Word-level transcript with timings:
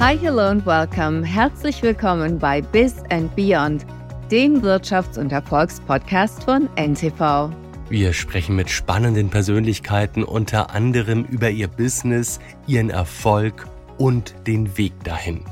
Hi, 0.00 0.16
hello 0.16 0.46
and 0.46 0.64
welcome. 0.64 1.22
Herzlich 1.22 1.82
willkommen 1.82 2.38
bei 2.38 2.62
Biz 2.62 3.02
and 3.10 3.36
Beyond, 3.36 3.84
dem 4.30 4.62
Wirtschafts- 4.62 5.18
und 5.18 5.30
Erfolgspodcast 5.30 6.42
von 6.42 6.70
NTV. 6.76 7.50
Wir 7.90 8.14
sprechen 8.14 8.56
mit 8.56 8.70
spannenden 8.70 9.28
Persönlichkeiten 9.28 10.24
unter 10.24 10.70
anderem 10.70 11.26
über 11.26 11.50
ihr 11.50 11.68
Business, 11.68 12.40
ihren 12.66 12.88
Erfolg 12.88 13.68
und 13.98 14.34
den 14.46 14.78
Weg 14.78 14.94
dahin. 15.04 15.44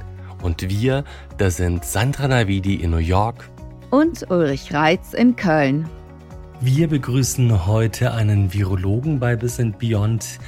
Und 0.43 0.67
wir, 0.71 1.05
das 1.37 1.59
sind 1.59 1.85
Sandra 1.85 2.27
Navidi 2.29 2.77
in 2.77 2.93
New 2.93 2.97
York 2.97 3.51
und 3.91 4.31
Ulrich 4.31 4.73
Reitz 4.73 5.13
in 5.13 5.37
Köln. 5.37 5.87
Wir 6.61 6.89
begrüßen 6.89 7.67
heute 7.67 8.15
einen 8.15 8.53
Virologen 8.53 9.21
bei 9.21 9.37
Biz 9.37 9.61
and 9.61 9.79
Beyond, 9.79 10.41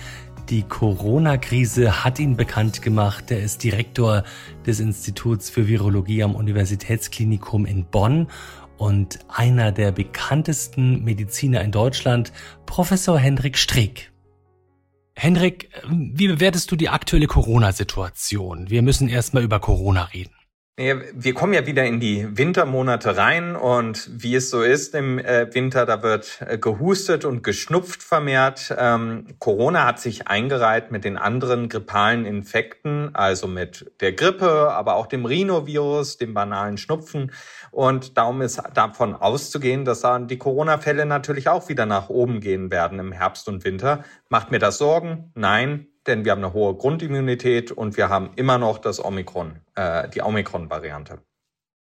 die 0.50 0.64
Corona-Krise 0.64 2.04
hat 2.04 2.18
ihn 2.18 2.36
bekannt 2.36 2.82
gemacht. 2.82 3.30
Er 3.30 3.40
ist 3.40 3.62
Direktor 3.62 4.24
des 4.66 4.80
Instituts 4.80 5.48
für 5.48 5.68
Virologie 5.68 6.24
am 6.24 6.34
Universitätsklinikum 6.34 7.66
in 7.66 7.84
Bonn 7.84 8.26
und 8.76 9.20
einer 9.28 9.70
der 9.70 9.92
bekanntesten 9.92 11.04
Mediziner 11.04 11.62
in 11.62 11.70
Deutschland, 11.70 12.32
Professor 12.66 13.18
Hendrik 13.18 13.56
Strick. 13.58 14.10
Hendrik, 15.14 15.70
wie 15.88 16.28
bewertest 16.28 16.70
du 16.72 16.76
die 16.76 16.88
aktuelle 16.88 17.26
Corona-Situation? 17.26 18.70
Wir 18.70 18.82
müssen 18.82 19.08
erstmal 19.08 19.44
über 19.44 19.60
Corona 19.60 20.04
reden. 20.04 20.34
Wir 20.80 21.34
kommen 21.34 21.52
ja 21.52 21.66
wieder 21.66 21.84
in 21.84 22.00
die 22.00 22.38
Wintermonate 22.38 23.18
rein 23.18 23.54
und 23.54 24.08
wie 24.14 24.34
es 24.34 24.48
so 24.48 24.62
ist 24.62 24.94
im 24.94 25.18
äh, 25.18 25.54
Winter, 25.54 25.84
da 25.84 26.02
wird 26.02 26.38
äh, 26.40 26.56
gehustet 26.56 27.26
und 27.26 27.42
geschnupft 27.42 28.02
vermehrt. 28.02 28.74
Ähm, 28.78 29.26
Corona 29.38 29.84
hat 29.84 30.00
sich 30.00 30.28
eingereiht 30.28 30.90
mit 30.90 31.04
den 31.04 31.18
anderen 31.18 31.68
grippalen 31.68 32.24
Infekten, 32.24 33.14
also 33.14 33.46
mit 33.46 33.92
der 34.00 34.14
Grippe, 34.14 34.70
aber 34.70 34.94
auch 34.94 35.06
dem 35.06 35.26
Rhinovirus, 35.26 36.16
dem 36.16 36.32
banalen 36.32 36.78
Schnupfen. 36.78 37.30
Und 37.70 38.16
darum 38.16 38.40
ist 38.40 38.62
davon 38.72 39.14
auszugehen, 39.14 39.84
dass 39.84 40.02
die 40.30 40.38
Corona-Fälle 40.38 41.04
natürlich 41.04 41.50
auch 41.50 41.68
wieder 41.68 41.84
nach 41.84 42.08
oben 42.08 42.40
gehen 42.40 42.70
werden 42.70 42.98
im 43.00 43.12
Herbst 43.12 43.48
und 43.48 43.66
Winter. 43.66 44.02
Macht 44.30 44.50
mir 44.50 44.58
das 44.58 44.78
Sorgen? 44.78 45.30
Nein, 45.34 45.89
denn 46.06 46.24
wir 46.24 46.32
haben 46.32 46.44
eine 46.44 46.52
hohe 46.52 46.74
Grundimmunität 46.74 47.72
und 47.72 47.96
wir 47.96 48.08
haben 48.08 48.30
immer 48.36 48.58
noch 48.58 48.78
das 48.78 49.04
Omikron, 49.04 49.60
äh, 49.74 50.08
die 50.08 50.22
Omikron-Variante. 50.22 51.18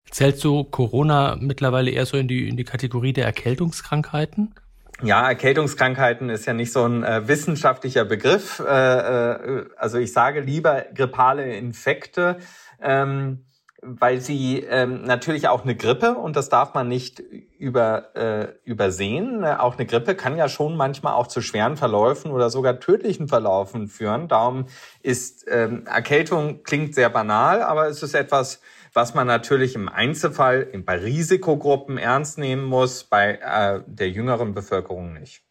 Zählst 0.10 0.44
du 0.44 0.64
Corona 0.64 1.36
mittlerweile 1.40 1.92
eher 1.92 2.06
so 2.06 2.18
in 2.18 2.28
die, 2.28 2.48
in 2.48 2.58
die 2.58 2.64
Kategorie 2.64 3.14
der 3.14 3.26
Erkältungskrankheiten? 3.26 4.54
Ja, 5.02 5.28
Erkältungskrankheiten 5.28 6.30
ist 6.30 6.46
ja 6.46 6.54
nicht 6.54 6.72
so 6.72 6.86
ein 6.86 7.04
äh, 7.04 7.28
wissenschaftlicher 7.28 8.06
Begriff. 8.06 8.60
Äh, 8.60 8.72
äh, 8.72 9.66
also 9.76 9.98
ich 9.98 10.14
sage 10.14 10.40
lieber 10.40 10.86
grippale 10.94 11.56
Infekte. 11.56 12.38
Ähm, 12.82 13.46
weil 13.86 14.20
sie 14.20 14.60
ähm, 14.60 15.04
natürlich 15.04 15.48
auch 15.48 15.64
eine 15.64 15.76
Grippe, 15.76 16.16
und 16.16 16.36
das 16.36 16.50
darf 16.50 16.74
man 16.74 16.88
nicht 16.88 17.20
über, 17.58 18.16
äh, 18.16 18.48
übersehen, 18.64 19.40
ne, 19.40 19.62
auch 19.62 19.76
eine 19.78 19.86
Grippe 19.86 20.16
kann 20.16 20.38
ja 20.38 20.50
schon 20.50 20.76
manchmal 20.76 21.14
auch 21.14 21.28
zu 21.28 21.42
schweren 21.42 21.78
Verläufen 21.78 22.32
oder 22.32 22.50
sogar 22.50 22.80
tödlichen 22.80 23.28
Verlaufen 23.28 23.88
führen. 23.88 24.28
Darum 24.28 24.66
ist 25.02 25.46
ähm, 25.48 25.86
Erkältung 25.86 26.64
klingt 26.64 26.96
sehr 26.96 27.10
banal, 27.10 27.62
aber 27.62 27.88
es 27.88 28.04
ist 28.04 28.16
etwas, 28.16 28.60
was 28.94 29.14
man 29.14 29.28
natürlich 29.28 29.76
im 29.76 29.90
Einzelfall 29.90 30.66
bei 30.86 30.98
Risikogruppen 30.98 31.98
ernst 31.98 32.38
nehmen 32.38 32.66
muss, 32.66 33.04
bei 33.04 33.40
äh, 33.42 33.82
der 33.86 34.10
jüngeren 34.10 34.54
Bevölkerung 34.54 35.14
nicht. 35.14 35.45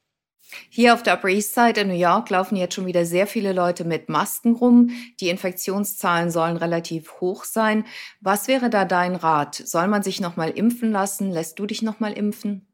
Hier 0.68 0.94
auf 0.94 1.02
der 1.02 1.14
Upper 1.14 1.28
East 1.28 1.54
Side 1.54 1.80
in 1.80 1.88
New 1.88 1.94
York 1.94 2.30
laufen 2.30 2.56
jetzt 2.56 2.74
schon 2.74 2.86
wieder 2.86 3.04
sehr 3.04 3.26
viele 3.26 3.52
Leute 3.52 3.84
mit 3.84 4.08
Masken 4.08 4.54
rum. 4.54 4.90
Die 5.20 5.28
Infektionszahlen 5.28 6.30
sollen 6.30 6.56
relativ 6.56 7.20
hoch 7.20 7.44
sein. 7.44 7.84
Was 8.20 8.48
wäre 8.48 8.70
da 8.70 8.84
dein 8.84 9.16
Rat? 9.16 9.54
Soll 9.54 9.88
man 9.88 10.02
sich 10.02 10.20
nochmal 10.20 10.50
impfen 10.50 10.92
lassen? 10.92 11.30
Lässt 11.30 11.58
du 11.58 11.66
dich 11.66 11.82
nochmal 11.82 12.12
impfen? 12.12 12.66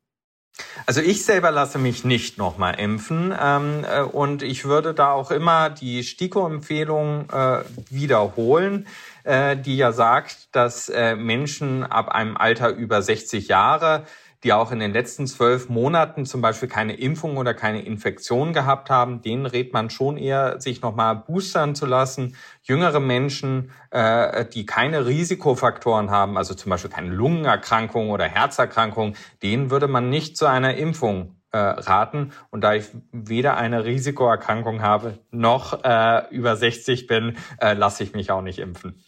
Also 0.87 1.00
ich 1.00 1.25
selber 1.25 1.50
lasse 1.50 1.78
mich 1.78 2.04
nicht 2.04 2.38
nochmal 2.38 2.78
impfen 2.78 3.34
ähm, 3.38 3.84
äh, 3.91 4.03
und 4.03 4.43
ich 4.43 4.65
würde 4.65 4.94
da 4.94 5.12
auch 5.12 5.31
immer 5.31 5.71
die 5.71 6.03
STIKO-Empfehlung 6.03 7.28
äh, 7.31 7.60
wiederholen, 7.88 8.87
äh, 9.25 9.56
die 9.56 9.77
ja 9.77 9.93
sagt, 9.93 10.54
dass 10.54 10.88
äh, 10.88 11.16
Menschen 11.16 11.84
ab 11.84 12.09
einem 12.09 12.37
Alter 12.37 12.71
über 12.71 13.03
60 13.03 13.49
Jahre 13.49 14.04
die 14.43 14.53
auch 14.53 14.73
in 14.73 14.78
den 14.78 14.93
letzten 14.93 15.27
zwölf 15.27 15.69
Monaten 15.69 16.25
zum 16.25 16.41
Beispiel 16.41 16.69
keine 16.69 16.95
Impfung 16.95 17.37
oder 17.37 17.53
keine 17.55 17.83
Infektion 17.83 18.53
gehabt 18.53 18.89
haben, 18.89 19.21
denen 19.21 19.47
rät 19.47 19.73
man 19.73 19.91
schon 19.91 20.17
eher, 20.17 20.61
sich 20.61 20.81
nochmal 20.81 21.17
boostern 21.17 21.75
zu 21.75 21.87
lassen. 21.87 22.37
Jüngere 22.62 23.01
Menschen, 23.01 23.71
äh, 23.91 24.47
die 24.47 24.65
keine 24.65 25.06
Risikofaktoren 25.06 26.11
haben, 26.11 26.39
also 26.39 26.55
zum 26.55 26.71
Beispiel 26.71 26.91
keine 26.91 27.11
Lungenerkrankung 27.11 28.11
oder 28.11 28.25
Herzerkrankung, 28.25 29.15
denen 29.43 29.71
würde 29.71 29.89
man 29.89 30.09
nicht 30.09 30.37
zu 30.37 30.47
einer 30.47 30.75
Impfung 30.75 31.37
äh, 31.53 31.59
raten. 31.59 32.33
Und 32.51 32.62
da 32.62 32.75
ich 32.75 32.87
weder 33.12 33.57
eine 33.57 33.84
Risikoerkrankung 33.84 34.83
habe 34.83 35.19
noch 35.31 35.84
äh, 35.84 36.22
über 36.31 36.57
60 36.57 37.07
bin, 37.07 37.37
äh, 37.61 37.75
lasse 37.75 38.05
ich 38.05 38.15
mich 38.15 38.31
auch 38.31 38.43
nicht 38.43 38.59
impfen. 38.59 39.03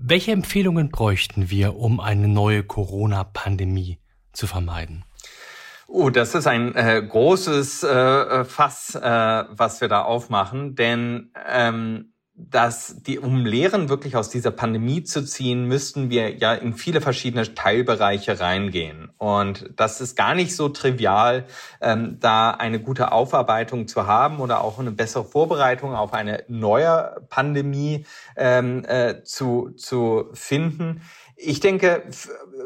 Welche 0.00 0.30
Empfehlungen 0.30 0.90
bräuchten 0.90 1.50
wir, 1.50 1.74
um 1.74 1.98
eine 1.98 2.28
neue 2.28 2.62
Corona-Pandemie 2.62 3.98
zu 4.32 4.46
vermeiden? 4.46 5.04
Oh, 5.88 6.08
das 6.08 6.36
ist 6.36 6.46
ein 6.46 6.72
äh, 6.76 7.02
großes 7.02 7.82
äh, 7.82 8.44
Fass, 8.44 8.94
äh, 8.94 9.00
was 9.00 9.80
wir 9.80 9.88
da 9.88 10.02
aufmachen, 10.02 10.76
denn 10.76 11.32
ähm, 11.48 12.12
dass 12.40 13.02
die, 13.02 13.18
um 13.18 13.44
Lehren 13.44 13.88
wirklich 13.88 14.14
aus 14.14 14.30
dieser 14.30 14.52
Pandemie 14.52 15.02
zu 15.02 15.24
ziehen, 15.24 15.66
müssten 15.66 16.08
wir 16.08 16.36
ja 16.36 16.54
in 16.54 16.72
viele 16.72 17.00
verschiedene 17.00 17.54
Teilbereiche 17.54 18.38
reingehen. 18.38 19.10
Und 19.18 19.70
das 19.74 20.00
ist 20.00 20.16
gar 20.16 20.36
nicht 20.36 20.54
so 20.54 20.68
trivial, 20.68 21.46
ähm, 21.80 22.18
da 22.20 22.50
eine 22.52 22.78
gute 22.78 23.10
Aufarbeitung 23.10 23.88
zu 23.88 24.06
haben 24.06 24.38
oder 24.38 24.62
auch 24.62 24.78
eine 24.78 24.92
bessere 24.92 25.24
Vorbereitung 25.24 25.94
auf 25.94 26.12
eine 26.12 26.44
neue 26.46 27.16
Pandemie 27.28 28.06
ähm, 28.36 28.84
äh, 28.86 29.24
zu, 29.24 29.70
zu 29.76 30.30
finden. 30.32 31.02
Ich 31.40 31.60
denke, 31.60 32.02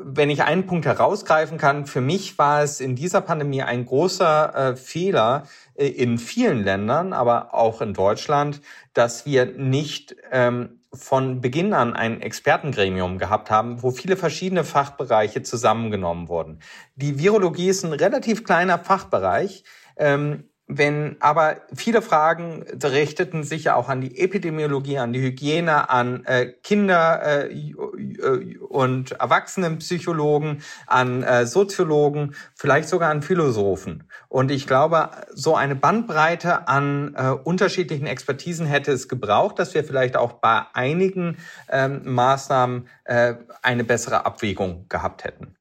wenn 0.03 0.31
ich 0.31 0.43
einen 0.44 0.66
Punkt 0.66 0.87
herausgreifen 0.87 1.59
kann, 1.59 1.84
für 1.87 2.00
mich 2.00 2.38
war 2.38 2.62
es 2.62 2.81
in 2.81 2.97
dieser 2.97 3.21
Pandemie 3.21 3.62
ein 3.62 3.84
großer 3.84 4.55
äh, 4.55 4.77
Fehler 4.77 5.47
äh, 5.75 5.88
in 5.88 6.16
vielen 6.16 6.65
Ländern, 6.65 7.12
aber 7.12 7.53
auch 7.53 7.82
in 7.82 7.93
Deutschland, 7.93 8.62
dass 8.94 9.27
wir 9.27 9.44
nicht 9.44 10.16
ähm, 10.31 10.81
von 10.94 11.43
Beginn 11.43 11.75
an 11.75 11.94
ein 11.94 12.22
Expertengremium 12.22 13.19
gehabt 13.19 13.50
haben, 13.50 13.82
wo 13.82 13.91
viele 13.91 14.16
verschiedene 14.16 14.65
Fachbereiche 14.65 15.43
zusammengenommen 15.43 16.28
wurden. 16.28 16.61
Die 16.97 17.19
Virologie 17.19 17.69
ist 17.69 17.84
ein 17.84 17.93
relativ 17.93 18.43
kleiner 18.43 18.78
Fachbereich. 18.78 19.65
Ähm, 19.97 20.49
wenn 20.69 21.17
aber 21.21 21.62
viele 21.75 22.03
Fragen 22.03 22.65
richteten 22.83 23.45
sich 23.45 23.65
ja 23.65 23.75
auch 23.75 23.89
an 23.89 24.00
die 24.00 24.19
Epidemiologie, 24.19 24.99
an 24.99 25.12
die 25.12 25.21
Hygiene, 25.21 25.91
an 25.91 26.25
äh, 26.25 26.47
Kinder 26.62 27.23
äh, 27.23 27.53
äh, 27.53 28.59
und 28.59 29.12
Erwachsenenpsychologen, 29.12 30.62
an 30.87 31.23
äh, 31.23 31.47
Soziologen, 31.47 32.34
vielleicht 32.55 32.89
sogar 32.89 33.11
an 33.11 33.23
Philosophen. 33.23 34.05
Und 34.28 34.50
ich 34.50 34.67
glaube, 34.67 35.11
so 35.33 35.56
eine 35.56 35.75
Bandbreite 35.75 36.69
an 36.69 37.15
äh, 37.17 37.31
unterschiedlichen 37.31 38.06
Expertisen 38.06 38.67
hätte 38.67 38.93
es 38.93 39.09
gebraucht, 39.09 39.59
dass 39.59 39.75
wir 39.75 39.84
vielleicht 39.84 40.17
auch 40.17 40.34
bei 40.34 40.62
einigen 40.75 41.39
ähm, 41.69 42.03
Maßnahmen 42.05 42.89
äh, 43.05 43.34
eine 43.62 43.84
bessere 43.84 44.25
Abwägung 44.25 44.87
gehabt 44.89 45.25
hätten. 45.25 45.56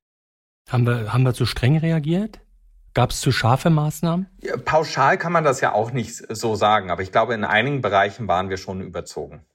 Haben 0.69 0.85
wir, 0.85 1.12
haben 1.12 1.23
wir 1.23 1.33
zu 1.33 1.45
streng 1.45 1.78
reagiert? 1.78 2.39
Gab 2.94 3.12
es 3.12 3.22
zu 3.22 3.31
scharfe 3.31 3.69
Maßnahmen? 3.69 4.28
Ja, 4.41 4.57
pauschal 4.57 5.18
kann 5.18 5.31
man 5.31 5.44
das 5.44 5.62
ja 5.62 5.74
auch 5.74 5.91
nicht 5.91 6.24
so 6.35 6.56
sagen, 6.56 6.92
aber 6.92 7.01
ich 7.01 7.12
glaube, 7.12 7.33
in 7.33 7.45
einigen 7.45 7.81
Bereichen 7.81 8.27
waren 8.27 8.50
wir 8.50 8.57
schon 8.57 8.81
überzogen. 8.81 9.45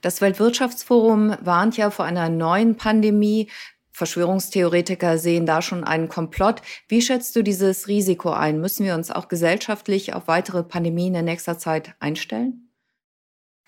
Das 0.00 0.20
Weltwirtschaftsforum 0.20 1.36
warnt 1.40 1.76
ja 1.76 1.90
vor 1.90 2.04
einer 2.04 2.28
neuen 2.28 2.76
Pandemie. 2.76 3.48
Verschwörungstheoretiker 3.92 5.18
sehen 5.18 5.46
da 5.46 5.62
schon 5.62 5.84
einen 5.84 6.08
Komplott. 6.08 6.62
Wie 6.88 7.00
schätzt 7.00 7.36
du 7.36 7.42
dieses 7.42 7.86
Risiko 7.86 8.30
ein? 8.30 8.60
Müssen 8.60 8.84
wir 8.84 8.94
uns 8.94 9.12
auch 9.12 9.28
gesellschaftlich 9.28 10.12
auf 10.12 10.26
weitere 10.26 10.64
Pandemien 10.64 11.14
in 11.14 11.24
nächster 11.24 11.58
Zeit 11.58 11.94
einstellen? 12.00 12.64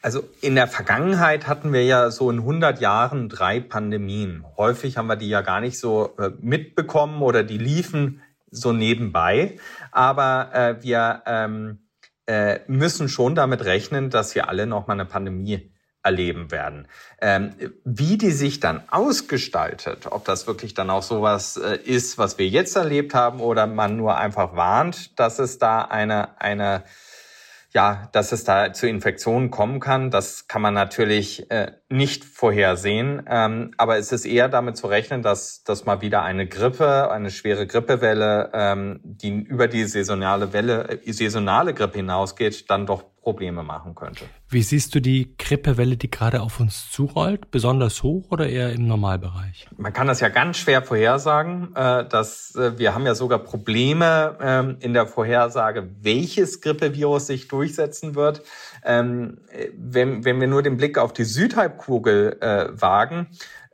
Also 0.03 0.25
in 0.41 0.57
der 0.57 0.67
Vergangenheit 0.67 1.47
hatten 1.47 1.73
wir 1.73 1.85
ja 1.85 2.11
so 2.11 2.31
in 2.31 2.39
100 2.39 2.81
Jahren 2.81 3.29
drei 3.29 3.61
Pandemien. 3.61 4.45
Häufig 4.57 4.97
haben 4.97 5.07
wir 5.07 5.17
die 5.17 5.29
ja 5.29 5.41
gar 5.41 5.61
nicht 5.61 5.79
so 5.79 6.15
äh, 6.19 6.31
mitbekommen 6.41 7.23
oder 7.23 7.43
die 7.43 7.59
liefen 7.59 8.21
so 8.57 8.73
nebenbei. 8.73 9.59
Aber 9.93 10.51
äh, 10.53 10.83
wir 10.83 11.23
ähm, 11.27 11.89
äh, 12.27 12.61
müssen 12.67 13.09
schon 13.09 13.35
damit 13.35 13.65
rechnen, 13.65 14.11
dass 14.11 14.35
wir 14.35 14.49
alle 14.49 14.67
noch 14.67 14.87
mal 14.87 14.95
eine 14.95 15.05
Pandemie 15.05 15.73
erleben 16.03 16.53
werden. 16.53 16.87
Ähm, 17.21 17.53
wie 17.85 18.17
die 18.17 18.31
sich 18.31 18.61
dann 18.61 18.83
ausgestaltet, 18.89 20.07
ob 20.11 20.25
das 20.25 20.47
wirklich 20.47 20.73
dann 20.73 20.89
auch 20.89 21.03
sowas 21.03 21.57
äh, 21.57 21.79
ist, 21.85 22.17
was 22.17 22.39
wir 22.39 22.47
jetzt 22.47 22.77
erlebt 22.77 23.13
haben, 23.13 23.41
oder 23.41 23.67
man 23.67 23.97
nur 23.97 24.17
einfach 24.17 24.55
warnt, 24.55 25.19
dass 25.19 25.41
es 25.41 25.59
da 25.59 25.83
eine, 25.83 26.41
eine 26.41 26.85
ja, 27.77 28.09
dass 28.13 28.33
es 28.33 28.45
da 28.45 28.73
zu 28.73 28.89
Infektionen 28.89 29.51
kommen 29.51 29.81
kann, 29.81 30.11
das 30.11 30.49
kann 30.49 30.63
man 30.63 30.73
natürlich 30.73 31.51
äh, 31.51 31.73
nicht 31.91 32.25
vorhersehen. 32.25 33.23
Ähm, 33.29 33.75
aber 33.77 33.99
es 33.99 34.13
ist 34.13 34.25
eher 34.25 34.49
damit 34.49 34.79
zu 34.79 34.87
rechnen, 34.87 35.21
dass, 35.21 35.63
dass 35.63 35.85
mal 35.85 36.01
wieder 36.01 36.23
eine 36.23 36.49
Grippe, 36.49 37.11
eine 37.11 37.31
schwere 37.31 37.67
Grippewelle, 37.67 38.51
ähm, 38.55 39.01
die 39.05 39.43
über 39.43 39.69
die 39.69 39.85
saisonale 39.85 40.55
Welle, 40.55 41.03
äh, 41.05 41.13
saisonale 41.13 41.75
Grippe 41.75 41.99
hinausgeht, 41.99 42.71
dann 42.71 42.87
doch 42.87 43.05
Probleme 43.27 43.65
machen 43.65 43.97
könnte. 43.97 44.25
Wie 44.49 44.63
siehst 44.63 44.95
du 44.95 45.01
die 45.01 45.37
Grippewelle, 45.37 45.97
die 45.97 46.09
gerade 46.09 46.43
auf 46.43 46.61
uns 46.61 46.93
zurollt? 46.93 47.51
Besonders 47.51 48.05
hoch 48.05 48.31
oder 48.31 48.49
eher 48.49 48.71
im 48.71 48.87
Normalbereich? 48.87 49.67
Man 49.77 49.93
kann 49.93 50.07
das 50.07 50.21
ja 50.21 50.29
ganz 50.29 50.59
schwer 50.59 50.81
vorhersagen. 50.81 51.75
Äh, 51.75 52.07
dass, 52.09 52.55
äh, 52.55 52.79
wir 52.79 52.95
haben 52.95 53.05
ja 53.05 53.17
sogar 53.17 53.41
Probleme 53.41 54.39
ähm, 54.41 54.77
in 54.79 54.93
der 54.93 55.09
Vorhersage, 55.09 55.91
welches 56.03 56.61
Grippevirus 56.61 57.27
sich 57.27 57.49
durchsetzen 57.49 58.15
wird. 58.15 58.43
Ähm, 58.85 59.39
wenn, 59.77 60.25
wenn 60.25 60.39
wir 60.39 60.47
nur 60.47 60.63
den 60.63 60.77
Blick 60.77 60.97
auf 60.97 61.13
die 61.13 61.25
Südhalbkugel 61.25 62.37
äh, 62.41 62.81
wagen, 62.81 63.27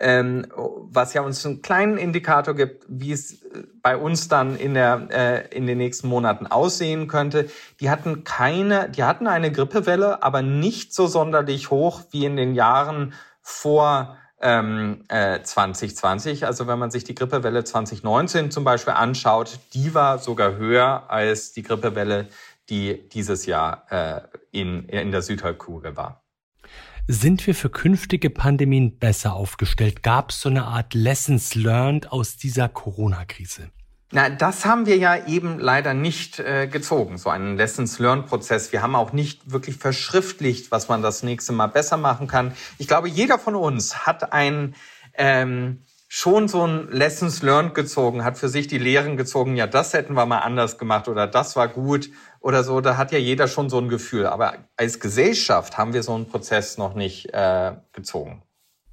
ähm, 0.02 0.46
was 0.54 1.14
ja 1.14 1.22
uns 1.22 1.46
einen 1.46 1.62
kleinen 1.62 1.96
Indikator 1.96 2.54
gibt, 2.54 2.84
wie 2.88 3.12
es 3.12 3.42
äh, 3.42 3.62
bei 3.82 3.96
uns 3.96 4.28
dann 4.28 4.56
in 4.56 4.74
der 4.74 5.08
äh, 5.10 5.56
in 5.56 5.66
den 5.66 5.78
nächsten 5.78 6.08
Monaten 6.08 6.46
aussehen 6.46 7.06
könnte. 7.06 7.48
Die 7.80 7.88
hatten 7.88 8.24
keine, 8.24 8.90
die 8.90 9.04
hatten 9.04 9.26
eine 9.26 9.52
Grippewelle, 9.52 10.22
aber 10.22 10.42
nicht 10.42 10.92
so 10.92 11.06
sonderlich 11.06 11.70
hoch 11.70 12.02
wie 12.10 12.24
in 12.24 12.36
den 12.36 12.54
Jahren 12.54 13.14
vor 13.40 14.16
ähm, 14.40 15.04
äh, 15.08 15.40
2020. 15.40 16.46
Also 16.46 16.66
wenn 16.66 16.78
man 16.78 16.90
sich 16.90 17.04
die 17.04 17.14
Grippewelle 17.14 17.62
2019 17.62 18.50
zum 18.50 18.64
Beispiel 18.64 18.94
anschaut, 18.94 19.60
die 19.72 19.94
war 19.94 20.18
sogar 20.18 20.56
höher 20.56 21.04
als 21.08 21.52
die 21.52 21.62
Grippewelle, 21.62 22.26
die 22.68 23.08
dieses 23.08 23.46
Jahr 23.46 23.86
äh, 23.90 24.20
in, 24.50 24.88
in 24.88 25.12
der 25.12 25.22
Südhalbkugel 25.22 25.96
war. 25.96 26.21
Sind 27.08 27.44
wir 27.48 27.54
für 27.56 27.68
künftige 27.68 28.30
Pandemien 28.30 28.96
besser 28.98 29.34
aufgestellt? 29.34 30.04
Gab 30.04 30.30
es 30.30 30.40
so 30.40 30.48
eine 30.48 30.64
Art 30.64 30.94
Lessons 30.94 31.56
learned 31.56 32.12
aus 32.12 32.36
dieser 32.36 32.68
Corona-Krise? 32.68 33.70
Na, 34.12 34.30
das 34.30 34.66
haben 34.66 34.86
wir 34.86 34.98
ja 34.98 35.26
eben 35.26 35.58
leider 35.58 35.94
nicht 35.94 36.38
äh, 36.38 36.68
gezogen, 36.68 37.18
so 37.18 37.28
einen 37.28 37.56
Lessons-Learn-Prozess. 37.56 38.70
Wir 38.70 38.82
haben 38.82 38.94
auch 38.94 39.12
nicht 39.12 39.50
wirklich 39.50 39.78
verschriftlicht, 39.78 40.70
was 40.70 40.88
man 40.88 41.02
das 41.02 41.24
nächste 41.24 41.52
Mal 41.52 41.68
besser 41.68 41.96
machen 41.96 42.28
kann. 42.28 42.52
Ich 42.78 42.86
glaube, 42.86 43.08
jeder 43.08 43.38
von 43.38 43.56
uns 43.56 44.06
hat 44.06 44.32
ein 44.32 44.74
ähm, 45.14 45.82
schon 46.14 46.46
so 46.46 46.66
ein 46.66 46.88
Lessons 46.90 47.40
Learned 47.40 47.74
gezogen, 47.74 48.22
hat 48.22 48.36
für 48.36 48.50
sich 48.50 48.66
die 48.66 48.76
Lehren 48.76 49.16
gezogen, 49.16 49.56
ja, 49.56 49.66
das 49.66 49.94
hätten 49.94 50.12
wir 50.12 50.26
mal 50.26 50.40
anders 50.40 50.76
gemacht 50.76 51.08
oder 51.08 51.26
das 51.26 51.56
war 51.56 51.68
gut 51.68 52.10
oder 52.38 52.64
so, 52.64 52.82
da 52.82 52.98
hat 52.98 53.12
ja 53.12 53.18
jeder 53.18 53.48
schon 53.48 53.70
so 53.70 53.78
ein 53.78 53.88
Gefühl. 53.88 54.26
Aber 54.26 54.56
als 54.76 55.00
Gesellschaft 55.00 55.78
haben 55.78 55.94
wir 55.94 56.02
so 56.02 56.14
einen 56.14 56.28
Prozess 56.28 56.76
noch 56.76 56.94
nicht 56.94 57.32
äh, 57.32 57.72
gezogen. 57.94 58.42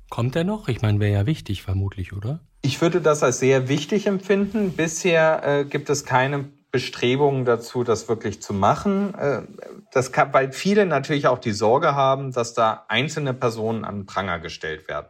Kommt 0.09 0.33
er 0.37 0.45
noch? 0.45 0.69
Ich 0.69 0.81
meine, 0.81 1.01
wäre 1.01 1.11
ja 1.11 1.25
wichtig, 1.25 1.61
vermutlich, 1.61 2.13
oder? 2.13 2.39
Ich 2.61 2.79
würde 2.79 3.01
das 3.01 3.21
als 3.21 3.39
sehr 3.39 3.67
wichtig 3.67 4.07
empfinden. 4.07 4.71
Bisher 4.71 5.43
äh, 5.43 5.65
gibt 5.65 5.89
es 5.89 6.05
keine 6.05 6.45
Bestrebungen 6.71 7.43
dazu, 7.43 7.83
das 7.83 8.07
wirklich 8.07 8.41
zu 8.41 8.53
machen. 8.53 9.13
Äh, 9.15 9.41
das 9.91 10.13
kann, 10.13 10.31
weil 10.31 10.53
viele 10.53 10.85
natürlich 10.85 11.27
auch 11.27 11.39
die 11.39 11.51
Sorge 11.51 11.95
haben, 11.95 12.31
dass 12.31 12.53
da 12.53 12.85
einzelne 12.87 13.33
Personen 13.33 13.83
an 13.83 14.05
Pranger 14.05 14.39
gestellt 14.39 14.87
werden. 14.87 15.07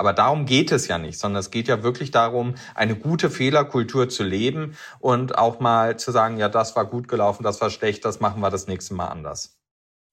Aber 0.00 0.14
darum 0.14 0.46
geht 0.46 0.72
es 0.72 0.88
ja 0.88 0.96
nicht, 0.96 1.18
sondern 1.18 1.40
es 1.40 1.50
geht 1.50 1.68
ja 1.68 1.82
wirklich 1.82 2.10
darum, 2.10 2.54
eine 2.74 2.96
gute 2.96 3.28
Fehlerkultur 3.28 4.08
zu 4.08 4.24
leben 4.24 4.74
und 4.98 5.36
auch 5.36 5.60
mal 5.60 5.98
zu 5.98 6.10
sagen, 6.10 6.38
ja, 6.38 6.48
das 6.48 6.74
war 6.74 6.86
gut 6.86 7.06
gelaufen, 7.06 7.42
das 7.42 7.60
war 7.60 7.68
schlecht, 7.68 8.06
das 8.06 8.18
machen 8.18 8.40
wir 8.40 8.48
das 8.48 8.66
nächste 8.66 8.94
Mal 8.94 9.08
anders. 9.08 9.60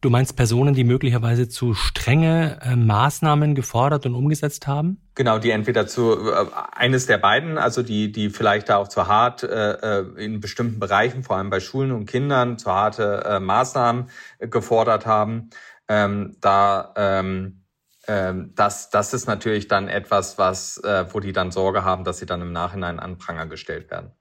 Du 0.01 0.09
meinst 0.09 0.35
Personen, 0.35 0.73
die 0.73 0.83
möglicherweise 0.83 1.47
zu 1.47 1.73
strenge 1.73 2.59
äh, 2.63 2.75
Maßnahmen 2.75 3.55
gefordert 3.55 4.05
und 4.05 4.13
umgesetzt 4.13 4.67
haben? 4.67 4.99
Genau, 5.15 5.39
die 5.39 5.51
entweder 5.51 5.87
zu 5.87 6.31
äh, 6.33 6.45
eines 6.73 7.05
der 7.05 7.17
beiden, 7.17 7.57
also 7.57 7.81
die 7.81 8.11
die 8.11 8.29
vielleicht 8.29 8.67
da 8.67 8.75
auch 8.75 8.89
zu 8.89 9.07
hart 9.07 9.43
äh, 9.43 9.99
äh 9.99 10.05
in 10.17 10.41
bestimmten 10.41 10.81
Bereichen, 10.81 11.23
vor 11.23 11.37
allem 11.37 11.49
bei 11.49 11.61
Schulen 11.61 11.93
und 11.93 12.07
Kindern, 12.07 12.57
zu 12.57 12.73
harte 12.73 13.23
äh, 13.25 13.39
Maßnahmen 13.39 14.09
gefordert 14.39 15.05
haben. 15.05 15.49
Ähm, 15.87 16.35
da 16.41 16.93
ähm, 16.97 17.61
ähm, 18.07 18.53
das, 18.55 18.89
das 18.89 19.13
ist 19.13 19.27
natürlich 19.27 19.67
dann 19.67 19.87
etwas, 19.87 20.37
was, 20.37 20.77
äh, 20.77 21.05
wo 21.13 21.19
die 21.19 21.33
dann 21.33 21.51
Sorge 21.51 21.83
haben, 21.83 22.03
dass 22.03 22.19
sie 22.19 22.25
dann 22.25 22.41
im 22.41 22.51
Nachhinein 22.51 22.99
an 22.99 23.17
Pranger 23.17 23.47
gestellt 23.47 23.91
werden. 23.91 24.11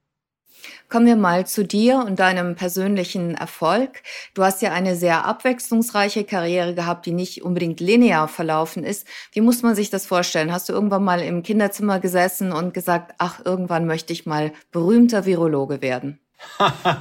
Kommen 0.89 1.05
wir 1.05 1.15
mal 1.15 1.45
zu 1.45 1.65
dir 1.65 2.03
und 2.05 2.19
deinem 2.19 2.55
persönlichen 2.55 3.35
Erfolg. 3.35 4.01
Du 4.33 4.43
hast 4.43 4.61
ja 4.61 4.71
eine 4.71 4.95
sehr 4.95 5.25
abwechslungsreiche 5.25 6.23
Karriere 6.23 6.73
gehabt, 6.73 7.05
die 7.05 7.11
nicht 7.11 7.43
unbedingt 7.43 7.79
linear 7.79 8.27
verlaufen 8.27 8.83
ist. 8.83 9.05
Wie 9.31 9.41
muss 9.41 9.63
man 9.63 9.75
sich 9.75 9.89
das 9.89 10.05
vorstellen? 10.05 10.51
Hast 10.51 10.69
du 10.69 10.73
irgendwann 10.73 11.03
mal 11.03 11.21
im 11.21 11.43
Kinderzimmer 11.43 11.99
gesessen 11.99 12.51
und 12.51 12.73
gesagt, 12.73 13.15
ach, 13.17 13.41
irgendwann 13.45 13.85
möchte 13.85 14.13
ich 14.13 14.25
mal 14.25 14.51
berühmter 14.71 15.25
Virologe 15.25 15.81
werden? 15.81 16.19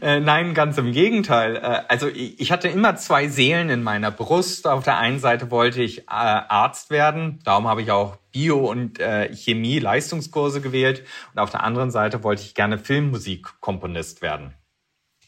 Äh, 0.00 0.20
nein, 0.20 0.54
ganz 0.54 0.78
im 0.78 0.92
Gegenteil. 0.92 1.56
Äh, 1.56 1.82
also 1.88 2.06
ich 2.08 2.52
hatte 2.52 2.68
immer 2.68 2.94
zwei 2.96 3.26
Seelen 3.26 3.68
in 3.68 3.82
meiner 3.82 4.12
Brust. 4.12 4.68
Auf 4.68 4.84
der 4.84 4.98
einen 4.98 5.18
Seite 5.18 5.50
wollte 5.50 5.82
ich 5.82 6.00
äh, 6.02 6.04
Arzt 6.08 6.90
werden, 6.90 7.40
darum 7.44 7.66
habe 7.66 7.82
ich 7.82 7.90
auch 7.90 8.16
Bio- 8.30 8.70
und 8.70 9.00
Chemie 9.32 9.80
Leistungskurse 9.80 10.60
gewählt. 10.60 11.04
Und 11.32 11.40
auf 11.40 11.50
der 11.50 11.64
anderen 11.64 11.90
Seite 11.90 12.22
wollte 12.22 12.42
ich 12.42 12.54
gerne 12.54 12.78
Filmmusikkomponist 12.78 14.22
werden. 14.22 14.54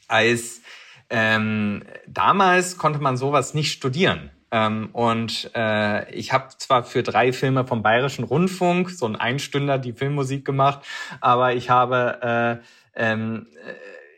Als 0.07 0.61
ähm, 1.09 1.83
damals 2.07 2.79
konnte 2.79 3.01
man 3.01 3.17
sowas 3.17 3.55
nicht 3.55 3.73
studieren. 3.73 4.31
Ähm, 4.53 4.91
und 4.93 5.51
äh, 5.55 6.13
ich 6.13 6.33
habe 6.33 6.49
zwar 6.57 6.83
für 6.85 7.03
drei 7.03 7.33
Filme 7.33 7.67
vom 7.67 7.83
Bayerischen 7.83 8.25
Rundfunk 8.25 8.91
so 8.91 9.07
ein 9.07 9.17
Einstünder 9.17 9.79
die 9.79 9.93
Filmmusik 9.93 10.45
gemacht, 10.45 10.81
aber 11.21 11.55
ich 11.55 11.71
habe 11.71 12.61
äh, 12.61 12.65
ähm, 12.95 13.47
äh, 13.65 13.73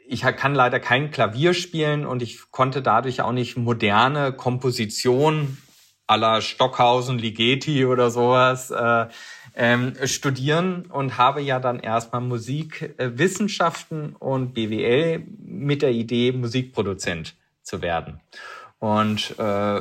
ich 0.07 0.23
kann 0.23 0.55
leider 0.55 0.79
kein 0.79 1.11
Klavier 1.11 1.55
spielen 1.55 2.05
und 2.05 2.23
ich 2.23 2.51
konnte 2.51 2.83
dadurch 2.83 3.23
auch 3.23 3.33
nicht 3.33 3.57
moderne 3.57 4.33
Komposition 4.33 5.57
aller 6.07 6.43
Stockhausen, 6.43 7.19
Ligeti 7.19 7.87
oder 7.87 8.11
sowas 8.11 8.71
äh, 8.71 9.07
ähm, 9.55 9.95
studieren 10.05 10.87
und 10.87 11.17
habe 11.17 11.41
ja 11.41 11.61
dann 11.61 11.81
erstmal 11.81 12.21
Musikwissenschaften 12.21 14.13
äh, 14.13 14.17
und 14.19 14.53
BWL 14.53 15.25
mit 15.45 15.81
der 15.83 15.93
Idee, 15.93 16.33
Musikproduzent 16.33 17.35
zu 17.63 17.81
werden. 17.81 18.21
Und 18.79 19.39
äh, 19.39 19.81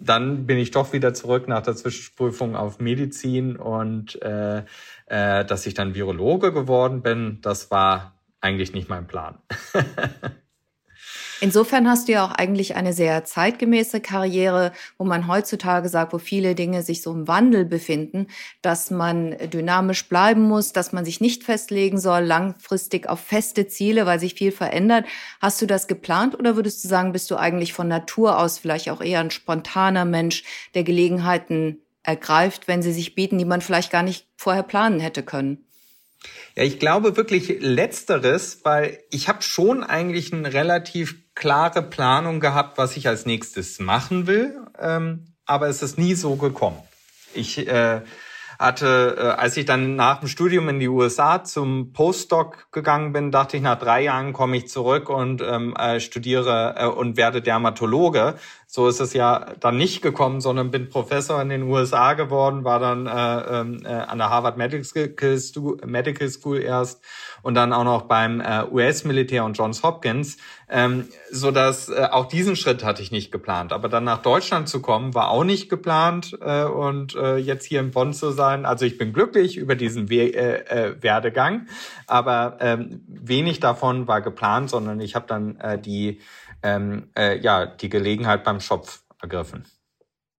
dann 0.00 0.46
bin 0.46 0.58
ich 0.58 0.70
doch 0.70 0.92
wieder 0.92 1.12
zurück 1.12 1.48
nach 1.48 1.62
der 1.62 1.74
Zwischenprüfung 1.74 2.54
auf 2.56 2.78
Medizin 2.78 3.56
und 3.56 4.20
äh, 4.22 4.62
äh, 5.08 5.44
dass 5.44 5.66
ich 5.66 5.74
dann 5.74 5.94
Virologe 5.94 6.52
geworden 6.52 7.02
bin, 7.02 7.40
das 7.42 7.70
war 7.70 8.18
eigentlich 8.40 8.72
nicht 8.72 8.88
mein 8.88 9.06
Plan. 9.06 9.38
Insofern 11.40 11.88
hast 11.88 12.08
du 12.08 12.12
ja 12.12 12.26
auch 12.26 12.32
eigentlich 12.32 12.74
eine 12.74 12.92
sehr 12.92 13.24
zeitgemäße 13.24 14.00
Karriere, 14.00 14.72
wo 14.98 15.04
man 15.04 15.28
heutzutage 15.28 15.88
sagt, 15.88 16.12
wo 16.12 16.18
viele 16.18 16.56
Dinge 16.56 16.82
sich 16.82 17.00
so 17.00 17.12
im 17.12 17.28
Wandel 17.28 17.64
befinden, 17.64 18.26
dass 18.60 18.90
man 18.90 19.36
dynamisch 19.48 20.08
bleiben 20.08 20.42
muss, 20.42 20.72
dass 20.72 20.92
man 20.92 21.04
sich 21.04 21.20
nicht 21.20 21.44
festlegen 21.44 22.00
soll, 22.00 22.24
langfristig 22.24 23.08
auf 23.08 23.20
feste 23.20 23.68
Ziele, 23.68 24.04
weil 24.04 24.18
sich 24.18 24.34
viel 24.34 24.50
verändert. 24.50 25.06
Hast 25.40 25.62
du 25.62 25.66
das 25.66 25.86
geplant 25.86 26.36
oder 26.36 26.56
würdest 26.56 26.82
du 26.82 26.88
sagen, 26.88 27.12
bist 27.12 27.30
du 27.30 27.36
eigentlich 27.36 27.72
von 27.72 27.86
Natur 27.86 28.38
aus 28.38 28.58
vielleicht 28.58 28.90
auch 28.90 29.00
eher 29.00 29.20
ein 29.20 29.30
spontaner 29.30 30.04
Mensch, 30.04 30.42
der 30.74 30.82
Gelegenheiten 30.82 31.78
ergreift, 32.02 32.68
wenn 32.68 32.82
sie 32.82 32.92
sich 32.92 33.14
bieten, 33.14 33.38
die 33.38 33.44
man 33.44 33.60
vielleicht 33.60 33.90
gar 33.90 34.02
nicht 34.02 34.26
vorher 34.36 34.62
planen 34.62 35.00
hätte 35.00 35.22
können? 35.22 35.64
Ja, 36.56 36.64
ich 36.64 36.78
glaube 36.78 37.16
wirklich 37.16 37.60
letzteres, 37.60 38.60
weil 38.64 38.98
ich 39.10 39.28
habe 39.28 39.42
schon 39.42 39.84
eigentlich 39.84 40.32
eine 40.32 40.52
relativ 40.52 41.16
klare 41.34 41.82
Planung 41.82 42.40
gehabt, 42.40 42.78
was 42.78 42.96
ich 42.96 43.06
als 43.06 43.26
nächstes 43.26 43.78
machen 43.78 44.26
will, 44.26 44.58
ähm, 44.80 45.34
aber 45.46 45.68
es 45.68 45.82
ist 45.82 45.98
nie 45.98 46.14
so 46.14 46.36
gekommen. 46.36 46.82
Ich 47.34 47.66
äh, 47.68 48.00
hatte, 48.58 49.16
äh, 49.16 49.40
als 49.40 49.56
ich 49.56 49.66
dann 49.66 49.94
nach 49.94 50.18
dem 50.18 50.28
Studium 50.28 50.68
in 50.68 50.80
die 50.80 50.88
USA 50.88 51.44
zum 51.44 51.92
Postdoc 51.92 52.72
gegangen 52.72 53.12
bin, 53.12 53.30
dachte 53.30 53.56
ich, 53.56 53.62
nach 53.62 53.78
drei 53.78 54.02
Jahren 54.02 54.32
komme 54.32 54.56
ich 54.56 54.68
zurück 54.68 55.08
und 55.08 55.40
ähm, 55.42 55.76
äh, 55.76 56.00
studiere 56.00 56.74
äh, 56.76 56.86
und 56.86 57.16
werde 57.16 57.40
Dermatologe. 57.40 58.34
So 58.66 58.88
ist 58.88 59.00
es 59.00 59.14
ja 59.14 59.54
dann 59.60 59.76
nicht 59.76 60.02
gekommen, 60.02 60.40
sondern 60.40 60.70
bin 60.70 60.88
Professor 60.88 61.40
in 61.40 61.48
den 61.48 61.62
USA 61.62 62.14
geworden, 62.14 62.64
war 62.64 62.80
dann 62.80 63.06
äh, 63.06 63.60
ähm, 63.60 63.82
äh, 63.84 63.88
an 63.88 64.18
der 64.18 64.28
Harvard 64.28 64.58
Medical 64.58 64.84
School, 66.28 66.60
erst 66.60 67.00
und 67.42 67.54
dann 67.54 67.72
auch 67.72 67.84
noch 67.84 68.02
beim 68.02 68.40
äh, 68.40 68.64
US-Militär 68.70 69.44
und 69.44 69.56
Johns 69.56 69.82
Hopkins, 69.82 70.36
ähm, 70.68 71.08
so 71.30 71.50
dass 71.50 71.88
äh, 71.88 72.08
auch 72.10 72.26
diesen 72.26 72.56
Schritt 72.56 72.84
hatte 72.84 73.02
ich 73.02 73.10
nicht 73.10 73.32
geplant. 73.32 73.72
Aber 73.72 73.88
dann 73.88 74.04
nach 74.04 74.22
Deutschland 74.22 74.68
zu 74.68 74.82
kommen, 74.82 75.14
war 75.14 75.30
auch 75.30 75.44
nicht 75.44 75.68
geplant 75.68 76.36
äh, 76.40 76.64
und 76.64 77.14
äh, 77.14 77.36
jetzt 77.36 77.64
hier 77.64 77.80
in 77.80 77.90
Bonn 77.90 78.12
zu 78.12 78.30
sein. 78.30 78.66
Also 78.66 78.84
ich 78.84 78.98
bin 78.98 79.12
glücklich 79.12 79.56
über 79.56 79.74
diesen 79.74 80.10
We 80.10 80.34
äh, 80.34 80.64
äh, 80.68 81.02
Werdegang, 81.02 81.68
aber 82.06 82.58
ähm, 82.60 83.02
wenig 83.08 83.60
davon 83.60 84.06
war 84.08 84.20
geplant, 84.20 84.70
sondern 84.70 85.00
ich 85.00 85.14
habe 85.14 85.26
dann 85.26 85.56
äh, 85.56 85.78
die 85.78 86.20
ähm, 86.62 87.08
äh, 87.16 87.38
ja 87.38 87.66
die 87.66 87.88
Gelegenheit 87.88 88.44
beim 88.44 88.60
Schopf 88.60 89.02
ergriffen. 89.20 89.64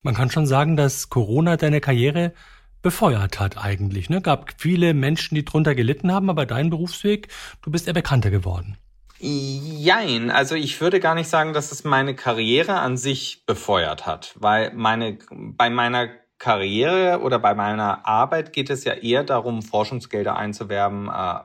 Man 0.02 0.16
kann 0.16 0.30
schon 0.30 0.46
sagen, 0.46 0.78
dass 0.78 1.10
Corona 1.10 1.58
deine 1.58 1.82
Karriere 1.82 2.34
befeuert 2.82 3.40
hat 3.40 3.58
eigentlich. 3.58 4.10
Ne? 4.10 4.22
Gab 4.22 4.54
viele 4.58 4.94
Menschen, 4.94 5.36
die 5.36 5.44
drunter 5.44 5.76
gelitten 5.76 6.14
haben, 6.14 6.30
aber 6.30 6.46
dein 6.46 6.70
Berufsweg, 6.70 7.28
du 7.62 7.72
bist 7.72 7.88
eher 7.88 7.94
bekannter 7.94 8.32
geworden. 8.32 8.78
Jein, 9.22 10.32
also 10.32 10.56
ich 10.56 10.80
würde 10.80 11.02
gar 11.02 11.14
nicht 11.14 11.30
sagen, 11.30 11.52
dass 11.54 11.74
es 11.74 11.84
meine 11.84 12.16
Karriere 12.16 12.80
an 12.80 12.96
sich 12.96 13.46
befeuert 13.46 14.06
hat, 14.06 14.34
weil 14.40 14.72
meine 14.74 15.20
bei 15.30 15.70
meiner 15.70 16.10
Karriere 16.38 17.20
oder 17.20 17.38
bei 17.38 17.54
meiner 17.54 18.08
Arbeit 18.08 18.54
geht 18.54 18.70
es 18.70 18.86
ja 18.86 18.94
eher 18.94 19.26
darum, 19.26 19.62
Forschungsgelder 19.62 20.38
einzuwerben, 20.38 21.10
äh, 21.10 21.40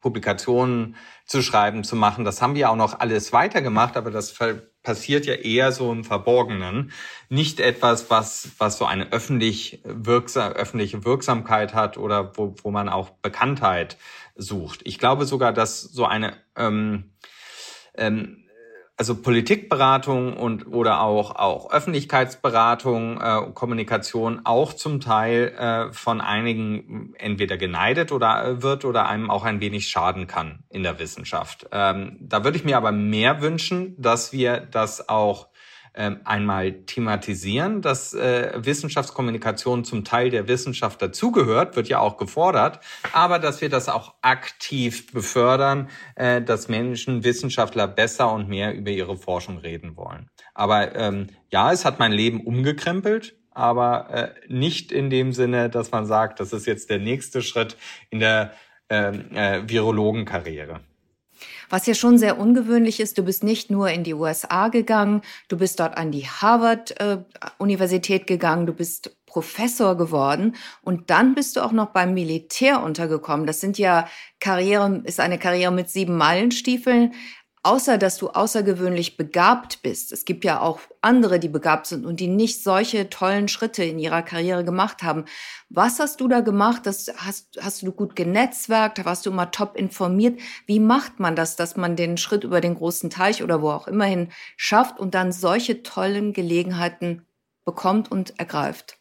Publikationen 0.00 0.96
zu 1.26 1.42
schreiben, 1.42 1.84
zu 1.84 1.96
machen. 1.96 2.24
Das 2.24 2.40
haben 2.40 2.54
wir 2.54 2.70
auch 2.70 2.76
noch 2.76 3.00
alles 3.00 3.32
weitergemacht, 3.34 3.98
aber 3.98 4.10
das 4.10 4.34
passiert 4.82 5.26
ja 5.26 5.34
eher 5.34 5.72
so 5.72 5.92
im 5.92 6.04
Verborgenen. 6.04 6.92
Nicht 7.28 7.60
etwas, 7.60 8.08
was, 8.08 8.52
was 8.58 8.78
so 8.78 8.86
eine 8.86 9.12
öffentlich 9.12 9.82
wirksam, 9.84 10.52
öffentliche 10.52 11.04
Wirksamkeit 11.04 11.74
hat 11.74 11.98
oder 11.98 12.32
wo, 12.38 12.54
wo 12.62 12.70
man 12.70 12.88
auch 12.88 13.10
Bekanntheit 13.10 13.98
sucht. 14.38 14.80
Ich 14.84 14.98
glaube 14.98 15.26
sogar, 15.26 15.52
dass 15.52 15.82
so 15.82 16.06
eine 16.06 16.34
ähm, 16.56 17.12
ähm, 17.94 18.48
also 18.98 19.14
Politikberatung 19.14 20.36
und 20.36 20.66
oder 20.66 21.00
auch 21.02 21.36
auch 21.36 21.70
Öffentlichkeitsberatung, 21.70 23.20
äh, 23.20 23.42
Kommunikation 23.54 24.40
auch 24.42 24.72
zum 24.72 25.00
Teil 25.00 25.54
äh, 25.56 25.92
von 25.92 26.20
einigen 26.20 27.14
entweder 27.16 27.56
geneidet 27.56 28.10
oder 28.10 28.44
äh, 28.44 28.62
wird 28.62 28.84
oder 28.84 29.06
einem 29.06 29.30
auch 29.30 29.44
ein 29.44 29.60
wenig 29.60 29.88
schaden 29.88 30.26
kann 30.26 30.64
in 30.68 30.82
der 30.82 30.98
Wissenschaft. 30.98 31.68
Ähm, 31.70 32.16
da 32.20 32.42
würde 32.42 32.56
ich 32.56 32.64
mir 32.64 32.76
aber 32.76 32.90
mehr 32.90 33.40
wünschen, 33.40 33.94
dass 33.98 34.32
wir 34.32 34.58
das 34.58 35.08
auch 35.08 35.46
einmal 36.24 36.72
thematisieren, 36.72 37.82
dass 37.82 38.14
äh, 38.14 38.52
Wissenschaftskommunikation 38.56 39.84
zum 39.84 40.04
Teil 40.04 40.30
der 40.30 40.48
Wissenschaft 40.48 41.02
dazugehört, 41.02 41.76
wird 41.76 41.88
ja 41.88 41.98
auch 41.98 42.16
gefordert, 42.16 42.80
aber 43.12 43.38
dass 43.38 43.60
wir 43.60 43.68
das 43.68 43.88
auch 43.88 44.14
aktiv 44.22 45.12
befördern, 45.12 45.88
äh, 46.14 46.42
dass 46.42 46.68
Menschen, 46.68 47.24
Wissenschaftler 47.24 47.88
besser 47.88 48.32
und 48.32 48.48
mehr 48.48 48.74
über 48.74 48.90
ihre 48.90 49.16
Forschung 49.16 49.58
reden 49.58 49.96
wollen. 49.96 50.28
Aber 50.54 50.94
ähm, 50.94 51.28
ja, 51.50 51.72
es 51.72 51.84
hat 51.84 51.98
mein 51.98 52.12
Leben 52.12 52.40
umgekrempelt, 52.40 53.36
aber 53.50 54.10
äh, 54.10 54.28
nicht 54.48 54.92
in 54.92 55.10
dem 55.10 55.32
Sinne, 55.32 55.68
dass 55.68 55.90
man 55.90 56.06
sagt, 56.06 56.40
das 56.40 56.52
ist 56.52 56.66
jetzt 56.66 56.90
der 56.90 56.98
nächste 56.98 57.42
Schritt 57.42 57.76
in 58.10 58.20
der 58.20 58.52
ähm, 58.88 59.34
äh, 59.34 59.68
Virologenkarriere. 59.68 60.80
Was 61.70 61.86
ja 61.86 61.94
schon 61.94 62.18
sehr 62.18 62.38
ungewöhnlich 62.38 63.00
ist, 63.00 63.18
du 63.18 63.22
bist 63.22 63.44
nicht 63.44 63.70
nur 63.70 63.90
in 63.90 64.04
die 64.04 64.14
USA 64.14 64.68
gegangen, 64.68 65.22
du 65.48 65.58
bist 65.58 65.80
dort 65.80 65.96
an 65.96 66.10
die 66.10 66.26
Harvard-Universität 66.26 68.22
äh, 68.22 68.24
gegangen, 68.24 68.66
du 68.66 68.72
bist 68.72 69.16
Professor 69.26 69.96
geworden 69.96 70.56
und 70.82 71.10
dann 71.10 71.34
bist 71.34 71.56
du 71.56 71.60
auch 71.60 71.72
noch 71.72 71.90
beim 71.90 72.14
Militär 72.14 72.82
untergekommen. 72.82 73.46
Das 73.46 73.60
sind 73.60 73.78
ja 73.78 74.08
Karriere, 74.40 75.02
ist 75.04 75.20
eine 75.20 75.38
Karriere 75.38 75.72
mit 75.72 75.90
sieben 75.90 76.16
Meilenstiefeln 76.16 77.12
außer 77.62 77.98
dass 77.98 78.18
du 78.18 78.28
außergewöhnlich 78.28 79.16
begabt 79.16 79.82
bist, 79.82 80.12
es 80.12 80.24
gibt 80.24 80.44
ja 80.44 80.60
auch 80.60 80.80
andere, 81.00 81.38
die 81.38 81.48
begabt 81.48 81.86
sind 81.86 82.04
und 82.04 82.20
die 82.20 82.28
nicht 82.28 82.62
solche 82.62 83.10
tollen 83.10 83.48
Schritte 83.48 83.84
in 83.84 83.98
ihrer 83.98 84.22
Karriere 84.22 84.64
gemacht 84.64 85.02
haben. 85.02 85.24
Was 85.68 85.98
hast 86.00 86.20
du 86.20 86.28
da 86.28 86.40
gemacht? 86.40 86.86
Das 86.86 87.12
hast, 87.16 87.58
hast 87.60 87.82
du 87.82 87.92
gut 87.92 88.16
genetzwerkt? 88.16 89.04
Warst 89.04 89.26
du 89.26 89.30
immer 89.30 89.50
top 89.50 89.76
informiert? 89.76 90.40
Wie 90.66 90.80
macht 90.80 91.20
man 91.20 91.36
das, 91.36 91.56
dass 91.56 91.76
man 91.76 91.96
den 91.96 92.16
Schritt 92.16 92.44
über 92.44 92.60
den 92.60 92.74
großen 92.74 93.10
Teich 93.10 93.42
oder 93.42 93.62
wo 93.62 93.70
auch 93.70 93.86
immerhin 93.86 94.30
schafft 94.56 94.98
und 94.98 95.14
dann 95.14 95.32
solche 95.32 95.82
tollen 95.82 96.32
Gelegenheiten 96.32 97.26
bekommt 97.64 98.10
und 98.10 98.38
ergreift? 98.38 98.98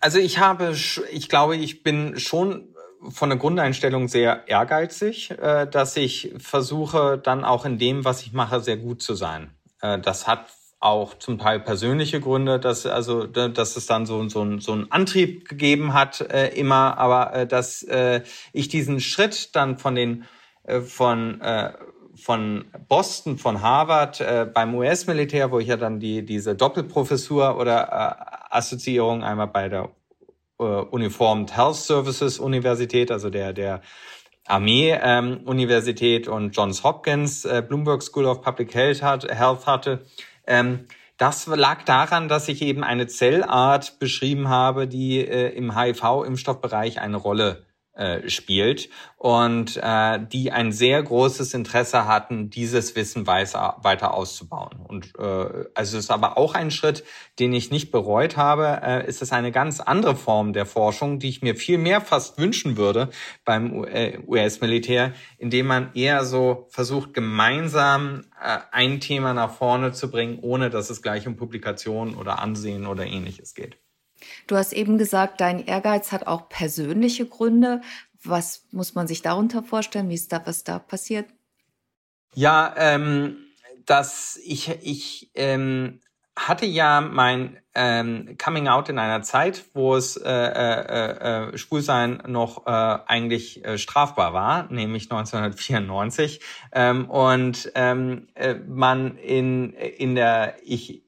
Also 0.00 0.18
ich 0.18 0.38
habe, 0.38 0.74
ich 1.10 1.28
glaube, 1.28 1.56
ich 1.56 1.82
bin 1.82 2.18
schon 2.18 2.74
von 3.08 3.30
der 3.30 3.38
Grundeinstellung 3.38 4.08
sehr 4.08 4.48
ehrgeizig, 4.48 5.30
äh, 5.30 5.66
dass 5.66 5.96
ich 5.96 6.34
versuche, 6.38 7.18
dann 7.18 7.44
auch 7.44 7.64
in 7.64 7.78
dem, 7.78 8.04
was 8.04 8.22
ich 8.22 8.32
mache, 8.32 8.60
sehr 8.60 8.76
gut 8.76 9.02
zu 9.02 9.14
sein. 9.14 9.50
Äh, 9.80 9.98
das 9.98 10.26
hat 10.26 10.46
auch 10.80 11.14
zum 11.18 11.38
Teil 11.38 11.58
persönliche 11.58 12.20
Gründe, 12.20 12.60
dass 12.60 12.86
also 12.86 13.26
dass 13.26 13.76
es 13.76 13.86
dann 13.86 14.06
so 14.06 14.28
so, 14.28 14.60
so 14.60 14.72
einen 14.72 14.92
Antrieb 14.92 15.48
gegeben 15.48 15.92
hat 15.92 16.20
äh, 16.20 16.48
immer, 16.54 16.96
aber 16.98 17.46
dass 17.46 17.84
ich 18.52 18.68
diesen 18.68 19.00
Schritt 19.00 19.56
dann 19.56 19.76
von 19.78 19.96
den 19.96 20.24
von 20.86 21.40
von 22.18 22.64
Boston, 22.88 23.38
von 23.38 23.62
Harvard 23.62 24.20
äh, 24.20 24.46
beim 24.52 24.74
US-Militär, 24.74 25.50
wo 25.50 25.58
ich 25.58 25.68
ja 25.68 25.76
dann 25.76 26.00
die 26.00 26.24
diese 26.24 26.54
Doppelprofessur 26.54 27.56
oder 27.56 27.88
äh, 28.50 28.56
Assoziierung 28.56 29.22
einmal 29.22 29.46
bei 29.46 29.68
der 29.68 29.90
äh, 30.58 30.62
Uniformed 30.62 31.56
Health 31.56 31.76
Services 31.76 32.38
Universität, 32.38 33.10
also 33.10 33.30
der, 33.30 33.52
der 33.52 33.82
Armee-Universität 34.46 36.26
ähm, 36.26 36.32
und 36.32 36.56
Johns 36.56 36.82
Hopkins 36.82 37.44
äh, 37.44 37.62
Bloomberg 37.66 38.02
School 38.02 38.26
of 38.26 38.40
Public 38.40 38.74
Health, 38.74 39.02
hat, 39.02 39.24
Health 39.24 39.66
hatte. 39.66 40.04
Ähm, 40.46 40.86
das 41.18 41.46
lag 41.46 41.84
daran, 41.84 42.28
dass 42.28 42.48
ich 42.48 42.62
eben 42.62 42.84
eine 42.84 43.08
Zellart 43.08 43.98
beschrieben 43.98 44.48
habe, 44.48 44.86
die 44.86 45.18
äh, 45.18 45.48
im 45.48 45.76
HIV-Impfstoffbereich 45.76 47.00
eine 47.00 47.16
Rolle 47.16 47.66
äh, 47.98 48.28
spielt 48.30 48.88
und 49.16 49.76
äh, 49.82 50.20
die 50.24 50.52
ein 50.52 50.70
sehr 50.70 51.02
großes 51.02 51.52
Interesse 51.52 52.06
hatten, 52.06 52.50
dieses 52.50 52.94
Wissen 52.94 53.26
weiter, 53.26 53.76
weiter 53.82 54.14
auszubauen. 54.14 54.78
Und 54.86 55.14
äh, 55.18 55.64
also 55.74 55.98
es 55.98 56.04
ist 56.04 56.10
aber 56.12 56.38
auch 56.38 56.54
ein 56.54 56.70
Schritt, 56.70 57.02
den 57.40 57.52
ich 57.52 57.72
nicht 57.72 57.90
bereut 57.90 58.36
habe. 58.36 58.80
Äh, 58.82 59.08
ist 59.08 59.20
es 59.20 59.32
eine 59.32 59.50
ganz 59.50 59.80
andere 59.80 60.14
Form 60.14 60.52
der 60.52 60.64
Forschung, 60.64 61.18
die 61.18 61.28
ich 61.28 61.42
mir 61.42 61.56
viel 61.56 61.78
mehr 61.78 62.00
fast 62.00 62.38
wünschen 62.38 62.76
würde 62.76 63.10
beim 63.44 63.84
US-Militär, 64.28 65.06
äh, 65.06 65.12
indem 65.38 65.66
man 65.66 65.90
eher 65.94 66.24
so 66.24 66.68
versucht, 66.70 67.14
gemeinsam 67.14 68.26
äh, 68.40 68.58
ein 68.70 69.00
Thema 69.00 69.34
nach 69.34 69.50
vorne 69.50 69.90
zu 69.90 70.08
bringen, 70.08 70.38
ohne 70.40 70.70
dass 70.70 70.90
es 70.90 71.02
gleich 71.02 71.26
um 71.26 71.34
Publikationen 71.34 72.14
oder 72.14 72.38
Ansehen 72.38 72.86
oder 72.86 73.04
ähnliches 73.04 73.54
geht. 73.54 73.78
Du 74.46 74.56
hast 74.56 74.72
eben 74.72 74.98
gesagt, 74.98 75.40
dein 75.40 75.64
Ehrgeiz 75.64 76.12
hat 76.12 76.26
auch 76.26 76.48
persönliche 76.48 77.26
Gründe. 77.26 77.80
Was 78.22 78.64
muss 78.72 78.94
man 78.94 79.06
sich 79.06 79.22
darunter 79.22 79.62
vorstellen? 79.62 80.08
Wie 80.08 80.14
ist 80.14 80.32
da, 80.32 80.42
was 80.44 80.64
da 80.64 80.78
passiert? 80.78 81.26
Ja, 82.34 82.74
ähm, 82.76 83.36
dass 83.86 84.38
ich, 84.44 84.68
ich 84.82 85.30
ähm, 85.34 86.00
hatte 86.38 86.66
ja 86.66 87.00
mein 87.00 87.58
ähm, 87.74 88.36
Coming 88.42 88.68
Out 88.68 88.88
in 88.88 88.98
einer 88.98 89.22
Zeit, 89.22 89.64
wo 89.74 89.96
es 89.96 90.16
äh, 90.16 90.30
äh, 90.30 91.50
äh, 91.52 91.58
Schwulsein 91.58 92.22
noch 92.26 92.66
äh, 92.66 92.70
eigentlich 92.70 93.64
äh, 93.64 93.78
strafbar 93.78 94.32
war, 94.32 94.70
nämlich 94.70 95.10
1994. 95.10 96.40
Ähm, 96.72 97.10
und 97.10 97.72
ähm, 97.74 98.28
äh, 98.34 98.54
man 98.54 99.16
in, 99.16 99.72
in 99.72 100.14
der, 100.14 100.56
ich 100.64 101.02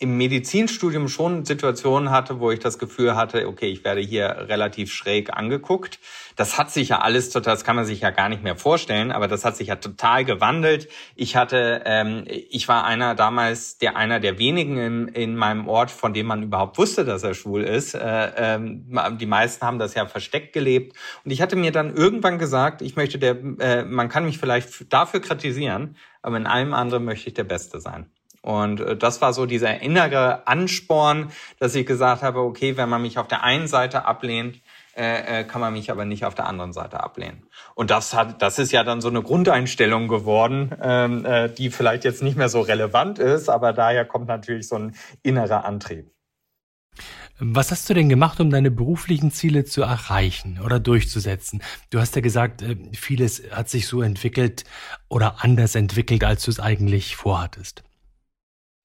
im 0.00 0.16
Medizinstudium 0.16 1.08
schon 1.08 1.44
Situationen 1.44 2.10
hatte, 2.10 2.38
wo 2.38 2.52
ich 2.52 2.60
das 2.60 2.78
Gefühl 2.78 3.16
hatte, 3.16 3.48
okay, 3.48 3.66
ich 3.66 3.84
werde 3.84 4.00
hier 4.00 4.46
relativ 4.48 4.92
schräg 4.92 5.36
angeguckt. 5.36 5.98
Das 6.36 6.56
hat 6.56 6.70
sich 6.70 6.90
ja 6.90 7.00
alles 7.00 7.30
total, 7.30 7.54
das 7.54 7.64
kann 7.64 7.74
man 7.74 7.84
sich 7.84 8.00
ja 8.00 8.10
gar 8.10 8.28
nicht 8.28 8.44
mehr 8.44 8.54
vorstellen, 8.54 9.10
aber 9.10 9.26
das 9.26 9.44
hat 9.44 9.56
sich 9.56 9.68
ja 9.68 9.76
total 9.76 10.24
gewandelt. 10.24 10.88
Ich 11.16 11.34
hatte, 11.34 11.82
ähm, 11.84 12.24
ich 12.28 12.68
war 12.68 12.84
einer 12.84 13.16
damals, 13.16 13.78
der 13.78 13.96
einer 13.96 14.20
der 14.20 14.38
wenigen 14.38 14.76
in, 14.78 15.08
in 15.08 15.34
meinem 15.34 15.66
Ort, 15.66 15.90
von 15.90 16.14
dem 16.14 16.26
man 16.26 16.44
überhaupt 16.44 16.78
wusste, 16.78 17.04
dass 17.04 17.24
er 17.24 17.34
schwul 17.34 17.64
ist. 17.64 17.94
Äh, 17.94 18.30
ähm, 18.36 18.86
die 19.20 19.26
meisten 19.26 19.66
haben 19.66 19.80
das 19.80 19.94
ja 19.94 20.06
versteckt 20.06 20.52
gelebt. 20.52 20.96
Und 21.24 21.32
ich 21.32 21.42
hatte 21.42 21.56
mir 21.56 21.72
dann 21.72 21.92
irgendwann 21.92 22.38
gesagt, 22.38 22.82
ich 22.82 22.94
möchte 22.94 23.18
der, 23.18 23.36
äh, 23.58 23.82
man 23.82 24.08
kann 24.08 24.24
mich 24.24 24.38
vielleicht 24.38 24.92
dafür 24.92 25.20
kritisieren, 25.20 25.96
aber 26.22 26.36
in 26.36 26.46
allem 26.46 26.72
anderen 26.72 27.04
möchte 27.04 27.26
ich 27.28 27.34
der 27.34 27.44
Beste 27.44 27.80
sein. 27.80 28.06
Und 28.42 28.80
äh, 28.80 28.96
das 28.96 29.20
war 29.20 29.32
so 29.32 29.46
dieser 29.46 29.80
innere 29.80 30.46
Ansporn, 30.46 31.30
dass 31.58 31.74
ich 31.74 31.86
gesagt 31.86 32.22
habe, 32.22 32.40
okay, 32.40 32.76
wenn 32.76 32.88
man 32.88 33.02
mich 33.02 33.18
auf 33.18 33.28
der 33.28 33.42
einen 33.42 33.66
Seite 33.66 34.04
ablehnt, 34.04 34.60
äh, 34.98 35.42
äh, 35.42 35.44
kann 35.44 35.60
man 35.60 35.72
mich 35.72 35.92
aber 35.92 36.04
nicht 36.04 36.24
auf 36.24 36.34
der 36.34 36.46
anderen 36.46 36.72
Seite 36.72 37.00
ablehnen. 37.00 37.46
Und 37.76 37.90
das 37.90 38.14
hat, 38.14 38.42
das 38.42 38.58
ist 38.58 38.72
ja 38.72 38.82
dann 38.82 39.00
so 39.00 39.08
eine 39.08 39.22
Grundeinstellung 39.22 40.08
geworden, 40.08 40.74
ähm, 40.82 41.24
äh, 41.24 41.48
die 41.48 41.70
vielleicht 41.70 42.02
jetzt 42.02 42.20
nicht 42.20 42.36
mehr 42.36 42.48
so 42.48 42.62
relevant 42.62 43.20
ist, 43.20 43.48
aber 43.48 43.72
daher 43.72 44.04
kommt 44.04 44.26
natürlich 44.26 44.66
so 44.66 44.74
ein 44.74 44.96
innerer 45.22 45.64
Antrieb. 45.64 46.10
Was 47.38 47.70
hast 47.70 47.88
du 47.88 47.94
denn 47.94 48.08
gemacht, 48.08 48.40
um 48.40 48.50
deine 48.50 48.72
beruflichen 48.72 49.30
Ziele 49.30 49.64
zu 49.64 49.82
erreichen 49.82 50.58
oder 50.64 50.80
durchzusetzen? 50.80 51.62
Du 51.90 52.00
hast 52.00 52.16
ja 52.16 52.20
gesagt, 52.20 52.62
äh, 52.62 52.76
vieles 52.92 53.42
hat 53.52 53.68
sich 53.68 53.86
so 53.86 54.02
entwickelt 54.02 54.64
oder 55.08 55.44
anders 55.44 55.76
entwickelt, 55.76 56.24
als 56.24 56.42
du 56.42 56.50
es 56.50 56.58
eigentlich 56.58 57.14
vorhattest. 57.14 57.84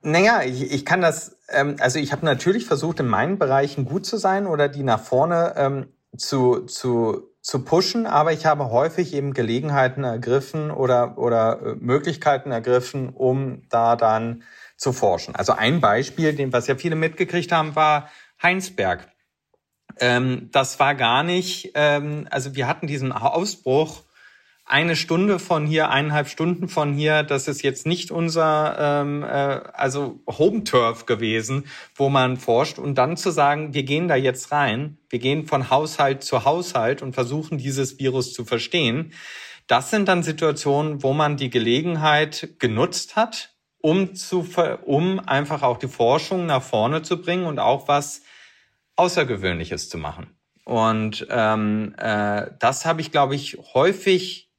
Naja, 0.03 0.41
ich, 0.43 0.71
ich 0.71 0.85
kann 0.85 0.99
das, 0.99 1.37
ähm, 1.49 1.77
also 1.79 1.97
ich 1.97 2.11
habe 2.11 2.25
natürlich 2.25 2.65
versucht, 2.65 2.99
in 2.99 3.07
meinen 3.07 3.39
Bereichen 3.39 3.85
gut 3.85 4.05
zu 4.05 4.17
sein 4.17 4.47
oder 4.47 4.67
die 4.67 4.83
nach 4.83 4.99
vorne 4.99 5.53
ähm, 5.55 5.87
zu, 6.17 6.65
zu, 6.65 7.29
zu 7.41 7.63
pushen, 7.63 8.05
aber 8.05 8.33
ich 8.33 8.45
habe 8.45 8.69
häufig 8.69 9.13
eben 9.13 9.33
Gelegenheiten 9.33 10.03
ergriffen 10.03 10.71
oder, 10.71 11.17
oder 11.17 11.61
äh, 11.61 11.75
Möglichkeiten 11.75 12.51
ergriffen, 12.51 13.09
um 13.09 13.63
da 13.69 13.95
dann 13.95 14.43
zu 14.75 14.91
forschen. 14.91 15.35
Also 15.35 15.53
ein 15.53 15.79
Beispiel, 15.79 16.33
den, 16.33 16.51
was 16.51 16.67
ja 16.67 16.75
viele 16.75 16.95
mitgekriegt 16.95 17.53
haben, 17.53 17.75
war 17.77 18.09
Heinsberg. 18.41 19.07
Ähm, 19.99 20.49
das 20.51 20.81
war 20.81 20.95
gar 20.95 21.23
nicht, 21.23 21.71
ähm, 21.75 22.27
also 22.29 22.55
wir 22.55 22.67
hatten 22.67 22.87
diesen 22.87 23.13
Ausbruch 23.13 24.03
eine 24.65 24.95
Stunde 24.95 25.39
von 25.39 25.65
hier, 25.65 25.89
eineinhalb 25.89 26.29
Stunden 26.29 26.69
von 26.69 26.93
hier, 26.93 27.23
das 27.23 27.47
ist 27.47 27.63
jetzt 27.63 27.85
nicht 27.85 28.11
unser 28.11 28.77
ähm, 28.79 29.23
äh, 29.23 29.27
also 29.27 30.21
Home 30.27 30.63
Turf 30.63 31.05
gewesen, 31.05 31.65
wo 31.95 32.09
man 32.09 32.37
forscht 32.37 32.79
und 32.79 32.95
dann 32.95 33.17
zu 33.17 33.31
sagen, 33.31 33.73
wir 33.73 33.83
gehen 33.83 34.07
da 34.07 34.15
jetzt 34.15 34.51
rein, 34.51 34.97
wir 35.09 35.19
gehen 35.19 35.45
von 35.45 35.69
Haushalt 35.69 36.23
zu 36.23 36.45
Haushalt 36.45 37.01
und 37.01 37.13
versuchen 37.13 37.57
dieses 37.57 37.99
Virus 37.99 38.33
zu 38.33 38.45
verstehen. 38.45 39.13
Das 39.67 39.89
sind 39.89 40.07
dann 40.07 40.23
Situationen, 40.23 41.03
wo 41.03 41.13
man 41.13 41.35
die 41.37 41.49
Gelegenheit 41.49 42.55
genutzt 42.59 43.15
hat, 43.15 43.53
um 43.79 44.15
zu 44.15 44.47
um 44.85 45.19
einfach 45.19 45.61
auch 45.61 45.77
die 45.77 45.87
Forschung 45.87 46.45
nach 46.45 46.63
vorne 46.63 47.01
zu 47.01 47.21
bringen 47.21 47.45
und 47.45 47.59
auch 47.59 47.89
was 47.89 48.21
Außergewöhnliches 48.95 49.89
zu 49.89 49.97
machen. 49.97 50.37
Und 50.65 51.27
ähm, 51.29 51.93
äh, 51.97 52.47
das 52.59 52.85
habe 52.85 53.01
ich, 53.01 53.11
glaube 53.11 53.35
ich, 53.35 53.57
häufig 53.73 54.52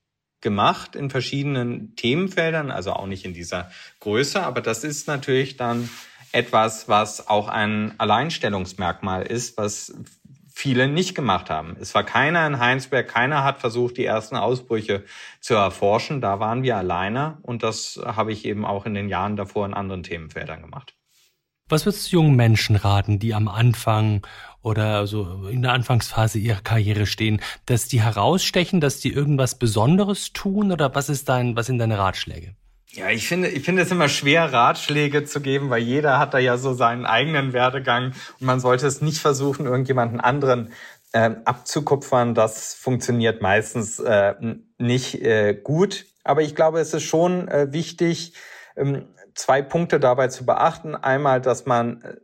gemacht 0.44 0.94
in 0.94 1.10
verschiedenen 1.10 1.96
Themenfeldern, 1.96 2.70
also 2.70 2.92
auch 2.92 3.06
nicht 3.06 3.24
in 3.24 3.34
dieser 3.34 3.72
Größe, 3.98 4.40
aber 4.44 4.60
das 4.60 4.84
ist 4.84 5.08
natürlich 5.08 5.56
dann 5.56 5.90
etwas, 6.30 6.88
was 6.88 7.26
auch 7.26 7.48
ein 7.48 7.94
Alleinstellungsmerkmal 7.98 9.24
ist, 9.24 9.56
was 9.56 9.92
viele 10.54 10.86
nicht 10.86 11.16
gemacht 11.16 11.50
haben. 11.50 11.76
Es 11.80 11.94
war 11.94 12.04
keiner 12.04 12.46
in 12.46 12.60
Heinsberg, 12.60 13.08
keiner 13.08 13.42
hat 13.42 13.58
versucht, 13.58 13.96
die 13.96 14.04
ersten 14.04 14.36
Ausbrüche 14.36 15.04
zu 15.40 15.54
erforschen. 15.54 16.20
Da 16.20 16.38
waren 16.38 16.62
wir 16.62 16.76
alleine 16.76 17.38
und 17.42 17.64
das 17.64 18.00
habe 18.04 18.32
ich 18.32 18.44
eben 18.44 18.64
auch 18.64 18.86
in 18.86 18.94
den 18.94 19.08
Jahren 19.08 19.36
davor 19.36 19.66
in 19.66 19.74
anderen 19.74 20.04
Themenfeldern 20.04 20.62
gemacht. 20.62 20.94
Was 21.74 21.86
würdest 21.86 22.12
du 22.12 22.18
jungen 22.18 22.36
Menschen 22.36 22.76
raten, 22.76 23.18
die 23.18 23.34
am 23.34 23.48
Anfang 23.48 24.24
oder 24.62 25.08
so 25.08 25.48
in 25.50 25.60
der 25.62 25.72
Anfangsphase 25.72 26.38
ihrer 26.38 26.60
Karriere 26.60 27.04
stehen, 27.04 27.40
dass 27.66 27.88
die 27.88 28.00
herausstechen, 28.00 28.80
dass 28.80 29.00
die 29.00 29.12
irgendwas 29.12 29.56
Besonderes 29.56 30.32
tun 30.32 30.70
oder 30.70 30.94
was 30.94 31.08
ist 31.08 31.28
dein, 31.28 31.56
was 31.56 31.66
sind 31.66 31.78
deine 31.78 31.98
Ratschläge? 31.98 32.54
Ja, 32.92 33.10
ich 33.10 33.26
finde, 33.26 33.48
ich 33.48 33.64
finde 33.64 33.82
es 33.82 33.90
immer 33.90 34.08
schwer, 34.08 34.52
Ratschläge 34.52 35.24
zu 35.24 35.40
geben, 35.40 35.68
weil 35.68 35.82
jeder 35.82 36.20
hat 36.20 36.32
da 36.32 36.38
ja 36.38 36.58
so 36.58 36.74
seinen 36.74 37.06
eigenen 37.06 37.52
Werdegang 37.52 38.12
und 38.38 38.46
man 38.46 38.60
sollte 38.60 38.86
es 38.86 39.00
nicht 39.00 39.18
versuchen, 39.18 39.66
irgendjemanden 39.66 40.20
anderen 40.20 40.70
äh, 41.10 41.32
abzukupfern. 41.44 42.36
Das 42.36 42.74
funktioniert 42.74 43.42
meistens 43.42 43.98
äh, 43.98 44.34
nicht 44.78 45.20
äh, 45.22 45.54
gut. 45.60 46.06
Aber 46.22 46.42
ich 46.42 46.54
glaube, 46.54 46.78
es 46.78 46.94
ist 46.94 47.02
schon 47.02 47.48
äh, 47.48 47.72
wichtig, 47.72 48.34
ähm, 48.76 49.08
zwei 49.34 49.62
Punkte 49.62 50.00
dabei 50.00 50.28
zu 50.28 50.46
beachten. 50.46 50.94
Einmal, 50.94 51.40
dass 51.40 51.66
man 51.66 52.02
äh, 52.02 52.16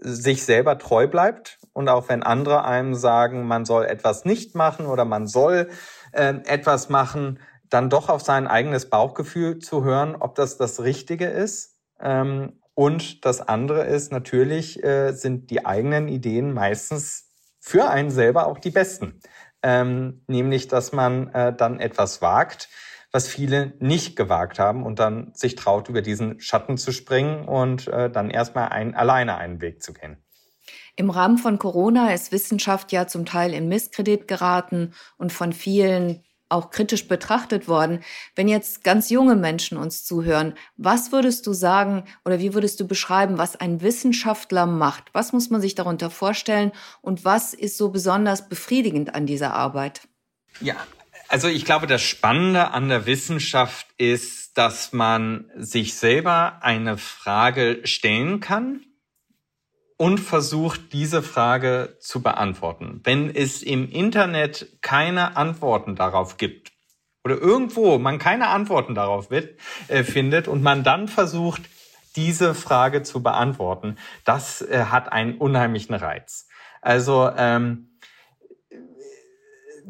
sich 0.00 0.44
selber 0.44 0.78
treu 0.78 1.06
bleibt 1.06 1.58
und 1.72 1.88
auch 1.88 2.08
wenn 2.08 2.22
andere 2.22 2.64
einem 2.64 2.94
sagen, 2.94 3.46
man 3.46 3.64
soll 3.64 3.86
etwas 3.86 4.24
nicht 4.24 4.54
machen 4.54 4.86
oder 4.86 5.04
man 5.04 5.26
soll 5.26 5.68
äh, 6.12 6.34
etwas 6.44 6.88
machen, 6.88 7.40
dann 7.70 7.90
doch 7.90 8.08
auf 8.08 8.22
sein 8.22 8.46
eigenes 8.46 8.88
Bauchgefühl 8.90 9.58
zu 9.58 9.82
hören, 9.82 10.14
ob 10.14 10.34
das 10.34 10.58
das 10.58 10.82
Richtige 10.82 11.26
ist. 11.26 11.76
Ähm, 12.00 12.60
und 12.74 13.24
das 13.24 13.40
andere 13.40 13.84
ist 13.84 14.12
natürlich, 14.12 14.82
äh, 14.84 15.12
sind 15.12 15.50
die 15.50 15.64
eigenen 15.64 16.08
Ideen 16.08 16.52
meistens 16.52 17.30
für 17.60 17.88
einen 17.88 18.10
selber 18.10 18.46
auch 18.46 18.58
die 18.58 18.70
besten. 18.70 19.20
Ähm, 19.62 20.22
nämlich, 20.26 20.68
dass 20.68 20.92
man 20.92 21.28
äh, 21.28 21.54
dann 21.54 21.80
etwas 21.80 22.20
wagt, 22.20 22.68
was 23.14 23.28
viele 23.28 23.74
nicht 23.78 24.16
gewagt 24.16 24.58
haben 24.58 24.82
und 24.82 24.98
dann 24.98 25.30
sich 25.34 25.54
traut, 25.54 25.88
über 25.88 26.02
diesen 26.02 26.40
Schatten 26.40 26.76
zu 26.76 26.90
springen 26.90 27.46
und 27.46 27.86
äh, 27.86 28.10
dann 28.10 28.28
erstmal 28.28 28.70
ein, 28.70 28.96
alleine 28.96 29.36
einen 29.36 29.60
Weg 29.60 29.84
zu 29.84 29.92
gehen. 29.92 30.16
Im 30.96 31.10
Rahmen 31.10 31.38
von 31.38 31.60
Corona 31.60 32.12
ist 32.12 32.32
Wissenschaft 32.32 32.90
ja 32.90 33.06
zum 33.06 33.24
Teil 33.24 33.54
in 33.54 33.68
Misskredit 33.68 34.26
geraten 34.26 34.94
und 35.16 35.32
von 35.32 35.52
vielen 35.52 36.24
auch 36.48 36.70
kritisch 36.70 37.06
betrachtet 37.06 37.68
worden. 37.68 38.00
Wenn 38.34 38.48
jetzt 38.48 38.82
ganz 38.82 39.10
junge 39.10 39.36
Menschen 39.36 39.78
uns 39.78 40.04
zuhören, 40.04 40.54
was 40.76 41.12
würdest 41.12 41.46
du 41.46 41.52
sagen 41.52 42.04
oder 42.24 42.40
wie 42.40 42.52
würdest 42.52 42.80
du 42.80 42.86
beschreiben, 42.86 43.38
was 43.38 43.54
ein 43.54 43.80
Wissenschaftler 43.80 44.66
macht? 44.66 45.04
Was 45.12 45.32
muss 45.32 45.50
man 45.50 45.60
sich 45.60 45.76
darunter 45.76 46.10
vorstellen 46.10 46.72
und 47.00 47.24
was 47.24 47.54
ist 47.54 47.78
so 47.78 47.90
besonders 47.90 48.48
befriedigend 48.48 49.14
an 49.14 49.24
dieser 49.24 49.54
Arbeit? 49.54 50.08
Ja, 50.60 50.76
also 51.28 51.48
ich 51.48 51.64
glaube, 51.64 51.86
das 51.86 52.02
Spannende 52.02 52.70
an 52.72 52.88
der 52.88 53.06
Wissenschaft 53.06 53.86
ist, 53.98 54.56
dass 54.56 54.92
man 54.92 55.50
sich 55.56 55.94
selber 55.94 56.58
eine 56.62 56.96
Frage 56.96 57.80
stellen 57.84 58.40
kann 58.40 58.84
und 59.96 60.18
versucht, 60.18 60.92
diese 60.92 61.22
Frage 61.22 61.96
zu 62.00 62.22
beantworten. 62.22 63.00
Wenn 63.04 63.34
es 63.34 63.62
im 63.62 63.90
Internet 63.90 64.78
keine 64.80 65.36
Antworten 65.36 65.96
darauf 65.96 66.36
gibt 66.36 66.72
oder 67.24 67.36
irgendwo 67.36 67.98
man 67.98 68.18
keine 68.18 68.48
Antworten 68.48 68.94
darauf 68.94 69.30
wird, 69.30 69.58
äh, 69.88 70.04
findet 70.04 70.48
und 70.48 70.62
man 70.62 70.84
dann 70.84 71.08
versucht, 71.08 71.62
diese 72.16 72.54
Frage 72.54 73.02
zu 73.02 73.22
beantworten, 73.22 73.96
das 74.24 74.62
äh, 74.62 74.84
hat 74.90 75.12
einen 75.12 75.38
unheimlichen 75.38 75.94
Reiz. 75.94 76.48
Also 76.80 77.30
ähm, 77.36 77.93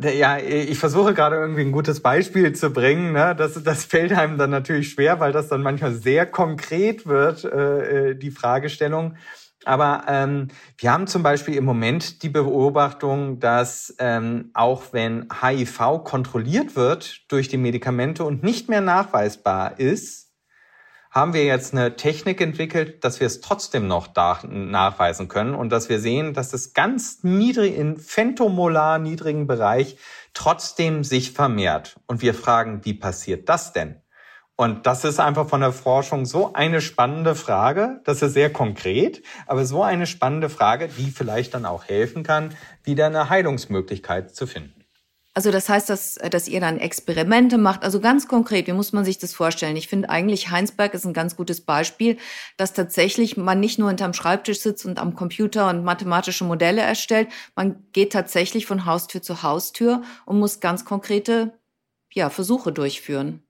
ja, 0.00 0.38
ich 0.38 0.78
versuche 0.78 1.14
gerade 1.14 1.36
irgendwie 1.36 1.62
ein 1.62 1.72
gutes 1.72 2.00
Beispiel 2.00 2.52
zu 2.52 2.70
bringen. 2.70 3.12
Ne? 3.12 3.34
Das, 3.36 3.62
das 3.62 3.84
fällt 3.84 4.12
einem 4.12 4.38
dann 4.38 4.50
natürlich 4.50 4.90
schwer, 4.90 5.20
weil 5.20 5.32
das 5.32 5.48
dann 5.48 5.62
manchmal 5.62 5.92
sehr 5.92 6.26
konkret 6.26 7.06
wird, 7.06 7.44
äh, 7.44 8.10
äh, 8.10 8.14
die 8.14 8.30
Fragestellung. 8.30 9.16
Aber 9.64 10.04
ähm, 10.08 10.48
wir 10.78 10.92
haben 10.92 11.06
zum 11.06 11.22
Beispiel 11.22 11.54
im 11.54 11.64
Moment 11.64 12.22
die 12.22 12.28
Beobachtung, 12.28 13.40
dass 13.40 13.94
ähm, 13.98 14.50
auch 14.52 14.92
wenn 14.92 15.28
HIV 15.40 16.04
kontrolliert 16.04 16.76
wird 16.76 17.22
durch 17.28 17.48
die 17.48 17.56
Medikamente 17.56 18.24
und 18.24 18.42
nicht 18.42 18.68
mehr 18.68 18.82
nachweisbar 18.82 19.78
ist, 19.78 20.23
haben 21.14 21.32
wir 21.32 21.44
jetzt 21.44 21.72
eine 21.72 21.94
Technik 21.94 22.40
entwickelt, 22.40 23.04
dass 23.04 23.20
wir 23.20 23.28
es 23.28 23.40
trotzdem 23.40 23.86
noch 23.86 24.08
nachweisen 24.16 25.28
können 25.28 25.54
und 25.54 25.70
dass 25.70 25.88
wir 25.88 26.00
sehen, 26.00 26.34
dass 26.34 26.52
es 26.52 26.74
ganz 26.74 27.22
niedrig, 27.22 27.76
in 27.76 27.98
femtomolar 27.98 28.98
niedrigen 28.98 29.46
Bereich 29.46 29.96
trotzdem 30.34 31.04
sich 31.04 31.30
vermehrt. 31.30 31.94
Und 32.08 32.20
wir 32.20 32.34
fragen, 32.34 32.80
wie 32.84 32.94
passiert 32.94 33.48
das 33.48 33.72
denn? 33.72 34.00
Und 34.56 34.86
das 34.86 35.04
ist 35.04 35.20
einfach 35.20 35.48
von 35.48 35.60
der 35.60 35.72
Forschung 35.72 36.26
so 36.26 36.52
eine 36.52 36.80
spannende 36.80 37.36
Frage. 37.36 38.00
Das 38.04 38.20
ist 38.20 38.34
sehr 38.34 38.52
konkret, 38.52 39.22
aber 39.46 39.66
so 39.66 39.84
eine 39.84 40.06
spannende 40.06 40.48
Frage, 40.48 40.88
die 40.88 41.12
vielleicht 41.12 41.54
dann 41.54 41.64
auch 41.64 41.84
helfen 41.84 42.24
kann, 42.24 42.56
wieder 42.82 43.06
eine 43.06 43.28
Heilungsmöglichkeit 43.30 44.34
zu 44.34 44.48
finden. 44.48 44.83
Also 45.36 45.50
das 45.50 45.68
heißt, 45.68 45.90
dass, 45.90 46.14
dass 46.14 46.46
ihr 46.46 46.60
dann 46.60 46.78
Experimente 46.78 47.58
macht. 47.58 47.82
Also 47.82 48.00
ganz 48.00 48.28
konkret, 48.28 48.68
wie 48.68 48.72
muss 48.72 48.92
man 48.92 49.04
sich 49.04 49.18
das 49.18 49.34
vorstellen? 49.34 49.76
Ich 49.76 49.88
finde 49.88 50.08
eigentlich 50.08 50.50
Heinsberg 50.50 50.94
ist 50.94 51.04
ein 51.04 51.12
ganz 51.12 51.34
gutes 51.34 51.60
Beispiel, 51.60 52.18
dass 52.56 52.72
tatsächlich 52.72 53.36
man 53.36 53.58
nicht 53.58 53.78
nur 53.78 53.88
hinterm 53.88 54.12
Schreibtisch 54.12 54.60
sitzt 54.60 54.86
und 54.86 55.00
am 55.00 55.16
Computer 55.16 55.68
und 55.68 55.82
mathematische 55.82 56.44
Modelle 56.44 56.82
erstellt. 56.82 57.28
Man 57.56 57.84
geht 57.92 58.12
tatsächlich 58.12 58.66
von 58.66 58.86
Haustür 58.86 59.22
zu 59.22 59.42
Haustür 59.42 60.02
und 60.24 60.38
muss 60.38 60.60
ganz 60.60 60.84
konkrete 60.84 61.58
ja, 62.12 62.30
Versuche 62.30 62.72
durchführen. 62.72 63.43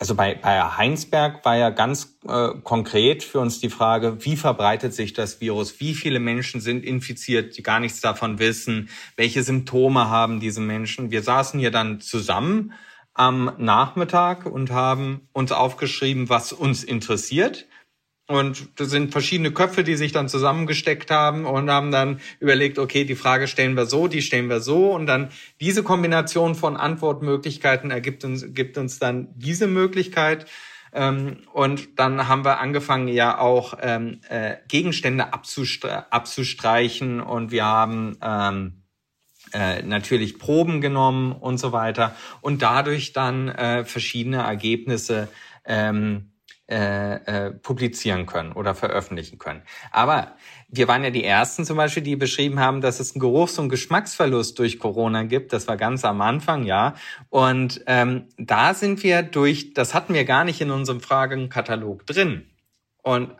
Also 0.00 0.14
bei, 0.14 0.34
bei 0.34 0.62
Heinsberg 0.62 1.44
war 1.44 1.58
ja 1.58 1.68
ganz 1.68 2.16
äh, 2.26 2.48
konkret 2.64 3.22
für 3.22 3.38
uns 3.38 3.60
die 3.60 3.68
Frage, 3.68 4.24
wie 4.24 4.34
verbreitet 4.34 4.94
sich 4.94 5.12
das 5.12 5.42
Virus? 5.42 5.78
Wie 5.78 5.92
viele 5.92 6.20
Menschen 6.20 6.62
sind 6.62 6.86
infiziert, 6.86 7.58
die 7.58 7.62
gar 7.62 7.80
nichts 7.80 8.00
davon 8.00 8.38
wissen? 8.38 8.88
Welche 9.16 9.42
Symptome 9.42 10.08
haben 10.08 10.40
diese 10.40 10.62
Menschen? 10.62 11.10
Wir 11.10 11.22
saßen 11.22 11.60
hier 11.60 11.70
dann 11.70 12.00
zusammen 12.00 12.72
am 13.12 13.52
Nachmittag 13.58 14.46
und 14.46 14.70
haben 14.70 15.28
uns 15.34 15.52
aufgeschrieben, 15.52 16.30
was 16.30 16.54
uns 16.54 16.82
interessiert 16.82 17.66
Und 18.30 18.78
das 18.78 18.90
sind 18.90 19.10
verschiedene 19.10 19.50
Köpfe, 19.50 19.82
die 19.82 19.96
sich 19.96 20.12
dann 20.12 20.28
zusammengesteckt 20.28 21.10
haben 21.10 21.46
und 21.46 21.68
haben 21.68 21.90
dann 21.90 22.20
überlegt, 22.38 22.78
okay, 22.78 23.04
die 23.04 23.16
Frage 23.16 23.48
stellen 23.48 23.74
wir 23.74 23.86
so, 23.86 24.06
die 24.06 24.22
stellen 24.22 24.48
wir 24.48 24.60
so. 24.60 24.92
Und 24.92 25.06
dann 25.06 25.30
diese 25.58 25.82
Kombination 25.82 26.54
von 26.54 26.76
Antwortmöglichkeiten 26.76 27.90
ergibt 27.90 28.24
uns, 28.24 28.54
gibt 28.54 28.78
uns 28.78 29.00
dann 29.00 29.30
diese 29.34 29.66
Möglichkeit. 29.66 30.46
Ähm, 30.92 31.38
und 31.52 31.98
dann 31.98 32.28
haben 32.28 32.44
wir 32.44 32.60
angefangen, 32.60 33.08
ja 33.08 33.36
auch 33.36 33.74
ähm, 33.80 34.20
äh, 34.28 34.58
Gegenstände 34.68 35.32
abzustre 35.32 36.12
abzustreichen. 36.12 37.20
Und 37.20 37.50
wir 37.50 37.64
haben 37.64 38.16
ähm, 38.22 38.82
äh, 39.52 39.82
natürlich 39.82 40.38
Proben 40.38 40.80
genommen 40.80 41.32
und 41.32 41.58
so 41.58 41.72
weiter. 41.72 42.14
Und 42.42 42.62
dadurch 42.62 43.12
dann 43.12 43.48
äh, 43.48 43.84
verschiedene 43.84 44.36
Ergebnisse 44.36 45.26
ähm, 45.64 46.30
äh, 46.70 47.46
äh, 47.46 47.50
publizieren 47.50 48.26
können 48.26 48.52
oder 48.52 48.76
veröffentlichen 48.76 49.38
können. 49.38 49.62
Aber 49.90 50.36
wir 50.68 50.86
waren 50.86 51.02
ja 51.02 51.10
die 51.10 51.24
Ersten 51.24 51.64
zum 51.64 51.76
Beispiel, 51.76 52.04
die 52.04 52.14
beschrieben 52.14 52.60
haben, 52.60 52.80
dass 52.80 53.00
es 53.00 53.12
einen 53.12 53.20
Geruchs- 53.20 53.58
und 53.58 53.70
Geschmacksverlust 53.70 54.56
durch 54.56 54.78
Corona 54.78 55.24
gibt. 55.24 55.52
Das 55.52 55.66
war 55.66 55.76
ganz 55.76 56.04
am 56.04 56.20
Anfang, 56.20 56.64
ja. 56.64 56.94
Und 57.28 57.82
ähm, 57.86 58.28
da 58.38 58.74
sind 58.74 59.02
wir 59.02 59.22
durch, 59.22 59.74
das 59.74 59.94
hatten 59.94 60.14
wir 60.14 60.24
gar 60.24 60.44
nicht 60.44 60.60
in 60.60 60.70
unserem 60.70 61.00
Fragenkatalog 61.00 62.06
drin. 62.06 62.46
Und 63.02 63.32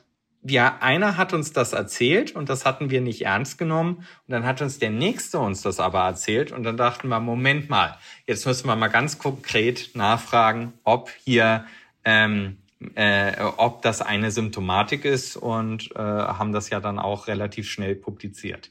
ja, 0.43 0.79
einer 0.81 1.17
hat 1.17 1.33
uns 1.33 1.53
das 1.53 1.73
erzählt 1.73 2.35
und 2.35 2.49
das 2.49 2.65
hatten 2.65 2.91
wir 2.91 3.01
nicht 3.01 3.27
ernst 3.27 3.59
genommen. 3.59 3.99
Und 4.27 4.33
dann 4.33 4.45
hat 4.45 4.61
uns 4.61 4.81
der 4.81 4.91
Nächste 4.91 5.39
uns 5.39 5.63
das 5.63 5.79
aber 5.79 6.01
erzählt. 6.01 6.51
Und 6.51 6.65
dann 6.65 6.77
dachten 6.77 7.09
wir, 7.09 7.21
Moment 7.21 7.71
mal, 7.71 7.97
jetzt 8.27 8.47
müssen 8.47 8.67
wir 8.67 8.75
mal 8.75 8.89
ganz 8.89 9.19
konkret 9.19 9.91
nachfragen, 9.95 10.73
ob 10.83 11.11
hier 11.25 11.67
ähm, 12.05 12.57
äh, 12.95 13.33
ob 13.57 13.83
das 13.83 14.01
eine 14.03 14.31
Symptomatik 14.31 15.05
ist 15.05 15.37
und 15.37 15.91
äh, 15.95 15.99
haben 15.99 16.53
das 16.53 16.71
ja 16.71 16.81
dann 16.81 16.99
auch 16.99 17.27
relativ 17.27 17.69
schnell 17.69 17.95
publiziert. 17.95 18.71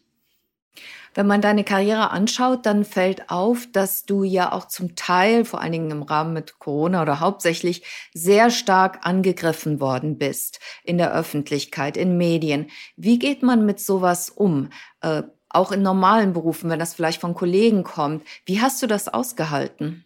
Wenn 1.16 1.28
man 1.28 1.42
deine 1.42 1.64
Karriere 1.64 2.12
anschaut, 2.12 2.66
dann 2.66 2.86
fällt 2.86 3.30
auf, 3.30 3.68
dass 3.72 4.04
du 4.04 4.24
ja 4.24 4.52
auch 4.52 4.68
zum 4.68 4.96
Teil, 4.96 5.44
vor 5.44 5.60
allen 5.60 5.72
Dingen 5.72 5.92
im 5.92 6.04
Rahmen 6.04 6.34
mit 6.34 6.60
Corona 6.60 7.02
oder 7.02 7.20
hauptsächlich, 7.20 7.84
sehr 8.14 8.52
stark 8.52 9.00
angegriffen 9.06 9.80
worden 9.80 10.18
bist 10.18 10.60
in 10.84 10.98
der 10.98 11.14
Öffentlichkeit, 11.14 11.98
in 11.98 12.18
Medien. 12.18 12.70
Wie 12.96 13.18
geht 13.18 13.42
man 13.42 13.66
mit 13.66 13.80
sowas 13.80 14.30
um? 14.30 14.70
Äh, 15.02 15.24
auch 15.50 15.72
in 15.72 15.82
normalen 15.82 16.34
Berufen, 16.34 16.70
wenn 16.70 16.80
das 16.80 16.94
vielleicht 16.94 17.22
von 17.22 17.34
Kollegen 17.34 17.84
kommt. 17.84 18.24
Wie 18.46 18.62
hast 18.62 18.82
du 18.84 18.88
das 18.88 19.08
ausgehalten? 19.08 20.06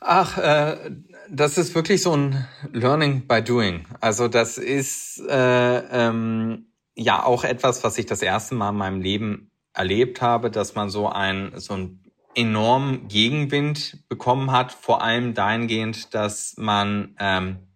Ach, 0.00 0.38
äh, 0.38 0.92
das 1.28 1.58
ist 1.58 1.74
wirklich 1.74 2.02
so 2.02 2.16
ein 2.16 2.48
Learning 2.72 3.26
by 3.26 3.42
Doing. 3.42 3.86
Also 4.00 4.28
das 4.28 4.56
ist 4.56 5.20
äh, 5.28 5.78
ähm, 5.78 6.72
ja 6.96 7.22
auch 7.22 7.44
etwas, 7.44 7.84
was 7.84 7.98
ich 7.98 8.06
das 8.06 8.22
erste 8.22 8.54
Mal 8.54 8.70
in 8.70 8.76
meinem 8.76 9.00
Leben 9.02 9.50
erlebt 9.74 10.22
habe, 10.22 10.50
dass 10.50 10.74
man 10.74 10.88
so 10.88 11.08
ein 11.08 11.52
so 11.56 11.74
ein 11.74 12.02
enormen 12.34 13.08
Gegenwind 13.08 14.08
bekommen 14.08 14.52
hat, 14.52 14.72
vor 14.72 15.02
allem 15.02 15.34
dahingehend, 15.34 16.14
dass 16.14 16.54
man 16.56 17.14
ähm, 17.20 17.70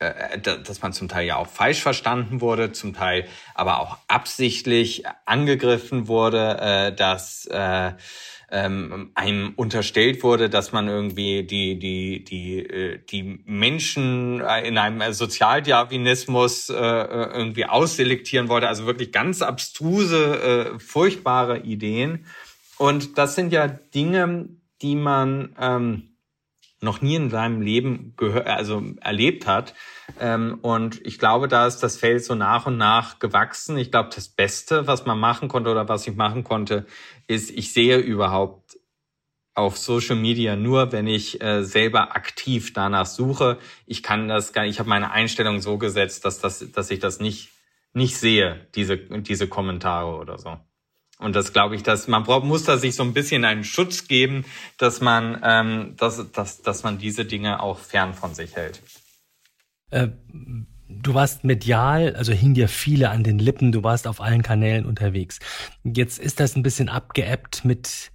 äh, 0.00 0.38
dass 0.40 0.82
man 0.82 0.92
zum 0.92 1.08
Teil 1.08 1.26
ja 1.26 1.36
auch 1.36 1.46
falsch 1.46 1.80
verstanden 1.80 2.40
wurde, 2.40 2.72
zum 2.72 2.92
Teil 2.92 3.28
aber 3.54 3.80
auch 3.80 3.98
absichtlich 4.08 5.04
angegriffen 5.26 6.08
wurde, 6.08 6.58
äh, 6.60 6.94
dass 6.94 7.46
äh, 7.46 7.92
ähm, 8.54 9.10
einem 9.16 9.52
unterstellt 9.56 10.22
wurde, 10.22 10.48
dass 10.48 10.70
man 10.70 10.86
irgendwie 10.86 11.42
die 11.42 11.76
die 11.76 12.24
die 12.24 12.60
äh, 12.60 13.00
die 13.10 13.40
Menschen 13.44 14.40
in 14.40 14.78
einem 14.78 15.12
Sozialdarwinismus 15.12 16.70
äh, 16.70 16.74
irgendwie 16.74 17.66
ausselektieren 17.66 18.48
wollte, 18.48 18.68
also 18.68 18.86
wirklich 18.86 19.10
ganz 19.10 19.42
abstruse, 19.42 20.74
äh, 20.76 20.78
furchtbare 20.78 21.58
Ideen. 21.60 22.26
Und 22.78 23.18
das 23.18 23.34
sind 23.34 23.52
ja 23.52 23.66
Dinge, 23.66 24.48
die 24.82 24.94
man 24.94 25.56
ähm, 25.60 26.14
noch 26.84 27.00
nie 27.00 27.16
in 27.16 27.30
seinem 27.30 27.60
Leben 27.60 28.12
gehört, 28.16 28.46
also 28.46 28.82
erlebt 29.00 29.46
hat. 29.48 29.74
Ähm, 30.20 30.58
und 30.62 31.04
ich 31.04 31.18
glaube, 31.18 31.48
da 31.48 31.66
ist 31.66 31.78
das 31.78 31.96
Feld 31.96 32.24
so 32.24 32.34
nach 32.34 32.66
und 32.66 32.76
nach 32.76 33.18
gewachsen. 33.18 33.76
Ich 33.78 33.90
glaube, 33.90 34.10
das 34.14 34.28
Beste, 34.28 34.86
was 34.86 35.06
man 35.06 35.18
machen 35.18 35.48
konnte 35.48 35.70
oder 35.70 35.88
was 35.88 36.06
ich 36.06 36.14
machen 36.14 36.44
konnte, 36.44 36.86
ist, 37.26 37.50
ich 37.50 37.72
sehe 37.72 37.98
überhaupt 37.98 38.78
auf 39.54 39.78
Social 39.78 40.16
Media 40.16 40.56
nur, 40.56 40.92
wenn 40.92 41.06
ich 41.06 41.40
äh, 41.40 41.62
selber 41.64 42.16
aktiv 42.16 42.72
danach 42.72 43.06
suche. 43.06 43.58
Ich 43.86 44.02
kann 44.02 44.28
das 44.28 44.52
gar 44.52 44.62
nicht, 44.62 44.72
ich 44.72 44.78
habe 44.80 44.88
meine 44.88 45.12
Einstellung 45.12 45.60
so 45.60 45.78
gesetzt, 45.78 46.24
dass, 46.24 46.40
das, 46.40 46.72
dass 46.72 46.90
ich 46.90 46.98
das 46.98 47.20
nicht, 47.20 47.50
nicht 47.92 48.16
sehe, 48.16 48.66
diese, 48.74 48.96
diese 48.96 49.46
Kommentare 49.46 50.16
oder 50.16 50.38
so. 50.38 50.58
Und 51.18 51.36
das 51.36 51.52
glaube 51.52 51.76
ich, 51.76 51.84
dass 51.84 52.08
man 52.08 52.24
braucht, 52.24 52.44
muss 52.44 52.64
da 52.64 52.76
sich 52.76 52.96
so 52.96 53.04
ein 53.04 53.14
bisschen 53.14 53.44
einen 53.44 53.62
Schutz 53.62 54.08
geben, 54.08 54.44
dass 54.78 55.00
man, 55.00 55.40
ähm, 55.44 55.94
dass, 55.96 56.32
dass, 56.32 56.62
dass 56.62 56.82
man 56.82 56.98
diese 56.98 57.24
Dinge 57.24 57.62
auch 57.62 57.78
fern 57.78 58.14
von 58.14 58.34
sich 58.34 58.56
hält. 58.56 58.82
Äh, 59.90 60.08
du 61.02 61.14
warst 61.14 61.44
medial, 61.44 62.14
also 62.16 62.32
hing 62.32 62.54
dir 62.54 62.68
viele 62.68 63.10
an 63.10 63.22
den 63.22 63.38
Lippen, 63.38 63.72
du 63.72 63.82
warst 63.82 64.06
auf 64.06 64.20
allen 64.20 64.42
Kanälen 64.42 64.86
unterwegs. 64.86 65.38
Jetzt 65.82 66.18
ist 66.18 66.40
das 66.40 66.56
ein 66.56 66.62
bisschen 66.62 66.88
abgeebbt 66.88 67.64
mit, 67.64 68.12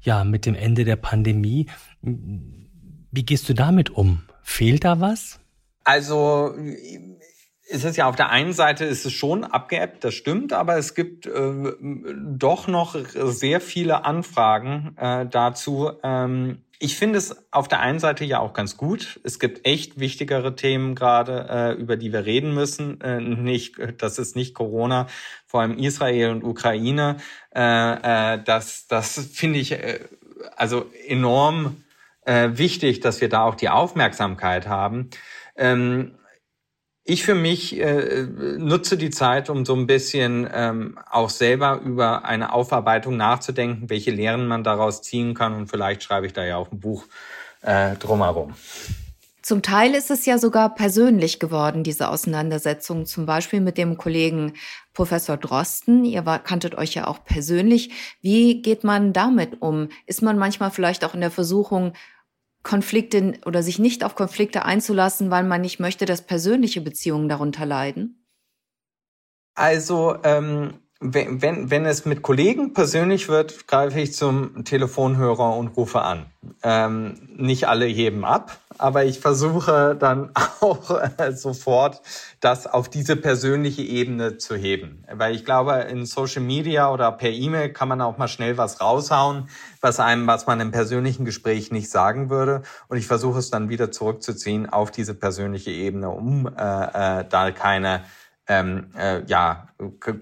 ja, 0.00 0.24
mit 0.24 0.46
dem 0.46 0.54
Ende 0.54 0.84
der 0.84 0.96
Pandemie. 0.96 1.66
Wie 2.02 3.24
gehst 3.24 3.48
du 3.48 3.54
damit 3.54 3.90
um? 3.90 4.22
Fehlt 4.42 4.84
da 4.84 5.00
was? 5.00 5.38
Also 5.84 6.54
ist 7.70 7.84
es 7.84 7.96
ja 7.96 8.08
auf 8.08 8.16
der 8.16 8.30
einen 8.30 8.52
Seite 8.52 8.84
ist 8.84 9.06
es 9.06 9.12
schon 9.12 9.44
abgeebbt, 9.44 10.02
das 10.02 10.14
stimmt, 10.14 10.52
aber 10.52 10.76
es 10.76 10.94
gibt 10.94 11.26
äh, 11.26 11.72
doch 11.80 12.66
noch 12.66 12.96
sehr 13.14 13.60
viele 13.60 14.04
Anfragen 14.04 14.96
äh, 14.96 15.26
dazu. 15.26 15.92
Ähm, 16.02 16.62
ich 16.82 16.96
finde 16.96 17.18
es 17.18 17.36
auf 17.52 17.68
der 17.68 17.80
einen 17.80 17.98
Seite 17.98 18.24
ja 18.24 18.40
auch 18.40 18.54
ganz 18.54 18.78
gut. 18.78 19.20
Es 19.22 19.38
gibt 19.38 19.66
echt 19.66 20.00
wichtigere 20.00 20.56
Themen 20.56 20.94
gerade, 20.94 21.46
äh, 21.50 21.72
über 21.74 21.98
die 21.98 22.10
wir 22.10 22.24
reden 22.24 22.54
müssen. 22.54 23.00
Äh, 23.02 23.20
nicht, 23.20 23.76
das 23.98 24.18
ist 24.18 24.34
nicht 24.34 24.54
Corona, 24.54 25.06
vor 25.46 25.60
allem 25.60 25.76
Israel 25.76 26.30
und 26.30 26.42
Ukraine. 26.42 27.18
Äh, 27.50 28.38
das, 28.46 28.86
das 28.88 29.28
finde 29.32 29.58
ich 29.58 29.76
also 30.56 30.90
enorm 31.06 31.84
wichtig, 32.26 33.00
dass 33.00 33.20
wir 33.20 33.28
da 33.28 33.42
auch 33.42 33.54
die 33.54 33.70
Aufmerksamkeit 33.70 34.68
haben. 34.68 35.08
Ähm, 35.56 36.12
ich 37.04 37.24
für 37.24 37.34
mich 37.34 37.78
äh, 37.80 38.26
nutze 38.58 38.96
die 38.96 39.10
Zeit, 39.10 39.50
um 39.50 39.64
so 39.64 39.74
ein 39.74 39.86
bisschen 39.86 40.48
ähm, 40.52 40.98
auch 41.10 41.30
selber 41.30 41.80
über 41.84 42.24
eine 42.24 42.52
Aufarbeitung 42.52 43.16
nachzudenken, 43.16 43.90
welche 43.90 44.10
Lehren 44.10 44.46
man 44.46 44.62
daraus 44.62 45.02
ziehen 45.02 45.34
kann. 45.34 45.54
Und 45.54 45.68
vielleicht 45.68 46.02
schreibe 46.02 46.26
ich 46.26 46.32
da 46.32 46.44
ja 46.44 46.56
auch 46.56 46.70
ein 46.70 46.80
Buch 46.80 47.06
äh, 47.62 47.96
drumherum. 47.96 48.54
Zum 49.42 49.62
Teil 49.62 49.94
ist 49.94 50.10
es 50.10 50.26
ja 50.26 50.36
sogar 50.36 50.74
persönlich 50.74 51.40
geworden, 51.40 51.82
diese 51.82 52.10
Auseinandersetzung, 52.10 53.06
zum 53.06 53.24
Beispiel 53.24 53.60
mit 53.60 53.78
dem 53.78 53.96
Kollegen 53.96 54.52
Professor 54.92 55.38
Drosten. 55.38 56.04
Ihr 56.04 56.26
war, 56.26 56.38
kanntet 56.40 56.76
euch 56.76 56.94
ja 56.94 57.06
auch 57.06 57.24
persönlich. 57.24 57.90
Wie 58.20 58.60
geht 58.60 58.84
man 58.84 59.14
damit 59.14 59.62
um? 59.62 59.88
Ist 60.06 60.20
man 60.20 60.38
manchmal 60.38 60.70
vielleicht 60.70 61.04
auch 61.04 61.14
in 61.14 61.22
der 61.22 61.30
Versuchung, 61.30 61.94
Konflikte 62.62 63.38
oder 63.46 63.62
sich 63.62 63.78
nicht 63.78 64.04
auf 64.04 64.14
Konflikte 64.14 64.64
einzulassen, 64.64 65.30
weil 65.30 65.44
man 65.44 65.60
nicht 65.62 65.80
möchte, 65.80 66.04
dass 66.04 66.22
persönliche 66.22 66.80
Beziehungen 66.80 67.28
darunter 67.28 67.64
leiden? 67.66 68.26
Also 69.54 70.16
ähm, 70.24 70.80
wenn, 71.02 71.40
wenn, 71.40 71.70
wenn 71.70 71.86
es 71.86 72.04
mit 72.04 72.20
Kollegen 72.20 72.74
persönlich 72.74 73.30
wird, 73.30 73.66
greife 73.66 73.98
ich 74.00 74.12
zum 74.12 74.64
Telefonhörer 74.64 75.56
und 75.56 75.68
rufe 75.68 76.02
an. 76.02 76.26
Ähm, 76.62 77.14
nicht 77.36 77.68
alle 77.68 77.86
heben 77.86 78.26
ab, 78.26 78.58
aber 78.76 79.04
ich 79.06 79.18
versuche 79.18 79.96
dann 79.98 80.30
auch 80.60 81.00
äh, 81.18 81.32
sofort 81.32 82.02
das 82.40 82.66
auf 82.66 82.90
diese 82.90 83.16
persönliche 83.16 83.80
Ebene 83.80 84.36
zu 84.36 84.56
heben. 84.56 85.02
Weil 85.10 85.34
ich 85.34 85.46
glaube, 85.46 85.72
in 85.90 86.04
Social 86.04 86.42
Media 86.42 86.92
oder 86.92 87.12
per 87.12 87.30
E-Mail 87.30 87.72
kann 87.72 87.88
man 87.88 88.02
auch 88.02 88.18
mal 88.18 88.28
schnell 88.28 88.58
was 88.58 88.82
raushauen, 88.82 89.48
was 89.80 90.00
einem, 90.00 90.26
was 90.26 90.46
man 90.46 90.60
im 90.60 90.70
persönlichen 90.70 91.24
Gespräch 91.24 91.70
nicht 91.70 91.90
sagen 91.90 92.28
würde. 92.28 92.60
Und 92.88 92.98
ich 92.98 93.06
versuche 93.06 93.38
es 93.38 93.48
dann 93.48 93.70
wieder 93.70 93.90
zurückzuziehen 93.90 94.68
auf 94.68 94.90
diese 94.90 95.14
persönliche 95.14 95.70
Ebene, 95.70 96.10
um 96.10 96.46
äh, 96.46 97.20
äh, 97.20 97.24
da 97.26 97.52
keine 97.52 98.02
ähm, 98.46 98.90
äh, 98.96 99.24
ja, 99.26 99.68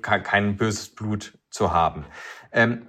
kein 0.00 0.56
böses 0.56 0.94
Blut 0.94 1.38
zu 1.50 1.72
haben. 1.72 2.04
Ähm, 2.52 2.88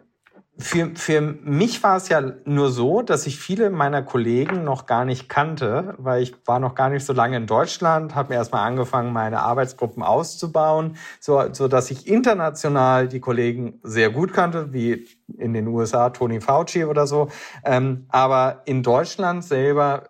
für, 0.62 0.92
für 0.96 1.22
mich 1.22 1.82
war 1.84 1.96
es 1.96 2.10
ja 2.10 2.22
nur 2.44 2.70
so, 2.70 3.02
dass 3.02 3.26
ich 3.28 3.39
viele 3.39 3.70
meiner 3.70 4.04
Kollegen 4.04 4.65
noch 4.65 4.88
gar 4.88 5.06
nicht 5.06 5.30
kannte, 5.30 5.96
weil 5.98 6.22
ich 6.22 6.36
war 6.46 6.60
noch 6.60 6.76
gar 6.76 6.89
nicht 6.89 7.06
so 7.06 7.13
lange 7.13 7.38
in 7.38 7.48
Deutschland, 7.48 8.13
habe 8.13 8.30
mir 8.30 8.36
erstmal 8.36 8.68
angefangen, 8.68 9.13
meine 9.13 9.39
Arbeitsgruppen 9.39 10.04
auszubauen, 10.04 10.98
so, 11.22 11.42
so 11.54 11.70
dass 11.70 11.89
ich 11.92 12.08
international 12.08 13.08
die 13.08 13.22
Kollegen 13.22 13.80
sehr 13.84 14.10
gut 14.10 14.34
kannte, 14.34 14.74
wie 14.74 15.08
in 15.38 15.54
den 15.54 15.65
USA 15.68 16.10
Tony 16.10 16.42
Fauci 16.42 16.84
oder 16.84 17.08
so. 17.08 17.30
Ähm, 17.63 18.06
aber 18.10 18.63
in 18.65 18.84
Deutschland 18.84 19.46
selber 19.46 20.10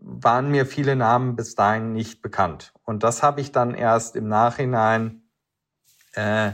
waren 0.00 0.50
mir 0.50 0.66
viele 0.66 0.96
Namen 0.96 1.36
bis 1.36 1.54
dahin 1.54 1.92
nicht 1.92 2.22
bekannt. 2.22 2.72
Und 2.84 3.02
das 3.02 3.22
habe 3.22 3.40
ich 3.40 3.52
dann 3.52 3.74
erst 3.74 4.16
im 4.16 4.28
Nachhinein 4.28 5.22
äh, 6.14 6.52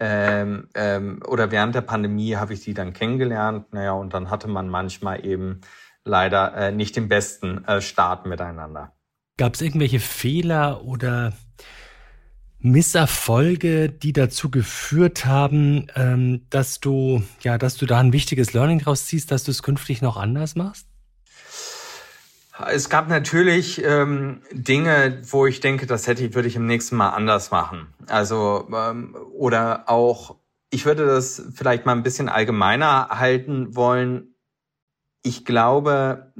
ähm, 0.00 0.68
ähm, 0.74 1.20
oder 1.26 1.50
während 1.50 1.74
der 1.74 1.80
Pandemie 1.80 2.36
habe 2.36 2.54
ich 2.54 2.60
die 2.60 2.74
dann 2.74 2.92
kennengelernt. 2.92 3.72
Naja, 3.72 3.92
und 3.92 4.14
dann 4.14 4.30
hatte 4.30 4.48
man 4.48 4.68
manchmal 4.68 5.24
eben 5.24 5.60
leider 6.04 6.54
äh, 6.56 6.72
nicht 6.72 6.96
den 6.96 7.08
besten 7.08 7.64
äh, 7.64 7.80
Start 7.80 8.26
miteinander. 8.26 8.92
Gab 9.36 9.54
es 9.54 9.60
irgendwelche 9.60 10.00
Fehler 10.00 10.84
oder 10.84 11.32
Misserfolge, 12.60 13.88
die 13.88 14.12
dazu 14.12 14.50
geführt 14.50 15.26
haben, 15.26 15.86
ähm, 15.94 16.46
dass 16.50 16.80
du, 16.80 17.22
ja, 17.40 17.58
dass 17.58 17.76
du 17.76 17.86
da 17.86 18.00
ein 18.00 18.12
wichtiges 18.12 18.52
Learning 18.52 18.80
draus 18.80 19.06
ziehst, 19.06 19.30
dass 19.30 19.44
du 19.44 19.52
es 19.52 19.62
künftig 19.62 20.02
noch 20.02 20.16
anders 20.16 20.56
machst? 20.56 20.88
Es 22.66 22.88
gab 22.88 23.08
natürlich 23.08 23.84
ähm, 23.84 24.42
Dinge, 24.52 25.22
wo 25.30 25.46
ich 25.46 25.60
denke, 25.60 25.86
das 25.86 26.06
hätte 26.06 26.24
ich, 26.24 26.34
würde 26.34 26.48
ich 26.48 26.56
im 26.56 26.66
nächsten 26.66 26.96
Mal 26.96 27.10
anders 27.10 27.50
machen. 27.50 27.86
Also 28.08 28.68
ähm, 28.74 29.16
oder 29.32 29.84
auch, 29.88 30.36
ich 30.70 30.84
würde 30.84 31.06
das 31.06 31.42
vielleicht 31.54 31.86
mal 31.86 31.92
ein 31.92 32.02
bisschen 32.02 32.28
allgemeiner 32.28 33.08
halten 33.10 33.76
wollen. 33.76 34.34
Ich 35.22 35.44
glaube, 35.44 36.32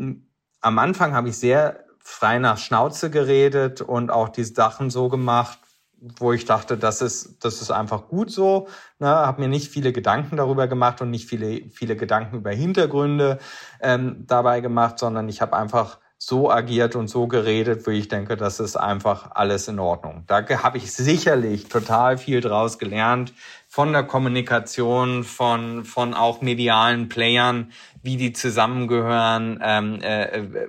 am 0.61 0.79
Anfang 0.79 1.15
habe 1.15 1.29
ich 1.29 1.39
sehr 1.39 1.85
frei 2.01 2.39
nach 2.39 2.59
Schnauze 2.59 3.11
geredet 3.11 3.81
und 3.81 4.11
auch 4.11 4.29
die 4.29 4.45
Sachen 4.45 4.91
so 4.91 5.09
gemacht, 5.09 5.59
wo 6.01 6.33
ich 6.33 6.45
dachte, 6.45 6.77
das 6.77 7.03
ist, 7.03 7.45
das 7.45 7.61
ist 7.61 7.71
einfach 7.71 8.09
gut 8.09 8.31
so. 8.31 8.69
Ne, 8.99 9.09
habe 9.09 9.43
mir 9.43 9.49
nicht 9.49 9.71
viele 9.71 9.93
Gedanken 9.93 10.37
darüber 10.37 10.67
gemacht 10.69 11.01
und 11.01 11.11
nicht 11.11 11.29
viele, 11.29 11.69
viele 11.71 11.97
Gedanken 11.97 12.37
über 12.37 12.51
Hintergründe 12.51 13.39
ähm, 13.81 14.25
dabei 14.27 14.61
gemacht, 14.61 14.99
sondern 14.99 15.29
ich 15.29 15.41
habe 15.41 15.57
einfach 15.57 15.99
so 16.21 16.51
agiert 16.51 16.97
und 16.97 17.07
so 17.07 17.29
geredet, 17.29 17.87
wo 17.87 17.93
ich 17.93 18.09
denke, 18.09 18.37
das 18.37 18.59
ist 18.59 18.77
einfach 18.77 19.31
alles 19.35 19.69
in 19.69 19.79
Ordnung. 19.79 20.25
Da 20.27 20.47
habe 20.63 20.79
ich 20.79 20.93
sicherlich 20.93 21.69
total 21.69 22.19
viel 22.19 22.41
draus 22.41 22.79
gelernt 22.79 23.33
von 23.69 23.93
der 23.93 24.03
Kommunikation, 24.03 25.23
von, 25.23 25.85
von 25.85 26.15
auch 26.15 26.43
medialen 26.43 27.09
Playern, 27.09 27.71
wie 28.03 28.17
die 28.17 28.33
zusammengehören, 28.33 29.61
ähm, 29.63 30.01
äh, 30.03 30.25
äh, 30.25 30.69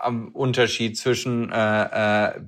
am 0.00 0.28
Unterschied 0.28 0.96
zwischen 0.96 1.52
äh, 1.52 2.28
äh, 2.28 2.40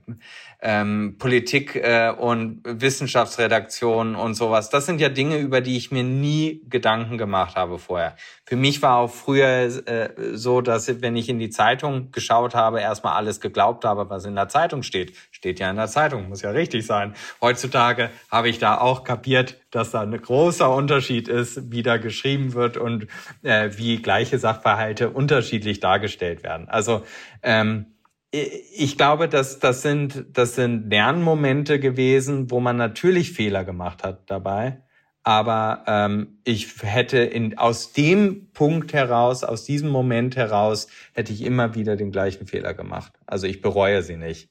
ähm, 0.63 1.17
Politik 1.19 1.77
äh, 1.77 2.13
und 2.17 2.61
Wissenschaftsredaktion 2.65 4.15
und 4.15 4.35
sowas. 4.35 4.69
Das 4.69 4.87
sind 4.87 5.01
ja 5.01 5.09
Dinge, 5.09 5.39
über 5.39 5.61
die 5.61 5.77
ich 5.77 5.91
mir 5.91 6.05
nie 6.05 6.63
Gedanken 6.69 7.19
gemacht 7.19 7.57
habe 7.57 7.79
vorher. 7.79 8.17
Für 8.45 8.57
mich 8.57 8.83
war 8.83 8.99
auch 8.99 9.11
früher 9.11 9.47
äh, 9.47 10.11
so, 10.33 10.61
dass 10.61 11.01
wenn 11.01 11.17
ich 11.17 11.29
in 11.29 11.39
die 11.39 11.51
Zeitung 11.51 12.11
geschaut 12.11 12.55
habe, 12.55 12.81
erstmal 12.81 13.15
alles 13.15 13.41
geglaubt 13.41 13.85
habe, 13.85 14.11
was 14.11 14.25
in 14.25 14.35
der 14.35 14.49
Zeitung 14.49 14.83
steht. 14.83 15.17
Steht 15.31 15.61
ja 15.61 15.71
in 15.71 15.77
der 15.77 15.89
Zeitung, 15.89 16.29
muss 16.29 16.43
ja 16.43 16.51
richtig 16.51 16.85
sein. 16.85 17.15
Heutzutage 17.41 18.11
habe 18.31 18.49
ich 18.49 18.59
da 18.59 18.79
auch 18.79 19.05
kapiert, 19.05 19.57
dass 19.71 19.93
da 19.93 20.01
ein 20.01 20.21
großer 20.21 20.75
Unterschied 20.75 21.29
ist, 21.29 21.71
wie 21.71 21.83
da 21.83 21.97
geschrieben 21.97 22.53
wird 22.53 22.77
und 22.77 23.07
äh, 23.43 23.71
wie 23.77 24.03
gleiche 24.03 24.39
Sachverhalte 24.39 25.11
unterschiedlich 25.11 25.81
dargestellt 25.81 26.43
werden. 26.43 26.69
Also 26.69 27.05
ähm, 27.43 27.87
ich 28.33 28.97
glaube, 28.97 29.29
dass 29.29 29.59
das 29.59 29.83
sind, 29.83 30.27
das 30.33 30.55
sind 30.55 30.89
Lernmomente 30.91 31.81
gewesen, 31.81 32.51
wo 32.51 32.61
man 32.61 32.77
natürlich 32.77 33.33
Fehler 33.33 33.65
gemacht 33.65 34.05
hat 34.05 34.31
dabei. 34.31 34.83
Aber 35.23 35.85
ähm, 35.87 36.39
ich 36.45 36.83
hätte 36.83 37.19
in, 37.19 37.59
aus 37.59 37.93
dem 37.93 38.53
Punkt 38.53 38.93
heraus, 38.93 39.45
aus 39.45 39.65
diesem 39.65 39.91
Moment 39.91 40.37
heraus, 40.37 40.87
hätte 41.13 41.33
ich 41.33 41.43
immer 41.43 41.75
wieder 41.75 41.97
den 41.97 42.11
gleichen 42.11 42.47
Fehler 42.47 42.73
gemacht. 42.73 43.13
Also 43.27 43.47
ich 43.47 43.61
bereue 43.61 44.03
sie 44.03 44.17
nicht. 44.17 44.49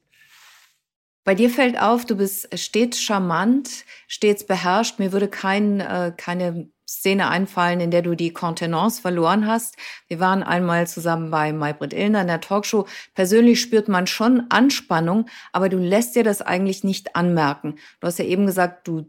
Bei 1.23 1.33
dir 1.33 1.49
fällt 1.49 1.79
auf, 1.81 2.05
du 2.05 2.17
bist 2.17 2.49
stets 2.57 3.01
charmant, 3.01 3.85
stets 4.07 4.45
beherrscht. 4.45 4.99
Mir 4.99 5.11
würde 5.11 5.27
kein, 5.27 5.79
äh, 5.79 6.13
keine 6.15 6.69
Szene 6.89 7.29
einfallen, 7.29 7.81
in 7.81 7.91
der 7.91 8.01
du 8.01 8.15
die 8.15 8.33
Kontenance 8.33 8.99
verloren 8.99 9.45
hast. 9.45 9.75
Wir 10.07 10.19
waren 10.19 10.41
einmal 10.41 10.87
zusammen 10.87 11.29
bei 11.29 11.53
Maybrit 11.53 11.93
Illner 11.93 12.21
in 12.21 12.27
der 12.27 12.41
Talkshow. 12.41 12.87
Persönlich 13.13 13.61
spürt 13.61 13.87
man 13.87 14.07
schon 14.07 14.47
Anspannung, 14.49 15.27
aber 15.53 15.69
du 15.69 15.77
lässt 15.77 16.15
dir 16.15 16.23
das 16.23 16.41
eigentlich 16.41 16.83
nicht 16.83 17.15
anmerken. 17.15 17.75
Du 17.99 18.07
hast 18.07 18.17
ja 18.17 18.25
eben 18.25 18.47
gesagt, 18.47 18.87
du 18.87 19.05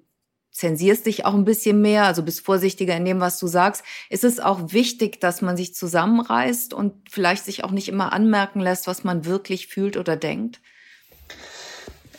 zensierst 0.50 1.06
dich 1.06 1.24
auch 1.24 1.32
ein 1.32 1.46
bisschen 1.46 1.80
mehr, 1.80 2.04
also 2.04 2.22
bist 2.22 2.44
vorsichtiger 2.44 2.94
in 2.94 3.06
dem, 3.06 3.20
was 3.20 3.38
du 3.38 3.46
sagst. 3.46 3.82
Ist 4.10 4.24
es 4.24 4.40
auch 4.40 4.72
wichtig, 4.72 5.18
dass 5.18 5.40
man 5.40 5.56
sich 5.56 5.74
zusammenreißt 5.74 6.74
und 6.74 7.08
vielleicht 7.10 7.46
sich 7.46 7.64
auch 7.64 7.70
nicht 7.70 7.88
immer 7.88 8.12
anmerken 8.12 8.60
lässt, 8.60 8.88
was 8.88 9.04
man 9.04 9.24
wirklich 9.24 9.68
fühlt 9.68 9.96
oder 9.96 10.16
denkt? 10.16 10.60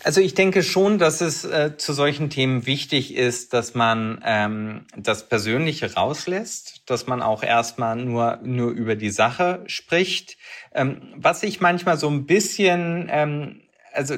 Also 0.04 0.20
ich 0.20 0.34
denke 0.34 0.64
schon, 0.64 0.98
dass 0.98 1.22
es 1.22 1.46
äh, 1.46 1.78
zu 1.78 1.94
solchen 1.94 2.30
Themen 2.30 2.66
wichtig 2.66 3.16
ist, 3.16 3.54
dass 3.54 3.76
man 3.76 4.22
ähm, 4.26 4.86
das 4.98 5.30
Persönliche 5.30 5.94
rauslässt, 5.94 6.90
dass 6.90 7.06
man 7.06 7.22
auch 7.22 7.44
erstmal 7.44 7.96
nur, 7.98 8.40
nur 8.44 8.72
über 8.72 8.96
die 8.96 9.12
Sache 9.12 9.64
spricht. 9.68 10.38
Ähm, 10.74 11.14
was 11.16 11.44
ich 11.44 11.62
manchmal 11.62 11.98
so 11.98 12.10
ein 12.10 12.26
bisschen, 12.26 13.10
ähm, 13.12 13.62
also 13.94 14.16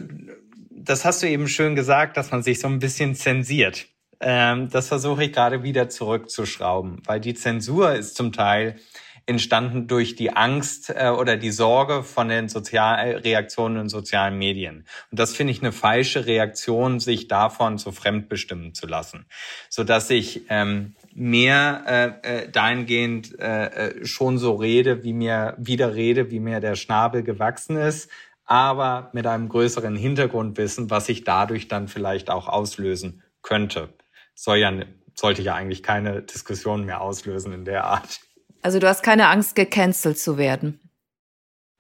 das 0.71 1.03
hast 1.03 1.21
du 1.21 1.27
eben 1.27 1.47
schön 1.47 1.75
gesagt, 1.75 2.15
dass 2.15 2.31
man 2.31 2.43
sich 2.43 2.59
so 2.59 2.67
ein 2.67 2.79
bisschen 2.79 3.15
zensiert. 3.15 3.87
Ähm, 4.21 4.69
das 4.69 4.87
versuche 4.87 5.25
ich 5.25 5.33
gerade 5.33 5.63
wieder 5.63 5.89
zurückzuschrauben, 5.89 7.01
weil 7.05 7.19
die 7.19 7.33
Zensur 7.33 7.93
ist 7.93 8.15
zum 8.15 8.31
Teil 8.31 8.77
entstanden 9.25 9.87
durch 9.87 10.15
die 10.15 10.35
Angst 10.35 10.89
äh, 10.89 11.09
oder 11.09 11.37
die 11.37 11.51
Sorge 11.51 12.03
von 12.03 12.27
den 12.27 12.49
Sozial 12.49 13.17
Reaktionen 13.17 13.77
in 13.77 13.89
sozialen 13.89 14.37
Medien. 14.37 14.85
Und 15.11 15.19
das 15.19 15.35
finde 15.35 15.51
ich 15.51 15.61
eine 15.61 15.71
falsche 15.71 16.25
Reaktion, 16.25 16.99
sich 16.99 17.27
davon 17.27 17.77
so 17.77 17.91
fremdbestimmen 17.91 18.73
zu 18.73 18.85
lassen, 18.85 19.25
so 19.69 19.83
dass 19.83 20.09
ich 20.09 20.43
ähm, 20.49 20.95
mehr 21.13 21.83
äh, 22.23 22.43
äh, 22.43 22.49
dahingehend 22.49 23.39
äh, 23.39 23.65
äh, 23.65 24.05
schon 24.05 24.37
so 24.37 24.55
rede, 24.55 25.03
wie 25.03 25.13
mir 25.13 25.55
wieder 25.57 25.95
rede, 25.95 26.31
wie 26.31 26.39
mir 26.39 26.59
der 26.59 26.75
Schnabel 26.75 27.23
gewachsen 27.23 27.77
ist, 27.77 28.09
aber 28.45 29.09
mit 29.13 29.25
einem 29.25 29.47
größeren 29.47 29.95
Hintergrundwissen, 29.95 30.89
was 30.89 31.07
ich 31.09 31.23
dadurch 31.23 31.67
dann 31.67 31.87
vielleicht 31.87 32.29
auch 32.29 32.47
auslösen 32.47 33.23
könnte. 33.41 33.89
Soll 34.35 34.57
ja, 34.57 34.73
sollte 35.13 35.41
ja 35.41 35.55
eigentlich 35.55 35.83
keine 35.83 36.23
Diskussion 36.23 36.85
mehr 36.85 37.01
auslösen 37.01 37.53
in 37.53 37.65
der 37.65 37.85
Art. 37.85 38.19
Also 38.63 38.79
du 38.79 38.87
hast 38.87 39.03
keine 39.03 39.27
Angst, 39.27 39.55
gecancelt 39.55 40.17
zu 40.17 40.37
werden. 40.37 40.79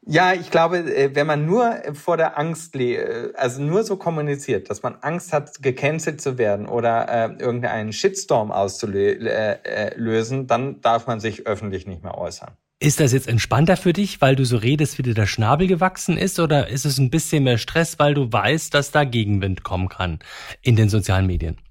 Ja, 0.05 0.33
ich 0.33 0.51
glaube, 0.51 0.79
äh, 0.79 1.15
wenn 1.15 1.25
man 1.25 1.45
nur 1.45 1.75
vor 1.93 2.17
der 2.17 2.37
Angst, 2.37 2.75
äh, 2.75 3.31
also 3.35 3.61
nur 3.61 3.83
so 3.83 3.95
kommuniziert, 3.95 4.69
dass 4.69 4.83
man 4.83 4.95
Angst 5.01 5.31
hat, 5.31 5.61
gecancelt 5.61 6.19
zu 6.19 6.37
werden 6.37 6.67
oder 6.67 7.07
äh, 7.07 7.41
irgendeinen 7.41 7.93
Shitstorm 7.93 8.51
auszulösen, 8.51 10.41
äh, 10.41 10.45
dann 10.45 10.81
darf 10.81 11.07
man 11.07 11.21
sich 11.21 11.47
öffentlich 11.47 11.87
nicht 11.87 12.03
mehr 12.03 12.17
äußern. 12.17 12.51
Ist 12.79 12.99
das 12.99 13.13
jetzt 13.13 13.29
entspannter 13.29 13.77
für 13.77 13.93
dich, 13.93 14.19
weil 14.19 14.35
du 14.35 14.43
so 14.43 14.57
redest, 14.57 14.97
wie 14.97 15.03
dir 15.03 15.13
der 15.13 15.25
Schnabel 15.25 15.67
gewachsen 15.67 16.17
ist, 16.17 16.37
oder 16.37 16.67
ist 16.67 16.83
es 16.83 16.97
ein 16.97 17.09
bisschen 17.09 17.45
mehr 17.45 17.57
Stress, 17.57 17.97
weil 17.97 18.13
du 18.13 18.29
weißt, 18.29 18.73
dass 18.73 18.91
da 18.91 19.05
Gegenwind 19.05 19.63
kommen 19.63 19.87
kann 19.87 20.19
in 20.61 20.75
den 20.75 20.89
sozialen 20.89 21.27
Medien? 21.27 21.61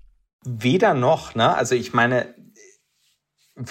Weder 0.46 0.94
noch, 0.94 1.35
ne? 1.35 1.55
Also 1.55 1.75
ich 1.75 1.92
meine, 1.92 2.35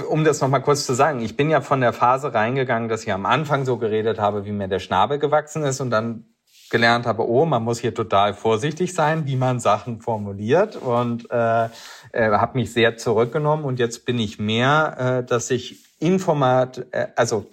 um 0.07 0.23
das 0.23 0.41
nochmal 0.41 0.61
kurz 0.61 0.85
zu 0.85 0.93
sagen, 0.93 1.21
ich 1.21 1.35
bin 1.35 1.49
ja 1.49 1.61
von 1.61 1.81
der 1.81 1.93
Phase 1.93 2.33
reingegangen, 2.33 2.89
dass 2.89 3.03
ich 3.03 3.11
am 3.11 3.25
Anfang 3.25 3.65
so 3.65 3.77
geredet 3.77 4.19
habe, 4.19 4.45
wie 4.45 4.51
mir 4.51 4.67
der 4.67 4.79
Schnabel 4.79 5.19
gewachsen 5.19 5.63
ist 5.63 5.81
und 5.81 5.89
dann 5.89 6.25
gelernt 6.69 7.05
habe, 7.05 7.27
oh, 7.27 7.45
man 7.45 7.63
muss 7.63 7.79
hier 7.79 7.93
total 7.93 8.33
vorsichtig 8.33 8.93
sein, 8.93 9.27
wie 9.27 9.35
man 9.35 9.59
Sachen 9.59 10.01
formuliert 10.01 10.77
und 10.77 11.29
äh, 11.29 11.65
äh, 11.65 11.69
habe 12.13 12.57
mich 12.57 12.73
sehr 12.73 12.97
zurückgenommen 12.97 13.65
und 13.65 13.77
jetzt 13.77 14.05
bin 14.05 14.17
ich 14.17 14.39
mehr, 14.39 15.21
äh, 15.21 15.23
dass 15.27 15.51
ich 15.51 15.83
informat, 15.99 16.87
äh, 16.91 17.07
also 17.15 17.45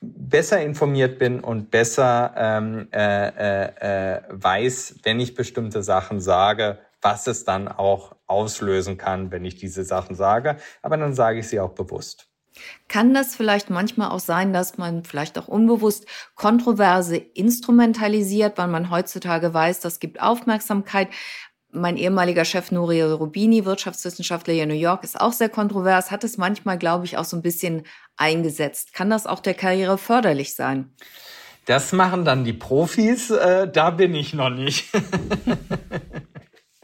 besser 0.00 0.60
informiert 0.60 1.18
bin 1.18 1.40
und 1.40 1.70
besser 1.70 2.32
ähm, 2.36 2.88
äh, 2.92 3.28
äh, 3.28 4.16
äh, 4.16 4.22
weiß, 4.30 4.96
wenn 5.04 5.20
ich 5.20 5.34
bestimmte 5.34 5.82
Sachen 5.82 6.20
sage, 6.20 6.78
was 7.00 7.26
es 7.28 7.44
dann 7.44 7.68
auch 7.68 8.16
auslösen 8.32 8.98
kann, 8.98 9.30
wenn 9.30 9.44
ich 9.44 9.54
diese 9.54 9.84
Sachen 9.84 10.16
sage. 10.16 10.56
Aber 10.82 10.96
dann 10.96 11.14
sage 11.14 11.38
ich 11.38 11.48
sie 11.48 11.60
auch 11.60 11.74
bewusst. 11.74 12.28
Kann 12.88 13.14
das 13.14 13.34
vielleicht 13.34 13.70
manchmal 13.70 14.10
auch 14.10 14.20
sein, 14.20 14.52
dass 14.52 14.76
man 14.76 15.04
vielleicht 15.04 15.38
auch 15.38 15.48
unbewusst 15.48 16.06
Kontroverse 16.34 17.16
instrumentalisiert, 17.16 18.58
weil 18.58 18.68
man 18.68 18.90
heutzutage 18.90 19.54
weiß, 19.54 19.80
das 19.80 20.00
gibt 20.00 20.20
Aufmerksamkeit? 20.20 21.08
Mein 21.70 21.96
ehemaliger 21.96 22.44
Chef 22.44 22.70
Nuri 22.70 23.00
Rubini, 23.00 23.64
Wirtschaftswissenschaftler 23.64 24.52
hier 24.52 24.64
in 24.64 24.68
New 24.68 24.74
York, 24.74 25.04
ist 25.04 25.18
auch 25.18 25.32
sehr 25.32 25.48
kontrovers, 25.48 26.10
hat 26.10 26.24
es 26.24 26.36
manchmal, 26.36 26.76
glaube 26.76 27.06
ich, 27.06 27.16
auch 27.16 27.24
so 27.24 27.36
ein 27.36 27.42
bisschen 27.42 27.84
eingesetzt. 28.18 28.92
Kann 28.92 29.08
das 29.08 29.26
auch 29.26 29.40
der 29.40 29.54
Karriere 29.54 29.96
förderlich 29.96 30.54
sein? 30.54 30.92
Das 31.64 31.92
machen 31.92 32.26
dann 32.26 32.44
die 32.44 32.52
Profis, 32.52 33.30
äh, 33.30 33.70
da 33.70 33.90
bin 33.90 34.14
ich 34.14 34.34
noch 34.34 34.50
nicht. 34.50 34.90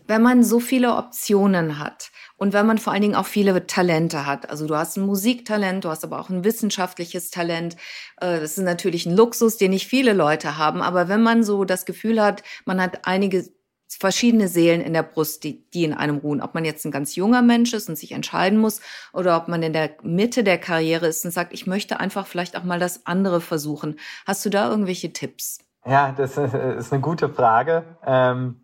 wenn 0.09 0.23
man 0.23 0.43
so 0.43 0.59
viele 0.59 0.97
Optionen 0.97 1.79
hat 1.79 2.11
Und 2.37 2.53
wenn 2.53 2.67
man 2.67 2.79
vor 2.79 2.93
allen 2.93 3.03
Dingen 3.03 3.15
auch 3.15 3.27
viele 3.27 3.67
Talente 3.67 4.25
hat. 4.25 4.49
Also 4.49 4.67
du 4.67 4.77
hast 4.77 4.97
ein 4.97 5.07
Musiktalent, 5.07 5.85
du 5.85 5.91
hast 5.91 6.05
aber 6.05 6.21
auch 6.21 6.31
ein 6.31 6.45
wissenschaftliches 6.45 7.31
Talent. 7.31 7.77
Äh, 8.21 8.41
das 8.41 8.57
ist 8.57 8.65
natürlich 8.65 9.07
ein 9.07 9.17
Luxus, 9.17 9.57
den 9.57 9.73
nicht 9.73 9.87
viele 9.87 10.13
Leute 10.13 10.57
haben. 10.57 10.81
Aber 10.81 11.09
wenn 11.09 11.23
man 11.23 11.43
so 11.43 11.65
das 11.65 11.85
Gefühl 11.85 12.23
hat, 12.23 12.43
man 12.65 12.81
hat 12.81 13.07
einige 13.07 13.45
verschiedene 13.89 14.49
Seelen 14.49 14.81
in 14.81 14.93
der 14.93 15.03
Brust, 15.03 15.45
die, 15.45 15.69
die 15.71 15.85
in 15.85 15.95
einem 15.95 16.19
ruhen. 16.19 16.41
Ob 16.41 16.55
man 16.55 16.65
jetzt 16.65 16.85
ein 16.85 16.91
ganz 16.91 17.17
junger 17.17 17.43
Mensch 17.43 17.73
ist 17.73 17.89
und 17.89 17.97
sich 17.97 18.13
entscheiden 18.13 18.59
muss 18.59 18.81
oder 19.13 19.37
ob 19.37 19.49
man 19.49 19.63
in 19.63 19.73
der 19.73 19.91
Mitte 20.03 20.45
der 20.45 20.59
Karriere 20.59 21.07
ist 21.07 21.25
und 21.25 21.31
sagt, 21.33 21.53
ich 21.53 21.67
möchte 21.67 21.99
einfach 21.99 22.27
vielleicht 22.27 22.57
auch 22.57 22.65
mal 22.65 22.79
das 22.79 23.07
andere 23.07 23.41
versuchen. 23.41 23.99
Hast 24.27 24.45
du 24.45 24.51
da 24.51 24.71
irgendwelche 24.71 25.13
Tipps? 25.13 25.59
Ja, 25.87 26.13
das 26.13 26.37
ist 26.37 26.93
eine 26.93 27.01
gute 27.01 27.29
Frage. 27.31 27.97
Ähm, 28.07 28.61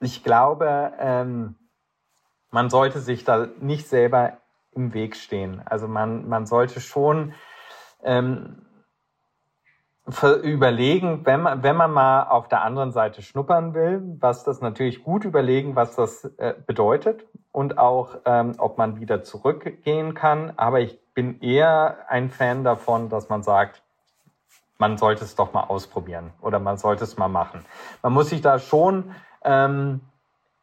ich 0.00 0.22
glaube, 0.24 0.92
ähm, 0.98 1.56
man 2.50 2.70
sollte 2.70 3.00
sich 3.00 3.24
da 3.24 3.48
nicht 3.60 3.88
selber 3.88 4.38
im 4.72 4.94
Weg 4.94 5.16
stehen. 5.16 5.62
Also 5.64 5.88
man, 5.88 6.28
man 6.28 6.46
sollte 6.46 6.80
schon 6.80 7.34
ähm, 8.02 8.62
überlegen, 10.42 11.26
wenn 11.26 11.42
man, 11.42 11.62
wenn 11.62 11.76
man 11.76 11.92
mal 11.92 12.22
auf 12.22 12.48
der 12.48 12.62
anderen 12.62 12.92
Seite 12.92 13.20
schnuppern 13.22 13.74
will, 13.74 14.02
was 14.20 14.44
das 14.44 14.60
natürlich 14.60 15.04
gut 15.04 15.24
überlegen, 15.24 15.76
was 15.76 15.96
das 15.96 16.24
äh, 16.38 16.54
bedeutet 16.66 17.26
und 17.52 17.76
auch, 17.76 18.16
ähm, 18.24 18.54
ob 18.58 18.78
man 18.78 19.00
wieder 19.00 19.22
zurückgehen 19.22 20.14
kann. 20.14 20.54
Aber 20.56 20.80
ich 20.80 20.98
bin 21.12 21.40
eher 21.40 22.06
ein 22.08 22.30
Fan 22.30 22.64
davon, 22.64 23.10
dass 23.10 23.28
man 23.28 23.42
sagt, 23.42 23.82
man 24.78 24.96
sollte 24.96 25.24
es 25.24 25.34
doch 25.34 25.52
mal 25.52 25.64
ausprobieren 25.64 26.32
oder 26.40 26.58
man 26.60 26.78
sollte 26.78 27.04
es 27.04 27.18
mal 27.18 27.28
machen. 27.28 27.64
Man 28.02 28.12
muss 28.12 28.30
sich 28.30 28.40
da 28.40 28.58
schon 28.58 29.14
ähm, 29.44 30.00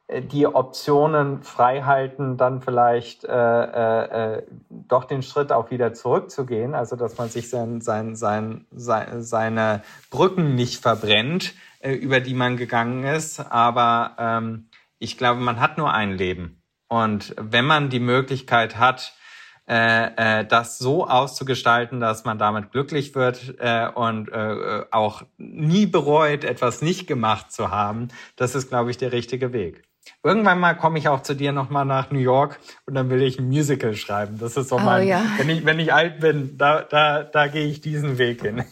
äh, 0.07 0.21
die 0.21 0.47
Optionen 0.47 1.43
frei 1.43 1.81
halten, 1.81 2.37
dann 2.37 2.61
vielleicht 2.61 3.23
äh, 3.23 3.31
äh, 3.31 4.35
äh, 4.35 4.43
doch 4.69 5.05
den 5.05 5.23
Schritt 5.23 5.51
auch 5.51 5.71
wieder 5.71 5.93
zurückzugehen, 5.93 6.75
also 6.75 6.95
dass 6.95 7.17
man 7.17 7.29
sich 7.29 7.49
sein, 7.49 7.81
sein, 7.81 8.15
sein, 8.15 8.65
sein, 8.71 9.23
seine 9.23 9.81
Brücken 10.11 10.55
nicht 10.55 10.81
verbrennt, 10.81 11.53
äh, 11.79 11.93
über 11.93 12.19
die 12.19 12.33
man 12.33 12.57
gegangen 12.57 13.03
ist. 13.03 13.39
Aber 13.39 14.15
ähm, 14.19 14.67
ich 14.99 15.17
glaube, 15.17 15.41
man 15.41 15.59
hat 15.59 15.77
nur 15.77 15.93
ein 15.93 16.11
Leben. 16.11 16.61
Und 16.87 17.35
wenn 17.37 17.65
man 17.65 17.89
die 17.89 17.99
Möglichkeit 17.99 18.77
hat, 18.77 19.13
äh, 19.67 20.41
äh, 20.41 20.45
das 20.45 20.77
so 20.77 21.07
auszugestalten, 21.07 21.99
dass 21.99 22.23
man 22.23 22.37
damit 22.37 22.71
glücklich 22.71 23.15
wird 23.15 23.55
äh, 23.59 23.87
und 23.87 24.29
äh, 24.29 24.83
auch 24.91 25.23
nie 25.37 25.85
bereut, 25.85 26.43
etwas 26.43 26.81
nicht 26.81 27.07
gemacht 27.07 27.51
zu 27.51 27.71
haben, 27.71 28.09
das 28.35 28.55
ist, 28.55 28.69
glaube 28.69 28.91
ich, 28.91 28.97
der 28.97 29.11
richtige 29.11 29.53
Weg. 29.53 29.83
Irgendwann 30.23 30.59
mal 30.59 30.75
komme 30.75 30.99
ich 30.99 31.07
auch 31.07 31.21
zu 31.21 31.35
dir 31.35 31.51
nochmal 31.51 31.85
nach 31.85 32.11
New 32.11 32.19
York 32.19 32.59
und 32.85 32.93
dann 32.93 33.09
will 33.09 33.23
ich 33.23 33.39
ein 33.39 33.47
Musical 33.47 33.95
schreiben. 33.95 34.37
Das 34.37 34.55
ist 34.55 34.69
so 34.69 34.75
oh, 34.75 34.79
mein, 34.79 35.07
ja. 35.07 35.23
wenn 35.37 35.49
ich, 35.49 35.65
wenn 35.65 35.79
ich 35.79 35.93
alt 35.93 36.19
bin, 36.19 36.57
da, 36.57 36.83
da, 36.83 37.23
da 37.23 37.47
gehe 37.47 37.65
ich 37.65 37.81
diesen 37.81 38.19
Weg 38.19 38.41
hin. 38.41 38.63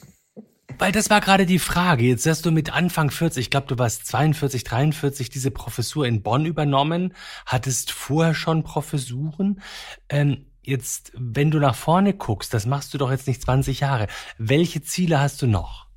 Weil 0.78 0.92
das 0.92 1.10
war 1.10 1.22
gerade 1.22 1.46
die 1.46 1.60
Frage. 1.60 2.04
Jetzt 2.04 2.26
hast 2.26 2.46
du 2.46 2.52
mit 2.52 2.74
Anfang 2.74 3.10
40, 3.10 3.42
ich 3.42 3.50
glaube, 3.50 3.68
du 3.68 3.78
warst 3.78 4.08
42, 4.08 4.64
43, 4.64 5.30
diese 5.30 5.52
Professur 5.52 6.06
in 6.06 6.24
Bonn 6.24 6.46
übernommen, 6.46 7.14
hattest 7.46 7.92
vorher 7.92 8.34
schon 8.34 8.64
Professuren. 8.64 9.62
Ähm, 10.10 10.46
jetzt, 10.64 11.12
wenn 11.16 11.52
du 11.52 11.60
nach 11.60 11.76
vorne 11.76 12.14
guckst, 12.14 12.54
das 12.54 12.66
machst 12.66 12.94
du 12.94 12.98
doch 12.98 13.12
jetzt 13.12 13.28
nicht 13.28 13.42
20 13.42 13.82
Jahre. 13.82 14.08
Welche 14.38 14.82
Ziele 14.82 15.20
hast 15.20 15.42
du 15.42 15.48
noch? 15.48 15.88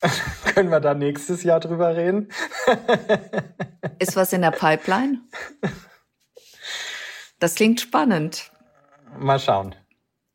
Können 0.54 0.70
wir 0.70 0.80
da 0.80 0.94
nächstes 0.94 1.42
Jahr 1.42 1.60
drüber 1.60 1.96
reden? 1.96 2.28
Ist 3.98 4.14
was 4.16 4.32
in 4.32 4.42
der 4.42 4.52
Pipeline? 4.52 5.20
Das 7.40 7.54
klingt 7.56 7.80
spannend. 7.80 8.50
Mal 9.18 9.40
schauen. 9.40 9.74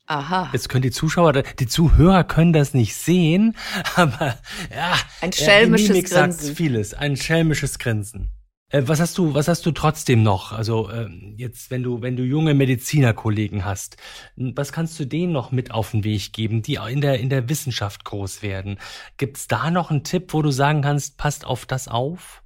Aha. 0.05 0.49
Jetzt 0.51 0.67
können 0.67 0.81
die 0.81 0.91
Zuschauer, 0.91 1.31
die 1.31 1.67
Zuhörer 1.67 2.25
können 2.25 2.51
das 2.51 2.73
nicht 2.73 2.93
sehen, 2.93 3.55
aber 3.95 4.37
ja, 4.69 4.97
ein 5.21 5.31
schelmisches 5.31 6.09
Grinsen. 6.09 6.31
sagt 6.31 6.57
vieles, 6.57 6.93
ein 6.93 7.15
schelmisches 7.15 7.79
Grinsen. 7.79 8.32
Äh, 8.73 8.87
was 8.87 8.99
hast 8.99 9.17
du, 9.17 9.33
was 9.35 9.47
hast 9.47 9.65
du 9.65 9.71
trotzdem 9.71 10.23
noch? 10.23 10.51
Also 10.51 10.89
äh, 10.89 11.07
jetzt, 11.37 11.69
wenn 11.69 11.83
du, 11.83 12.01
wenn 12.01 12.17
du 12.17 12.23
junge 12.23 12.55
Medizinerkollegen 12.55 13.63
hast, 13.63 13.97
was 14.35 14.73
kannst 14.73 14.99
du 14.99 15.05
denen 15.05 15.31
noch 15.31 15.51
mit 15.51 15.71
auf 15.71 15.91
den 15.91 16.03
Weg 16.03 16.33
geben, 16.33 16.63
die 16.63 16.79
in 16.89 16.99
der 16.99 17.19
in 17.19 17.29
der 17.29 17.47
Wissenschaft 17.49 18.03
groß 18.03 18.41
werden? 18.41 18.79
Gibt's 19.17 19.47
da 19.47 19.69
noch 19.69 19.91
einen 19.91 20.03
Tipp, 20.03 20.33
wo 20.33 20.41
du 20.41 20.49
sagen 20.49 20.81
kannst, 20.81 21.17
passt 21.17 21.45
auf 21.45 21.65
das 21.67 21.87
auf? 21.87 22.41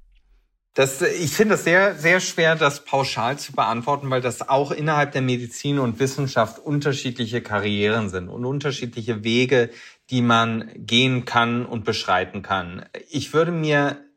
Das, 0.74 1.02
ich 1.02 1.32
finde 1.32 1.54
es 1.54 1.64
sehr, 1.64 1.96
sehr 1.96 2.20
schwer, 2.20 2.54
das 2.54 2.84
pauschal 2.84 3.36
zu 3.38 3.52
beantworten, 3.52 4.10
weil 4.10 4.20
das 4.20 4.48
auch 4.48 4.70
innerhalb 4.70 5.10
der 5.12 5.22
Medizin 5.22 5.78
und 5.80 5.98
Wissenschaft 5.98 6.60
unterschiedliche 6.60 7.40
Karrieren 7.40 8.10
sind 8.10 8.28
und 8.28 8.44
unterschiedliche 8.44 9.24
Wege, 9.24 9.70
die 10.10 10.22
man 10.22 10.70
gehen 10.76 11.24
kann 11.24 11.66
und 11.66 11.84
beschreiten 11.84 12.42
kann. 12.42 12.84
Ich 13.08 13.32
würde 13.32 13.50
mir 13.50 14.07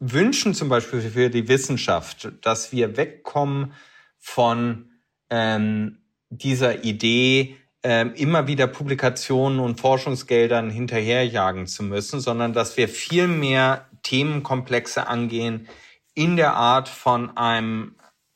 wünschen 0.00 0.54
zum 0.54 0.68
Beispiel 0.68 1.00
für 1.00 1.30
die 1.30 1.48
Wissenschaft, 1.48 2.32
dass 2.42 2.72
wir 2.72 2.96
wegkommen 2.96 3.72
von 4.18 4.90
ähm, 5.30 5.98
dieser 6.30 6.84
Idee, 6.84 7.56
ähm, 7.82 8.14
immer 8.14 8.46
wieder 8.46 8.66
Publikationen 8.66 9.60
und 9.60 9.80
Forschungsgeldern 9.80 10.70
hinterherjagen 10.70 11.66
zu 11.66 11.82
müssen, 11.82 12.20
sondern 12.20 12.52
dass 12.52 12.76
wir 12.76 12.88
viel 12.88 13.28
mehr 13.28 13.88
Themenkomplexe 14.02 15.06
angehen 15.06 15.68
in 16.14 16.36
der 16.36 16.54
Art 16.54 16.88
von 16.88 17.36
einem 17.36 17.94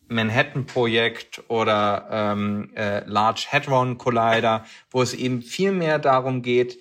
Manhattan-Projekt 0.08 1.42
oder 1.48 2.08
ähm, 2.10 2.70
äh, 2.76 3.04
Large 3.06 3.46
Hadron 3.50 3.98
Collider, 3.98 4.64
wo 4.90 5.02
es 5.02 5.14
eben 5.14 5.42
viel 5.42 5.72
mehr 5.72 5.98
darum 5.98 6.42
geht, 6.42 6.78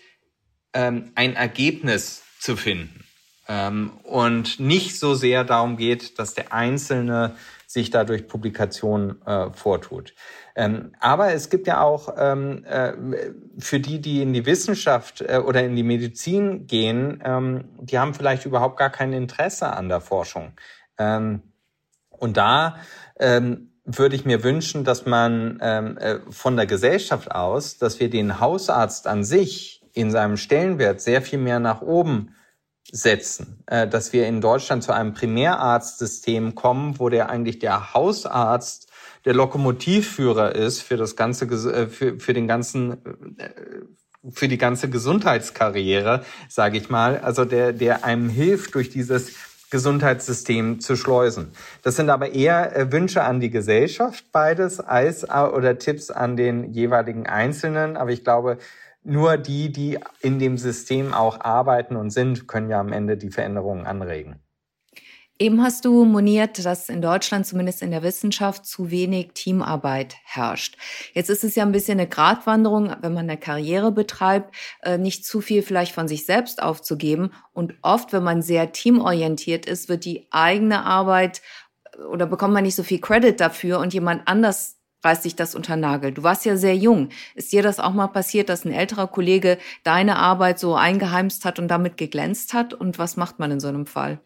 ähm, 0.73 1.11
ein 1.15 1.35
Ergebnis 1.35 2.23
zu 2.39 2.55
finden 2.55 3.00
und 4.03 4.59
nicht 4.59 4.99
so 4.99 5.13
sehr 5.13 5.43
darum 5.43 5.77
geht, 5.77 6.19
dass 6.19 6.33
der 6.33 6.53
Einzelne 6.53 7.35
sich 7.71 7.89
dadurch 7.89 8.27
Publikationen 8.27 9.21
äh, 9.25 9.49
vortut. 9.53 10.13
Ähm, 10.55 10.91
aber 10.99 11.33
es 11.33 11.49
gibt 11.49 11.67
ja 11.67 11.81
auch 11.81 12.13
ähm, 12.17 12.65
äh, 12.65 12.93
für 13.57 13.79
die, 13.79 14.01
die 14.01 14.21
in 14.21 14.33
die 14.33 14.45
Wissenschaft 14.45 15.21
äh, 15.21 15.37
oder 15.37 15.63
in 15.63 15.75
die 15.75 15.83
Medizin 15.83 16.67
gehen, 16.67 17.21
ähm, 17.23 17.63
die 17.79 17.97
haben 17.97 18.13
vielleicht 18.13 18.45
überhaupt 18.45 18.77
gar 18.77 18.89
kein 18.89 19.13
Interesse 19.13 19.71
an 19.71 19.87
der 19.87 20.01
Forschung. 20.01 20.51
Ähm, 20.97 21.41
und 22.09 22.35
da 22.35 22.75
ähm, 23.19 23.71
würde 23.85 24.15
ich 24.15 24.25
mir 24.25 24.43
wünschen, 24.43 24.83
dass 24.83 25.05
man 25.05 25.59
ähm, 25.61 25.97
äh, 25.97 26.19
von 26.29 26.57
der 26.57 26.65
Gesellschaft 26.65 27.31
aus, 27.31 27.77
dass 27.77 27.99
wir 28.01 28.09
den 28.09 28.39
Hausarzt 28.41 29.07
an 29.07 29.23
sich 29.23 29.81
in 29.93 30.11
seinem 30.11 30.37
Stellenwert 30.37 31.01
sehr 31.01 31.21
viel 31.21 31.39
mehr 31.39 31.59
nach 31.59 31.81
oben 31.81 32.35
setzen, 32.91 33.63
äh, 33.67 33.87
dass 33.87 34.13
wir 34.13 34.27
in 34.27 34.41
Deutschland 34.41 34.83
zu 34.83 34.93
einem 34.93 35.13
Primärarztsystem 35.13 36.55
kommen, 36.55 36.99
wo 36.99 37.09
der 37.09 37.29
eigentlich 37.29 37.59
der 37.59 37.93
Hausarzt 37.93 38.89
der 39.25 39.33
Lokomotivführer 39.33 40.55
ist 40.55 40.81
für 40.81 40.97
das 40.97 41.15
ganze 41.15 41.45
äh, 41.45 41.87
für, 41.87 42.19
für 42.19 42.33
den 42.33 42.47
ganzen 42.47 42.93
äh, 43.37 43.49
für 44.29 44.47
die 44.47 44.57
ganze 44.57 44.89
Gesundheitskarriere, 44.89 46.23
sage 46.47 46.77
ich 46.77 46.89
mal, 46.89 47.19
also 47.19 47.45
der 47.45 47.73
der 47.73 48.03
einem 48.03 48.29
hilft 48.29 48.75
durch 48.75 48.89
dieses 48.89 49.31
Gesundheitssystem 49.71 50.81
zu 50.81 50.97
schleusen. 50.97 51.53
Das 51.81 51.95
sind 51.95 52.09
aber 52.09 52.33
eher 52.33 52.91
Wünsche 52.91 53.23
an 53.23 53.39
die 53.39 53.49
Gesellschaft 53.49 54.25
beides 54.33 54.81
als 54.81 55.23
oder 55.29 55.79
Tipps 55.79 56.11
an 56.11 56.35
den 56.35 56.73
jeweiligen 56.73 57.25
Einzelnen, 57.25 57.95
aber 57.95 58.11
ich 58.11 58.25
glaube, 58.25 58.57
nur 59.03 59.37
die, 59.37 59.71
die 59.71 59.99
in 60.21 60.39
dem 60.39 60.57
System 60.57 61.13
auch 61.13 61.39
arbeiten 61.41 61.95
und 61.95 62.11
sind, 62.11 62.47
können 62.47 62.69
ja 62.69 62.79
am 62.79 62.93
Ende 62.93 63.17
die 63.17 63.31
Veränderungen 63.31 63.85
anregen. 63.85 64.39
Eben 65.41 65.63
hast 65.63 65.85
du 65.85 66.05
moniert, 66.05 66.63
dass 66.63 66.87
in 66.87 67.01
Deutschland 67.01 67.47
zumindest 67.47 67.81
in 67.81 67.89
der 67.89 68.03
Wissenschaft 68.03 68.63
zu 68.63 68.91
wenig 68.91 69.31
Teamarbeit 69.33 70.15
herrscht. 70.23 70.77
Jetzt 71.13 71.31
ist 71.31 71.43
es 71.43 71.55
ja 71.55 71.63
ein 71.63 71.71
bisschen 71.71 71.99
eine 71.99 72.07
Gratwanderung, 72.07 72.95
wenn 73.01 73.15
man 73.15 73.27
eine 73.27 73.39
Karriere 73.39 73.91
betreibt, 73.91 74.53
äh, 74.83 74.99
nicht 74.99 75.25
zu 75.25 75.41
viel 75.41 75.63
vielleicht 75.63 75.93
von 75.93 76.07
sich 76.07 76.27
selbst 76.27 76.61
aufzugeben. 76.61 77.31
Und 77.53 77.73
oft, 77.81 78.13
wenn 78.13 78.21
man 78.21 78.43
sehr 78.43 78.71
teamorientiert 78.71 79.65
ist, 79.65 79.89
wird 79.89 80.05
die 80.05 80.27
eigene 80.29 80.85
Arbeit 80.85 81.41
äh, 81.97 82.03
oder 82.03 82.27
bekommt 82.27 82.53
man 82.53 82.63
nicht 82.63 82.75
so 82.75 82.83
viel 82.83 83.01
Credit 83.01 83.39
dafür 83.39 83.79
und 83.79 83.95
jemand 83.95 84.27
anders 84.27 84.80
reißt 85.03 85.23
sich 85.23 85.35
das 85.35 85.55
unter 85.55 85.75
Nagel. 85.75 86.11
Du 86.11 86.23
warst 86.23 86.45
ja 86.45 86.57
sehr 86.57 86.75
jung. 86.75 87.09
Ist 87.35 87.51
dir 87.51 87.63
das 87.63 87.79
auch 87.79 87.93
mal 87.93 88.07
passiert, 88.07 88.49
dass 88.49 88.65
ein 88.65 88.73
älterer 88.73 89.07
Kollege 89.07 89.57
deine 89.83 90.17
Arbeit 90.17 90.59
so 90.59 90.75
eingeheimst 90.75 91.45
hat 91.45 91.59
und 91.59 91.67
damit 91.67 91.97
geglänzt 91.97 92.53
hat? 92.53 92.73
Und 92.73 92.99
was 92.99 93.17
macht 93.17 93.39
man 93.39 93.51
in 93.51 93.59
so 93.59 93.67
einem 93.67 93.85
Fall? 93.85 94.19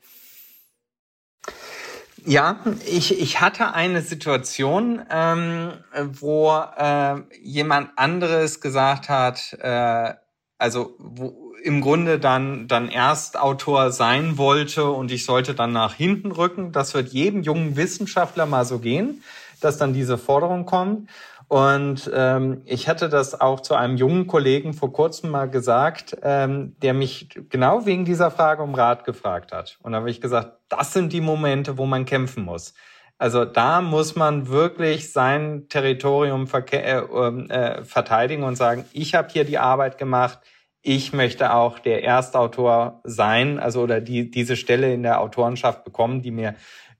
Ja, 2.27 2.59
ich, 2.87 3.19
ich 3.21 3.39
hatte 3.39 3.73
eine 3.73 4.01
Situation, 4.01 5.05
ähm, 5.11 5.73
wo 6.03 6.57
äh, 6.75 7.17
jemand 7.39 7.91
anderes 7.97 8.61
gesagt 8.61 9.09
hat, 9.09 9.53
äh, 9.61 10.13
also 10.57 10.95
wo, 10.97 11.45
im 11.63 11.81
Grunde 11.81 12.19
dann, 12.19 12.67
dann 12.67 12.89
erst 12.89 13.39
Autor 13.39 13.91
sein 13.91 14.37
wollte 14.37 14.89
und 14.89 15.11
ich 15.11 15.25
sollte 15.25 15.55
dann 15.55 15.71
nach 15.71 15.95
hinten 15.95 16.31
rücken. 16.31 16.71
Das 16.71 16.93
wird 16.93 17.09
jedem 17.09 17.41
jungen 17.41 17.75
Wissenschaftler 17.75 18.45
mal 18.45 18.65
so 18.65 18.79
gehen, 18.79 19.23
dass 19.65 19.77
dann 19.77 19.93
diese 19.93 20.17
Forderung 20.17 20.65
kommt. 20.65 21.09
Und 21.47 22.09
ähm, 22.13 22.61
ich 22.65 22.87
hatte 22.87 23.07
das 23.07 23.39
auch 23.39 23.59
zu 23.59 23.75
einem 23.75 23.97
jungen 23.97 24.25
Kollegen 24.25 24.73
vor 24.73 24.91
kurzem 24.91 25.29
mal 25.29 25.49
gesagt, 25.49 26.17
ähm, 26.23 26.75
der 26.81 26.93
mich 26.93 27.29
genau 27.49 27.85
wegen 27.85 28.05
dieser 28.05 28.31
Frage 28.31 28.63
um 28.63 28.73
Rat 28.73 29.03
gefragt 29.03 29.51
hat. 29.51 29.77
Und 29.83 29.91
da 29.91 29.99
habe 29.99 30.09
ich 30.09 30.21
gesagt, 30.21 30.53
das 30.69 30.93
sind 30.93 31.13
die 31.13 31.21
Momente, 31.21 31.77
wo 31.77 31.85
man 31.85 32.05
kämpfen 32.05 32.45
muss. 32.45 32.73
Also 33.17 33.45
da 33.45 33.81
muss 33.81 34.15
man 34.15 34.49
wirklich 34.49 35.11
sein 35.11 35.67
Territorium 35.69 36.47
äh, 36.71 36.99
ähm, 36.99 37.49
äh, 37.49 37.83
verteidigen 37.83 38.43
und 38.43 38.55
sagen, 38.55 38.85
ich 38.91 39.15
habe 39.15 39.29
hier 39.31 39.45
die 39.45 39.57
Arbeit 39.57 39.97
gemacht, 39.97 40.39
ich 40.81 41.13
möchte 41.13 41.53
auch 41.53 41.79
der 41.79 42.03
Erstautor 42.03 43.01
sein, 43.03 43.57
also 43.57 43.81
oder 43.81 44.01
die 44.01 44.29
diese 44.29 44.55
Stelle 44.55 44.93
in 44.93 45.01
der 45.01 45.19
Autorenschaft 45.19 45.83
bekommen, 45.83 46.21
die 46.21 46.29
mir 46.29 46.55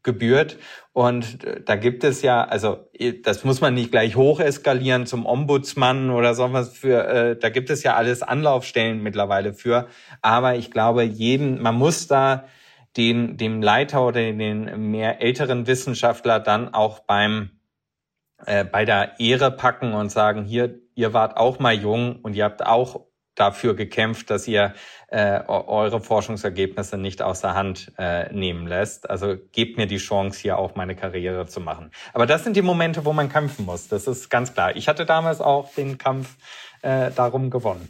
gebührt. 0.06 0.58
Und 0.94 1.44
äh, 1.44 1.62
da 1.62 1.76
gibt 1.76 2.06
es 2.06 2.22
ja, 2.22 2.46
also 2.46 2.88
das 3.24 3.44
muss 3.44 3.60
man 3.60 3.74
nicht 3.74 3.92
gleich 3.92 4.16
hoch 4.16 4.40
eskalieren 4.40 5.06
zum 5.06 5.26
Ombudsmann 5.26 6.10
oder 6.10 6.34
so 6.34 6.54
was 6.54 6.78
für, 6.78 7.06
äh, 7.08 7.38
da 7.38 7.50
gibt 7.50 7.70
es 7.70 7.84
ja 7.84 7.96
alles 7.96 8.24
Anlaufstellen 8.24 9.04
mittlerweile 9.04 9.54
für. 9.54 9.90
Aber 10.22 10.56
ich 10.56 10.72
glaube, 10.72 11.04
jeden, 11.04 11.62
man 11.62 11.76
muss 11.76 12.08
da 12.08 12.46
den, 12.96 13.36
dem 13.36 13.62
Leiter 13.62 14.06
oder 14.08 14.22
den 14.22 14.90
mehr 14.90 15.22
älteren 15.22 15.68
Wissenschaftler 15.68 16.40
dann 16.40 16.74
auch 16.74 17.00
beim 17.00 17.50
äh, 18.46 18.64
bei 18.64 18.86
der 18.86 19.20
Ehre 19.20 19.52
packen 19.52 19.94
und 19.94 20.12
sagen, 20.12 20.46
hier, 20.46 20.80
ihr 20.96 21.14
wart 21.14 21.38
auch 21.38 21.60
mal 21.60 21.74
jung 21.74 22.20
und 22.22 22.36
ihr 22.36 22.44
habt 22.44 22.66
auch 22.66 23.06
dafür 23.36 23.76
gekämpft, 23.76 24.30
dass 24.30 24.48
ihr 24.48 24.74
äh, 25.08 25.42
eure 25.48 26.02
Forschungsergebnisse 26.02 26.98
nicht 26.98 27.22
außer 27.22 27.54
Hand 27.54 27.92
äh, 27.98 28.34
nehmen 28.34 28.68
lässt. 28.68 29.10
Also 29.10 29.36
gebt 29.52 29.78
mir 29.78 29.88
die 29.88 29.98
Chance, 29.98 30.40
hier 30.40 30.58
auch 30.58 30.76
meine 30.76 30.96
Karriere 30.96 31.46
zu 31.46 31.60
machen. 31.60 31.92
Aber 32.14 32.26
das 32.26 32.44
sind 32.44 32.56
die 32.56 32.62
Momente, 32.62 33.06
wo 33.06 33.14
man 33.14 33.30
kämpfen 33.30 33.66
muss. 33.66 33.88
Das 33.88 34.08
ist 34.08 34.30
ganz 34.30 34.54
klar. 34.54 34.76
Ich 34.76 34.88
hatte 34.88 35.06
damals 35.06 35.42
auch 35.42 35.74
den 35.74 35.98
Kampf 35.98 36.36
äh, 36.82 37.12
darum 37.12 37.50
gewonnen. 37.50 37.90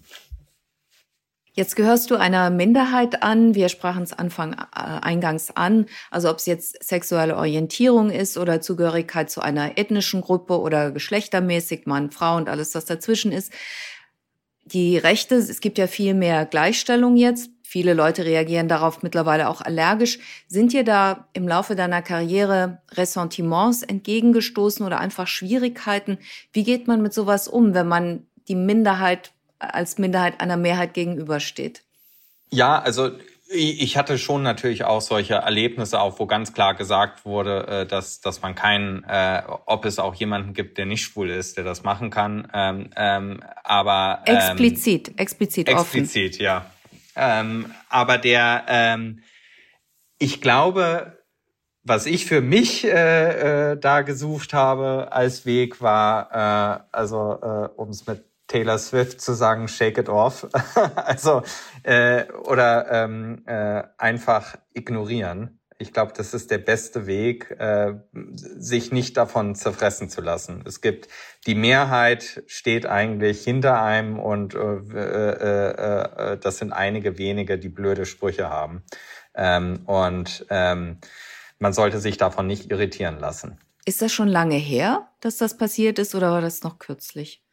Jetzt 1.58 1.78
gehörst 1.78 2.12
du 2.12 2.18
einer 2.18 2.50
Minderheit 2.50 3.24
an. 3.24 3.56
Wir 3.56 3.70
sprachen 3.70 4.04
es 4.04 4.12
Anfang 4.12 4.52
äh, 4.54 4.56
eingangs 4.74 5.56
an. 5.56 5.86
Also 6.12 6.30
ob 6.30 6.40
es 6.40 6.46
jetzt 6.48 6.84
sexuelle 6.84 7.38
Orientierung 7.38 8.10
ist 8.10 8.38
oder 8.38 8.60
Zugehörigkeit 8.60 9.30
zu 9.30 9.40
einer 9.40 9.78
ethnischen 9.78 10.20
Gruppe 10.20 10.60
oder 10.60 10.92
geschlechtermäßig 10.92 11.86
Mann, 11.86 12.12
Frau 12.12 12.36
und 12.36 12.50
alles, 12.50 12.76
was 12.76 12.84
dazwischen 12.84 13.32
ist 13.32 13.54
die 14.66 14.98
Rechte, 14.98 15.36
es 15.36 15.62
gibt 15.62 15.78
ja 15.78 15.88
viel 15.88 16.14
mehr 16.14 16.46
Gleichstellung 16.46 17.16
jetzt. 17.16 17.50
Viele 17.62 17.94
Leute 17.94 18.26
reagieren 18.26 18.68
darauf 18.68 19.04
mittlerweile 19.04 19.50
auch 19.50 19.62
allergisch. 19.62 20.20
Sind 20.48 20.74
dir 20.74 20.84
da 20.84 21.28
im 21.34 21.48
Laufe 21.48 21.76
deiner 21.76 22.02
Karriere 22.02 22.80
Ressentiments 22.92 23.84
entgegengestoßen 23.84 24.86
oder 24.86 25.00
einfach 25.00 25.28
Schwierigkeiten? 25.28 26.18
Wie 26.52 26.64
geht 26.64 26.88
man 26.88 27.02
mit 27.02 27.14
sowas 27.14 27.48
um, 27.48 27.74
wenn 27.74 27.88
man 27.88 28.26
die 28.48 28.56
Minderheit 28.56 29.32
als 29.60 29.98
Minderheit 29.98 30.42
einer 30.42 30.58
Mehrheit 30.58 30.94
gegenübersteht? 30.94 31.84
Ja, 32.52 32.80
also 32.80 33.12
ich 33.48 33.96
hatte 33.98 34.18
schon 34.18 34.42
natürlich 34.42 34.84
auch 34.86 35.02
solche 35.02 35.36
Erlebnisse, 35.36 36.00
auch 36.00 36.20
wo 36.20 36.26
ganz 36.26 36.54
klar 36.54 36.74
gesagt 36.74 37.26
wurde, 37.26 37.68
äh, 37.68 37.86
dass, 37.86 38.20
dass 38.20 38.42
man 38.42 38.56
keinen, 38.56 39.04
äh, 39.04 39.44
ob 39.66 39.86
es 39.86 40.00
auch 40.00 40.16
jemanden 40.16 40.54
gibt, 40.54 40.78
der 40.78 40.86
nicht 40.86 41.04
schwul 41.04 41.30
ist, 41.30 41.58
der 41.58 41.64
das 41.64 41.84
machen 41.84 42.10
kann. 42.10 42.48
Ähm, 42.54 42.90
ähm, 42.96 43.44
aber 43.64 44.24
ähm, 44.26 44.36
explizit, 44.36 45.20
explizit, 45.20 45.70
explizit, 45.70 46.34
offen. 46.34 46.44
ja. 46.44 46.66
Ähm, 47.16 47.72
aber 47.90 48.18
der, 48.18 48.66
ähm, 48.68 49.22
ich 50.18 50.42
glaube, 50.42 51.24
was 51.84 52.08
ich 52.08 52.26
für 52.26 52.42
mich 52.42 52.84
äh, 52.84 53.72
äh, 53.72 53.78
da 53.78 54.02
gesucht 54.02 54.54
habe 54.54 55.10
als 55.12 55.46
Weg 55.46 55.82
war, 55.82 56.32
äh, 56.32 56.84
also 56.92 57.40
äh, 57.42 57.70
um 57.76 57.90
es 57.90 58.08
mit 58.08 58.26
Taylor 58.48 58.78
Swift 58.78 59.22
zu 59.22 59.34
sagen, 59.34 59.68
shake 59.68 59.98
it 59.98 60.10
off. 60.10 60.48
also 60.96 61.44
äh, 61.84 62.26
oder 62.32 62.92
ähm, 62.92 63.44
äh, 63.46 63.84
einfach 63.98 64.58
ignorieren. 64.74 65.60
Ich 65.78 65.92
glaube, 65.92 66.14
das 66.16 66.34
ist 66.34 66.52
der 66.52 66.58
beste 66.58 67.06
Weg, 67.06 67.52
äh, 67.60 67.96
sich 68.14 68.94
nicht 68.94 69.18
davon 69.18 69.56
zerfressen 69.56 70.10
zu 70.10 70.22
lassen. 70.22 70.64
Es 70.66 70.80
gibt 70.80 71.10
die 71.48 71.56
Mehrheit 71.56 72.44
steht 72.48 72.86
eigentlich 72.86 73.44
hinter 73.44 73.82
einem 73.82 74.18
und 74.18 74.56
äh, 74.56 74.58
äh, 74.58 75.32
äh, 75.42 76.34
äh, 76.34 76.38
das 76.38 76.60
sind 76.60 76.72
einige 76.72 77.18
wenige, 77.18 77.60
die 77.60 77.70
blöde 77.70 78.06
Sprüche 78.06 78.50
haben. 78.50 78.84
Ähm, 79.36 79.82
und 79.86 80.46
ähm, 80.50 81.00
man 81.60 81.74
sollte 81.74 82.00
sich 82.00 82.18
davon 82.18 82.48
nicht 82.48 82.72
irritieren 82.72 83.20
lassen. 83.20 83.60
Ist 83.86 84.02
das 84.02 84.12
schon 84.12 84.28
lange 84.30 84.56
her, 84.56 85.10
dass 85.20 85.38
das 85.38 85.58
passiert 85.58 86.00
ist, 86.00 86.16
oder 86.16 86.32
war 86.32 86.42
das 86.42 86.64
noch 86.64 86.80
kürzlich? 86.80 87.45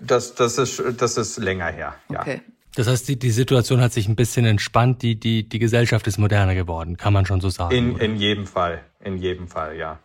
Das, 0.00 0.34
das, 0.34 0.58
ist, 0.58 0.82
das 0.96 1.16
ist 1.16 1.38
länger 1.38 1.66
her, 1.66 1.94
ja. 2.10 2.20
Okay. 2.20 2.40
Das 2.74 2.86
heißt, 2.86 3.08
die, 3.08 3.18
die 3.18 3.30
Situation 3.30 3.80
hat 3.80 3.92
sich 3.92 4.08
ein 4.08 4.14
bisschen 4.14 4.44
entspannt, 4.44 5.02
die, 5.02 5.18
die, 5.18 5.48
die 5.48 5.58
Gesellschaft 5.58 6.06
ist 6.06 6.18
moderner 6.18 6.54
geworden, 6.54 6.96
kann 6.96 7.12
man 7.12 7.26
schon 7.26 7.40
so 7.40 7.48
sagen. 7.48 7.74
In, 7.74 7.96
in 7.98 8.16
jedem 8.16 8.46
Fall, 8.46 8.84
in 9.02 9.18
jedem 9.18 9.48
Fall, 9.48 9.76
ja. 9.76 9.98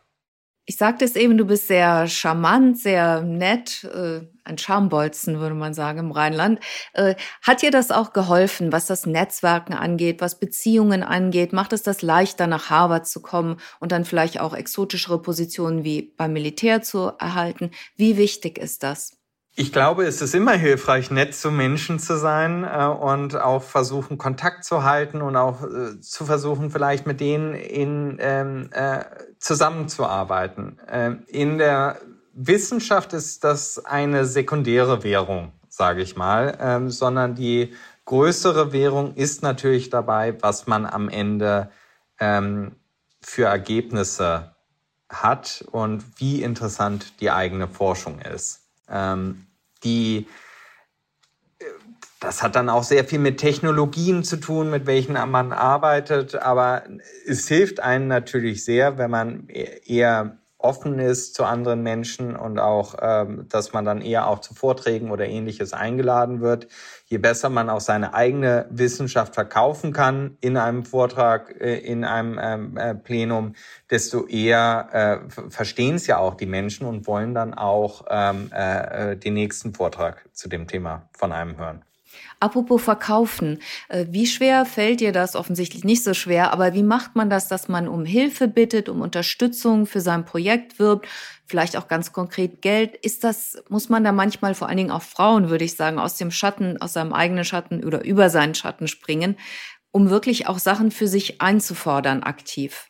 Ich 0.66 0.78
sagte 0.78 1.04
es 1.04 1.18
eben, 1.18 1.38
du 1.38 1.46
bist 1.46 1.68
sehr 1.68 2.08
charmant, 2.08 2.80
sehr 2.80 3.22
nett, 3.22 3.84
äh, 3.84 4.22
ein 4.46 4.58
Charmbolzen, 4.58 5.40
würde 5.40 5.56
man 5.56 5.74
sagen, 5.74 6.00
im 6.00 6.12
Rheinland. 6.12 6.62
Äh, 6.94 7.16
hat 7.42 7.62
dir 7.62 7.70
das 7.70 7.92
auch 7.92 8.14
geholfen, 8.14 8.72
was 8.72 8.88
das 8.88 9.06
Netzwerken 9.06 9.74
angeht, 9.74 10.22
was 10.22 10.40
Beziehungen 10.40 11.04
angeht? 11.04 11.52
Macht 11.52 11.74
es 11.74 11.84
das 11.84 12.02
leichter, 12.02 12.48
nach 12.48 12.70
Harvard 12.70 13.06
zu 13.06 13.22
kommen 13.22 13.58
und 13.82 13.92
dann 13.92 14.06
vielleicht 14.06 14.40
auch 14.40 14.54
exotischere 14.54 15.22
Positionen 15.22 15.84
wie 15.84 16.14
beim 16.16 16.32
Militär 16.32 16.82
zu 16.82 17.12
erhalten? 17.20 17.72
Wie 17.98 18.16
wichtig 18.16 18.58
ist 18.58 18.84
das? 18.84 19.23
Ich 19.56 19.72
glaube, 19.72 20.06
es 20.06 20.20
ist 20.24 20.34
immer 20.34 20.54
hilfreich, 20.54 21.12
nett 21.12 21.36
zu 21.36 21.52
Menschen 21.52 22.00
zu 22.00 22.18
sein 22.18 22.64
äh, 22.64 22.88
und 22.88 23.36
auch 23.36 23.62
versuchen, 23.62 24.18
Kontakt 24.18 24.66
zu 24.66 24.84
halten 24.84 25.22
und 25.22 25.36
auch 25.36 25.62
äh, 25.62 26.00
zu 26.00 26.26
versuchen, 26.26 26.72
vielleicht 26.72 27.06
mit 27.06 27.20
denen 27.20 27.54
in, 27.54 28.18
ähm, 28.20 28.70
äh, 28.72 29.04
zusammenzuarbeiten. 29.38 30.80
Ähm, 30.90 31.24
in 31.28 31.60
der 31.60 32.00
Wissenschaft 32.34 33.14
ist 33.14 33.44
das 33.44 33.86
eine 33.86 34.26
sekundäre 34.26 35.04
Währung, 35.04 35.52
sage 35.70 36.02
ich 36.02 36.16
mal, 36.16 36.58
ähm, 36.60 36.90
sondern 36.90 37.36
die 37.36 37.76
größere 38.06 38.74
Währung 38.74 39.14
ist 39.14 39.44
natürlich 39.44 39.92
dabei, 39.92 40.36
was 40.42 40.66
man 40.66 40.88
am 40.88 41.10
Ende 41.10 41.70
ähm, 42.20 42.72
für 43.22 43.46
Ergebnisse 43.46 44.56
hat 45.10 45.64
und 45.72 46.04
wie 46.20 46.42
interessant 46.42 47.22
die 47.22 47.30
eigene 47.30 47.68
Forschung 47.68 48.20
ist. 48.20 48.63
Ähm, 48.90 49.48
die 49.84 50.28
das 52.24 52.42
hat 52.42 52.56
dann 52.56 52.70
auch 52.70 52.84
sehr 52.84 53.04
viel 53.04 53.20
mit 53.20 53.38
Technologien 53.38 54.24
zu 54.24 54.38
tun, 54.38 54.70
mit 54.70 54.86
welchen 54.86 55.14
man 55.30 55.52
arbeitet. 55.52 56.36
Aber 56.36 56.84
es 57.26 57.50
hilft 57.50 57.82
einem 57.82 58.08
natürlich 58.08 58.64
sehr, 58.64 58.98
wenn 58.98 59.12
man 59.12 59.50
eher 59.50 60.38
offen 60.64 60.98
ist 60.98 61.36
zu 61.36 61.44
anderen 61.44 61.84
Menschen 61.84 62.36
und 62.36 62.58
auch, 62.58 62.96
ähm, 63.02 63.46
dass 63.50 63.74
man 63.74 63.84
dann 63.84 64.02
eher 64.02 64.28
auch 64.28 64.40
zu 64.40 64.54
Vorträgen 64.54 65.12
oder 65.12 65.28
ähnliches 65.28 65.74
eingeladen 65.74 66.40
wird. 66.40 66.68
Je 67.06 67.18
besser 67.18 67.50
man 67.50 67.70
auch 67.70 67.82
seine 67.82 68.14
eigene 68.14 68.66
Wissenschaft 68.70 69.34
verkaufen 69.36 69.92
kann 69.92 70.38
in 70.40 70.56
einem 70.56 70.86
Vortrag, 70.86 71.54
äh, 71.60 71.78
in 71.78 72.06
einem 72.06 72.40
ähm, 72.42 72.78
äh, 72.78 72.96
Plenum, 72.96 73.56
desto 73.92 74.26
eher 74.26 75.22
äh, 75.28 75.50
verstehen 75.50 75.96
es 75.96 76.08
ja 76.08 76.18
auch 76.18 76.36
die 76.36 76.46
Menschen 76.46 76.88
und 76.88 77.08
wollen 77.08 77.34
dann 77.34 77.54
auch 77.54 78.06
ähm, 78.10 78.50
äh, 78.54 79.12
äh 79.12 79.18
den 79.18 79.34
nächsten 79.34 79.74
Vortrag 79.74 80.30
zu 80.32 80.48
dem 80.48 80.68
Thema 80.68 81.10
von 81.12 81.34
einem 81.34 81.58
hören. 81.58 81.84
Apropos 82.40 82.82
Verkaufen, 82.82 83.60
äh, 83.90 84.06
wie 84.10 84.28
schwer 84.28 84.66
fällt 84.66 85.00
dir 85.00 85.12
das? 85.12 85.36
Offensichtlich 85.36 85.84
nicht 85.84 86.04
so 86.04 86.14
schwer, 86.14 86.52
aber 86.52 86.74
wie 86.74 86.84
macht 86.84 87.16
man 87.16 87.30
das, 87.30 87.48
dass 87.48 87.68
man 87.68 87.88
um 87.88 88.06
Hilfe 88.06 88.48
bittet, 88.48 88.90
um 88.90 89.02
Unterstützung 89.02 89.86
für 89.86 90.02
sein 90.02 90.26
Projekt 90.26 90.80
wirbt, 90.80 91.08
vielleicht 91.46 91.78
auch 91.78 91.88
ganz 91.88 92.12
konkret 92.12 92.62
Geld? 92.62 92.96
Ist 92.96 93.24
das, 93.24 93.64
muss 93.70 93.90
man 93.90 94.04
da 94.04 94.12
manchmal 94.12 94.56
vor 94.56 94.68
allen 94.68 94.78
Dingen 94.78 94.92
auch 94.92 95.04
Frauen, 95.04 95.50
würde 95.50 95.66
ich 95.66 95.76
sagen, 95.76 96.00
aus 96.00 96.16
dem 96.18 96.32
Schatten, 96.32 96.82
aus 96.82 96.94
seinem 96.94 97.14
eigenen 97.14 97.46
Schatten 97.46 97.84
oder 97.84 98.04
über 98.04 98.30
seinen 98.30 98.56
Schatten 98.56 98.88
springen, 98.88 99.38
um 99.92 100.10
wirklich 100.10 100.48
auch 100.48 100.60
Sachen 100.60 100.92
für 100.92 101.08
sich 101.08 101.42
einzufordern 101.42 102.24
aktiv? 102.24 102.90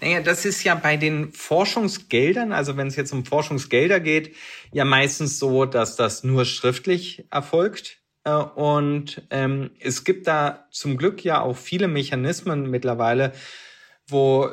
Naja, 0.00 0.20
das 0.20 0.44
ist 0.44 0.64
ja 0.64 0.74
bei 0.74 0.96
den 0.96 1.32
Forschungsgeldern, 1.32 2.52
also 2.52 2.76
wenn 2.76 2.88
es 2.88 2.96
jetzt 2.96 3.12
um 3.12 3.24
Forschungsgelder 3.24 4.00
geht, 4.00 4.34
ja 4.72 4.84
meistens 4.84 5.38
so, 5.38 5.64
dass 5.64 5.96
das 5.96 6.24
nur 6.24 6.44
schriftlich 6.44 7.24
erfolgt. 7.30 8.03
Äh, 8.24 8.32
und 8.32 9.22
ähm, 9.30 9.70
es 9.80 10.04
gibt 10.04 10.26
da 10.26 10.66
zum 10.70 10.96
Glück 10.96 11.24
ja 11.24 11.40
auch 11.40 11.56
viele 11.56 11.88
Mechanismen 11.88 12.70
mittlerweile, 12.70 13.32
wo 14.08 14.50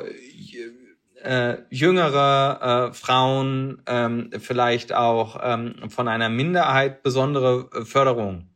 äh, 1.22 1.58
jüngere 1.70 2.90
äh, 2.90 2.94
Frauen 2.94 3.82
ähm, 3.86 4.30
vielleicht 4.38 4.92
auch 4.92 5.38
ähm, 5.42 5.88
von 5.88 6.08
einer 6.08 6.28
Minderheit 6.28 7.02
besondere 7.02 7.68
Förderung 7.84 8.48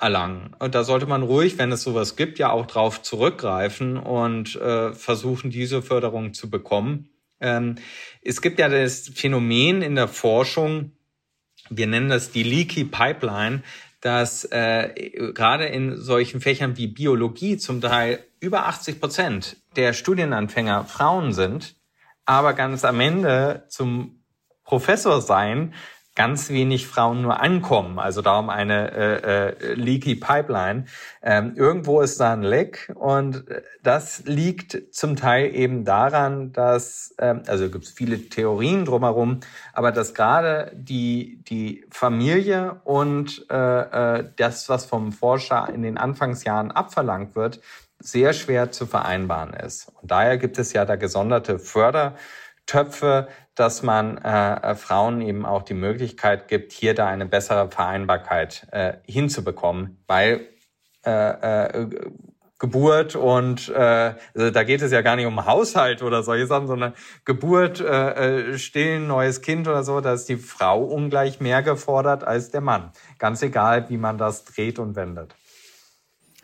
erlangen. 0.00 0.54
Und 0.58 0.74
da 0.74 0.84
sollte 0.84 1.06
man 1.06 1.22
ruhig, 1.22 1.58
wenn 1.58 1.72
es 1.72 1.82
sowas 1.82 2.16
gibt, 2.16 2.38
ja 2.38 2.50
auch 2.50 2.66
drauf 2.66 3.02
zurückgreifen 3.02 3.96
und 3.96 4.56
äh, 4.56 4.92
versuchen, 4.92 5.50
diese 5.50 5.82
Förderung 5.82 6.34
zu 6.34 6.50
bekommen. 6.50 7.08
Ähm, 7.40 7.76
es 8.22 8.40
gibt 8.40 8.58
ja 8.58 8.68
das 8.68 9.10
Phänomen 9.14 9.82
in 9.82 9.94
der 9.94 10.08
Forschung, 10.08 10.92
wir 11.70 11.86
nennen 11.86 12.08
das 12.08 12.32
die 12.32 12.42
Leaky 12.42 12.84
Pipeline, 12.84 13.62
dass 14.02 14.44
äh, 14.44 15.10
gerade 15.32 15.66
in 15.66 15.96
solchen 15.96 16.40
Fächern 16.40 16.76
wie 16.76 16.88
Biologie 16.88 17.56
zum 17.56 17.80
Teil 17.80 18.18
über 18.40 18.66
80 18.66 19.00
Prozent 19.00 19.56
der 19.76 19.92
Studienanfänger 19.92 20.84
Frauen 20.84 21.32
sind, 21.32 21.76
aber 22.24 22.52
ganz 22.52 22.84
am 22.84 23.00
Ende 23.00 23.64
zum 23.68 24.24
Professor 24.64 25.20
sein 25.20 25.72
ganz 26.14 26.50
wenig 26.50 26.86
Frauen 26.86 27.22
nur 27.22 27.40
ankommen. 27.40 27.98
Also 27.98 28.20
darum 28.20 28.50
eine 28.50 28.92
äh, 28.92 29.48
äh, 29.48 29.74
leaky 29.74 30.16
Pipeline. 30.16 30.84
Ähm, 31.22 31.54
irgendwo 31.56 32.00
ist 32.00 32.20
da 32.20 32.32
ein 32.32 32.42
Leck 32.42 32.92
und 32.94 33.44
das 33.82 34.24
liegt 34.26 34.94
zum 34.94 35.16
Teil 35.16 35.54
eben 35.54 35.84
daran, 35.84 36.52
dass, 36.52 37.14
ähm, 37.18 37.42
also 37.46 37.70
gibt 37.70 37.84
es 37.84 37.90
viele 37.90 38.28
Theorien 38.28 38.84
drumherum, 38.84 39.40
aber 39.72 39.90
dass 39.90 40.14
gerade 40.14 40.70
die, 40.74 41.42
die 41.48 41.84
Familie 41.90 42.80
und 42.84 43.46
äh, 43.50 44.18
äh, 44.18 44.30
das, 44.36 44.68
was 44.68 44.84
vom 44.84 45.12
Forscher 45.12 45.68
in 45.72 45.82
den 45.82 45.96
Anfangsjahren 45.96 46.70
abverlangt 46.70 47.34
wird, 47.34 47.60
sehr 47.98 48.32
schwer 48.32 48.70
zu 48.70 48.86
vereinbaren 48.86 49.54
ist. 49.54 49.90
Und 50.00 50.10
daher 50.10 50.36
gibt 50.36 50.58
es 50.58 50.72
ja 50.72 50.84
da 50.84 50.96
gesonderte 50.96 51.58
Fördertöpfe, 51.58 53.28
dass 53.54 53.82
man 53.82 54.18
äh, 54.18 54.54
äh, 54.54 54.74
Frauen 54.74 55.20
eben 55.20 55.44
auch 55.44 55.62
die 55.62 55.74
Möglichkeit 55.74 56.48
gibt, 56.48 56.72
hier 56.72 56.94
da 56.94 57.06
eine 57.06 57.26
bessere 57.26 57.70
Vereinbarkeit 57.70 58.66
äh, 58.72 58.94
hinzubekommen, 59.06 60.02
weil 60.06 60.48
äh, 61.04 61.10
äh, 61.10 61.88
Geburt 62.58 63.16
und 63.16 63.68
äh, 63.70 64.14
also 64.34 64.50
da 64.52 64.62
geht 64.62 64.82
es 64.82 64.92
ja 64.92 65.02
gar 65.02 65.16
nicht 65.16 65.26
um 65.26 65.46
Haushalt 65.46 66.00
oder 66.00 66.22
solche 66.22 66.46
Sachen, 66.46 66.68
sondern 66.68 66.94
Geburt, 67.24 67.80
äh, 67.80 68.52
äh, 68.52 68.58
stillen, 68.58 69.08
neues 69.08 69.42
Kind 69.42 69.66
oder 69.66 69.82
so, 69.82 70.00
da 70.00 70.12
ist 70.12 70.28
die 70.28 70.36
Frau 70.36 70.84
ungleich 70.84 71.40
mehr 71.40 71.62
gefordert 71.62 72.22
als 72.22 72.52
der 72.52 72.60
Mann. 72.60 72.92
Ganz 73.18 73.42
egal, 73.42 73.90
wie 73.90 73.96
man 73.96 74.16
das 74.16 74.44
dreht 74.44 74.78
und 74.78 74.94
wendet. 74.94 75.34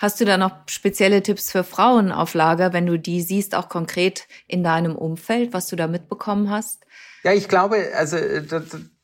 Hast 0.01 0.21
du 0.21 0.25
da 0.25 0.37
noch 0.37 0.53
spezielle 0.67 1.23
Tipps 1.23 1.53
für 1.53 1.63
Frauen 1.63 2.11
auf 2.11 2.35
Lager, 2.35 2.73
wenn 2.73 2.87
du 2.87 2.99
die 2.99 3.21
siehst, 3.21 3.55
auch 3.55 3.69
konkret 3.69 4.27
in 4.49 4.65
deinem 4.65 4.97
Umfeld, 4.97 5.53
was 5.53 5.69
du 5.69 5.77
da 5.77 5.87
mitbekommen 5.87 6.51
hast? 6.51 6.85
Ja, 7.29 7.35
ich 7.35 7.47
glaube, 7.47 7.91
also 7.95 8.17
äh, 8.17 8.43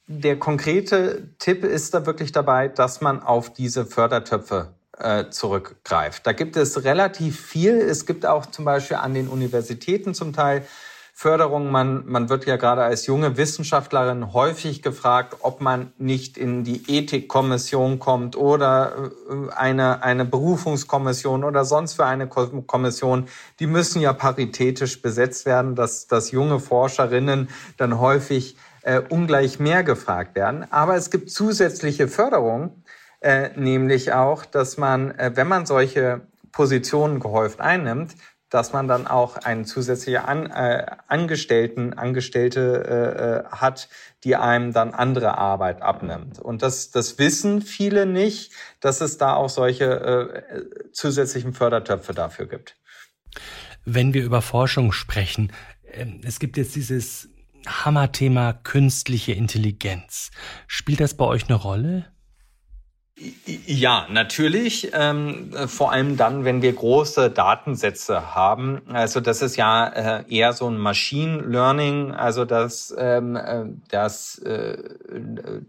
der 0.06 0.38
konkrete 0.38 1.28
Tipp 1.38 1.62
ist 1.62 1.92
da 1.92 2.06
wirklich 2.06 2.32
dabei, 2.32 2.68
dass 2.68 3.02
man 3.02 3.22
auf 3.22 3.52
diese 3.52 3.84
Fördertöpfe 3.84 4.72
äh, 4.96 5.28
zurückgreift. 5.28 6.26
Da 6.26 6.32
gibt 6.32 6.56
es 6.56 6.84
relativ 6.84 7.38
viel. 7.38 7.74
Es 7.74 8.06
gibt 8.06 8.24
auch 8.24 8.46
zum 8.46 8.64
Beispiel 8.64 8.96
an 8.96 9.12
den 9.12 9.28
Universitäten 9.28 10.14
zum 10.14 10.32
Teil 10.32 10.64
Förderung. 11.16 11.70
Man, 11.70 12.04
man 12.06 12.28
wird 12.28 12.44
ja 12.44 12.56
gerade 12.56 12.82
als 12.82 13.06
junge 13.06 13.36
Wissenschaftlerin 13.36 14.32
häufig 14.32 14.82
gefragt, 14.82 15.36
ob 15.42 15.60
man 15.60 15.92
nicht 15.96 16.36
in 16.36 16.64
die 16.64 16.82
Ethikkommission 16.88 18.00
kommt 18.00 18.36
oder 18.36 19.12
äh, 19.30 19.52
eine, 19.54 20.02
eine 20.02 20.24
Berufungskommission 20.24 21.44
oder 21.44 21.64
sonst 21.64 21.94
für 21.94 22.04
eine 22.04 22.26
Kommission. 22.26 23.28
Die 23.60 23.68
müssen 23.68 24.02
ja 24.02 24.12
paritätisch 24.12 25.00
besetzt 25.02 25.46
werden, 25.46 25.76
dass, 25.76 26.08
dass 26.08 26.32
junge 26.32 26.58
Forscherinnen 26.58 27.48
dann 27.76 28.00
häufig 28.00 28.56
äh, 28.82 29.00
ungleich 29.08 29.60
mehr 29.60 29.84
gefragt 29.84 30.34
werden. 30.34 30.66
Aber 30.72 30.96
es 30.96 31.10
gibt 31.10 31.30
zusätzliche 31.30 32.08
Förderung, 32.08 32.82
äh, 33.20 33.50
nämlich 33.56 34.12
auch, 34.12 34.44
dass 34.44 34.78
man, 34.78 35.12
äh, 35.12 35.30
wenn 35.34 35.46
man 35.46 35.64
solche 35.64 36.22
Positionen 36.50 37.20
gehäuft 37.20 37.60
einnimmt, 37.60 38.16
dass 38.55 38.72
man 38.72 38.86
dann 38.86 39.09
auch 39.09 39.36
einen 39.36 39.64
zusätzlichen 39.64 40.22
An, 40.22 40.46
äh, 40.46 40.86
Angestellten, 41.09 41.92
Angestellte 41.94 42.84
äh, 42.86 43.48
äh, 43.48 43.50
hat, 43.50 43.88
die 44.22 44.36
einem 44.36 44.72
dann 44.72 44.94
andere 44.94 45.36
Arbeit 45.38 45.82
abnimmt. 45.82 46.38
Und 46.38 46.62
das, 46.62 46.92
das 46.92 47.18
wissen 47.18 47.62
viele 47.62 48.07
nicht, 48.07 48.52
dass 48.78 49.00
es 49.00 49.18
da 49.18 49.34
auch 49.34 49.48
solche 49.48 49.84
äh, 49.84 50.92
zusätzlichen 50.92 51.52
Fördertöpfe 51.52 52.14
dafür 52.14 52.46
gibt. 52.46 52.76
Wenn 53.84 54.14
wir 54.14 54.22
über 54.22 54.40
Forschung 54.40 54.92
sprechen, 54.92 55.50
ähm, 55.90 56.20
es 56.22 56.38
gibt 56.38 56.57
jetzt 56.57 56.76
dieses 56.76 57.30
Hammerthema 57.66 58.52
künstliche 58.52 59.32
Intelligenz. 59.32 60.30
Spielt 60.68 61.00
das 61.00 61.16
bei 61.16 61.24
euch 61.24 61.48
eine 61.48 61.57
Rolle? 61.57 62.13
Ja, 63.66 64.06
natürlich. 64.10 64.90
Ähm, 64.92 65.50
vor 65.66 65.92
allem 65.92 66.16
dann, 66.16 66.44
wenn 66.44 66.62
wir 66.62 66.72
große 66.72 67.30
Datensätze 67.30 68.34
haben. 68.34 68.82
Also 68.92 69.20
das 69.20 69.42
ist 69.42 69.56
ja 69.56 69.86
äh, 69.86 70.24
eher 70.28 70.52
so 70.52 70.68
ein 70.68 70.78
Machine 70.78 71.40
Learning, 71.42 72.12
also 72.12 72.44
dass, 72.44 72.94
ähm, 72.98 73.36
äh, 73.36 73.64
dass 73.88 74.38
äh, 74.38 74.76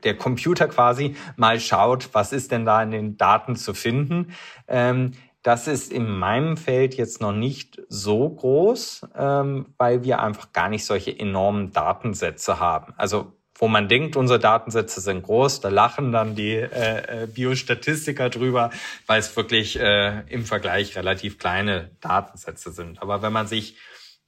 der 0.03 0.17
Computer 0.17 0.67
quasi 0.67 1.15
mal 1.35 1.59
schaut, 1.59 2.09
was 2.13 2.33
ist 2.33 2.51
denn 2.51 2.65
da 2.65 2.81
in 2.83 2.91
den 2.91 3.17
Daten 3.17 3.55
zu 3.55 3.73
finden. 3.73 4.33
Ähm, 4.67 5.11
das 5.45 5.67
ist 5.67 5.93
in 5.93 6.09
meinem 6.09 6.57
Feld 6.57 6.95
jetzt 6.95 7.21
noch 7.21 7.31
nicht 7.31 7.79
so 7.87 8.27
groß, 8.27 9.07
ähm, 9.15 9.67
weil 9.77 10.03
wir 10.03 10.19
einfach 10.19 10.51
gar 10.53 10.69
nicht 10.69 10.85
solche 10.85 11.17
enormen 11.17 11.71
Datensätze 11.71 12.59
haben. 12.59 12.93
Also 12.97 13.31
wo 13.57 13.67
man 13.67 13.87
denkt, 13.87 14.17
unsere 14.17 14.39
Datensätze 14.39 14.99
sind 14.99 15.23
groß, 15.23 15.61
da 15.61 15.69
lachen 15.69 16.11
dann 16.11 16.35
die 16.35 16.55
äh, 16.55 17.23
äh, 17.23 17.27
Biostatistiker 17.27 18.29
drüber, 18.29 18.69
weil 19.07 19.19
es 19.19 19.35
wirklich 19.35 19.79
äh, 19.79 20.21
im 20.27 20.45
Vergleich 20.45 20.95
relativ 20.97 21.39
kleine 21.39 21.91
Datensätze 22.01 22.71
sind. 22.71 23.01
Aber 23.01 23.21
wenn 23.21 23.31
man 23.31 23.47
sich 23.47 23.77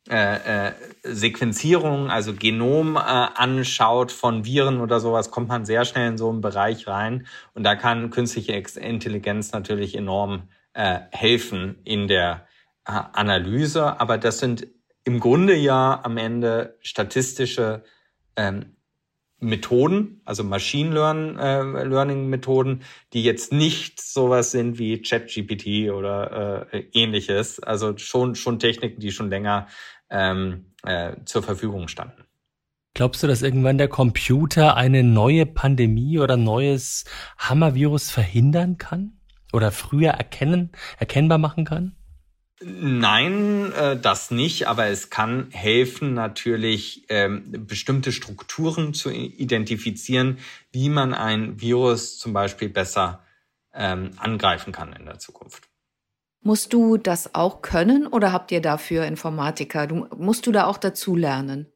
äh, 0.09 0.67
äh, 0.67 0.71
Sequenzierung, 1.03 2.09
also 2.09 2.33
Genom 2.33 2.95
äh, 2.95 2.99
anschaut 2.99 4.13
von 4.13 4.45
Viren 4.45 4.79
oder 4.79 5.01
sowas, 5.01 5.31
kommt 5.31 5.49
man 5.49 5.65
sehr 5.65 5.83
schnell 5.83 6.07
in 6.07 6.17
so 6.17 6.29
einen 6.29 6.39
Bereich 6.39 6.87
rein. 6.87 7.27
Und 7.53 7.63
da 7.63 7.75
kann 7.75 8.09
künstliche 8.09 8.53
Intelligenz 8.79 9.51
natürlich 9.51 9.95
enorm 9.95 10.47
äh, 10.73 10.99
helfen 11.11 11.81
in 11.83 12.07
der 12.07 12.47
äh, 12.85 12.91
Analyse. 12.91 13.99
Aber 13.99 14.17
das 14.17 14.39
sind 14.39 14.67
im 15.03 15.19
Grunde 15.19 15.55
ja 15.55 15.99
am 16.01 16.15
Ende 16.15 16.77
statistische 16.79 17.83
ähm, 18.37 18.76
Methoden, 19.39 20.21
also 20.25 20.43
Machine 20.43 20.93
Learn, 20.93 21.37
äh, 21.37 21.83
Learning 21.83 22.27
Methoden, 22.27 22.81
die 23.13 23.23
jetzt 23.23 23.53
nicht 23.53 24.01
sowas 24.01 24.51
sind 24.51 24.79
wie 24.79 25.01
ChatGPT 25.01 25.91
oder 25.91 26.67
äh, 26.71 26.85
ähnliches. 26.93 27.61
Also 27.61 27.97
schon, 27.97 28.35
schon 28.35 28.59
Techniken, 28.59 28.99
die 28.99 29.11
schon 29.11 29.29
länger 29.29 29.67
ähm, 30.09 30.73
äh, 30.83 31.17
zur 31.25 31.43
Verfügung 31.43 31.87
standen. 31.87 32.23
Glaubst 32.95 33.21
du, 33.21 33.27
dass 33.27 33.43
irgendwann 33.43 33.77
der 33.77 33.89
Computer 33.89 34.75
eine 34.75 35.03
neue 35.03 35.45
Pandemie 35.45 36.17
oder 36.17 36.35
neues 36.35 37.05
Hammervirus 37.37 38.09
verhindern 38.09 38.77
kann? 38.77 39.19
Oder 39.53 39.71
früher 39.71 40.11
erkennen, 40.11 40.71
erkennbar 40.97 41.37
machen 41.37 41.63
kann? 41.63 41.96
Nein, 42.59 43.71
äh, 43.73 43.97
das 43.99 44.31
nicht, 44.31 44.67
aber 44.67 44.87
es 44.87 45.11
kann 45.11 45.49
helfen, 45.51 46.15
natürlich 46.15 47.05
ähm, 47.09 47.43
bestimmte 47.67 48.11
Strukturen 48.11 48.95
zu 48.95 49.11
identifizieren, 49.11 50.39
wie 50.71 50.89
man 50.89 51.13
ein 51.13 51.61
Virus 51.61 52.17
zum 52.17 52.33
Beispiel 52.33 52.69
besser 52.69 53.23
ähm, 53.75 54.11
angreifen 54.17 54.73
kann 54.73 54.91
in 54.93 55.05
der 55.05 55.19
Zukunft. 55.19 55.69
Musst 56.41 56.73
du 56.73 56.97
das 56.97 57.35
auch 57.35 57.61
können 57.61 58.07
oder 58.07 58.31
habt 58.31 58.51
ihr 58.51 58.61
dafür 58.61 59.05
Informatiker? 59.05 59.85
Du, 59.85 60.07
musst 60.15 60.47
du 60.47 60.51
da 60.51 60.65
auch 60.65 60.77
dazu 60.77 61.15
lernen? 61.15 61.67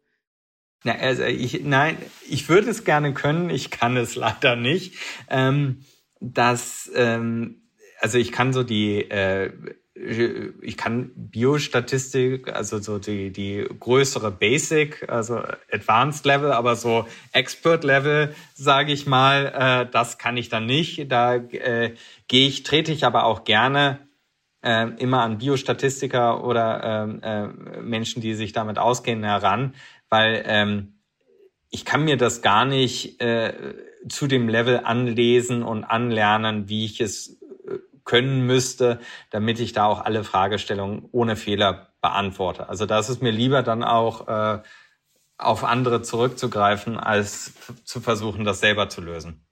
Na, 0.84 0.96
also 0.96 1.24
ich, 1.24 1.64
nein, 1.64 1.98
ich 2.28 2.50
würde 2.50 2.72
es 2.72 2.84
gerne 2.84 3.14
können, 3.14 3.52
ich 3.52 3.70
kann 3.70 3.98
es 3.98 4.16
leider 4.16 4.56
nicht. 4.56 4.96
Ähm, 5.30 5.86
das, 6.20 6.90
ähm, 6.96 7.62
also 8.00 8.18
ich 8.18 8.32
kann 8.32 8.52
so 8.52 8.64
die 8.64 9.02
äh, 9.10 9.52
ich 10.62 10.78
kann 10.78 11.12
Biostatistik, 11.16 12.54
also 12.54 12.80
so 12.80 12.98
die, 12.98 13.32
die 13.32 13.66
größere 13.80 14.32
Basic, 14.32 15.08
also 15.10 15.42
Advanced 15.72 16.26
Level, 16.26 16.52
aber 16.52 16.76
so 16.76 17.08
Expert 17.32 17.84
Level, 17.84 18.34
sage 18.54 18.92
ich 18.92 19.06
mal, 19.06 19.86
äh, 19.88 19.92
das 19.92 20.18
kann 20.18 20.38
ich 20.38 20.50
dann 20.50 20.66
nicht. 20.66 21.12
Da 21.12 21.36
äh, 21.36 21.94
gehe 22.28 22.48
ich, 22.48 22.64
trete 22.64 22.92
ich 22.92 23.06
aber 23.06 23.26
auch 23.26 23.44
gerne 23.44 24.00
äh, 24.64 24.88
immer 24.98 25.22
an 25.22 25.38
Biostatistiker 25.38 26.44
oder 26.44 26.84
ähm, 26.84 27.22
äh, 27.22 27.82
Menschen, 27.82 28.22
die 28.22 28.34
sich 28.34 28.54
damit 28.54 28.80
auskennen, 28.80 29.24
heran, 29.24 29.76
weil 30.10 30.44
ähm, 30.46 31.00
ich 31.70 31.86
kann 31.86 32.04
mir 32.04 32.18
das 32.18 32.42
gar 32.42 32.66
nicht 32.66 33.22
äh, 33.22 33.54
zu 34.10 34.28
dem 34.28 34.50
Level 34.50 34.82
anlesen 34.84 35.64
und 35.64 35.84
anlernen, 35.84 36.70
wie 36.70 36.86
ich 36.86 37.00
es 37.02 37.41
können 38.12 38.46
müsste, 38.46 39.00
damit 39.30 39.62
ich 39.62 39.72
da 39.72 39.86
auch 39.86 40.04
alle 40.04 40.26
Fragestellungen 40.26 41.08
ohne 41.14 41.38
Fehler 41.38 41.94
beantworte. 42.02 42.68
Also 42.68 42.86
da 42.86 43.00
ist 43.00 43.08
es 43.08 43.22
mir 43.22 43.32
lieber 43.32 43.64
dann 43.64 43.86
auch 43.86 44.28
äh, 44.28 44.60
auf 45.38 45.64
andere 45.64 46.02
zurückzugreifen, 46.02 46.98
als 46.98 47.54
zu 47.86 48.02
versuchen, 48.02 48.44
das 48.44 48.60
selber 48.60 48.90
zu 48.90 49.00
lösen. 49.00 49.46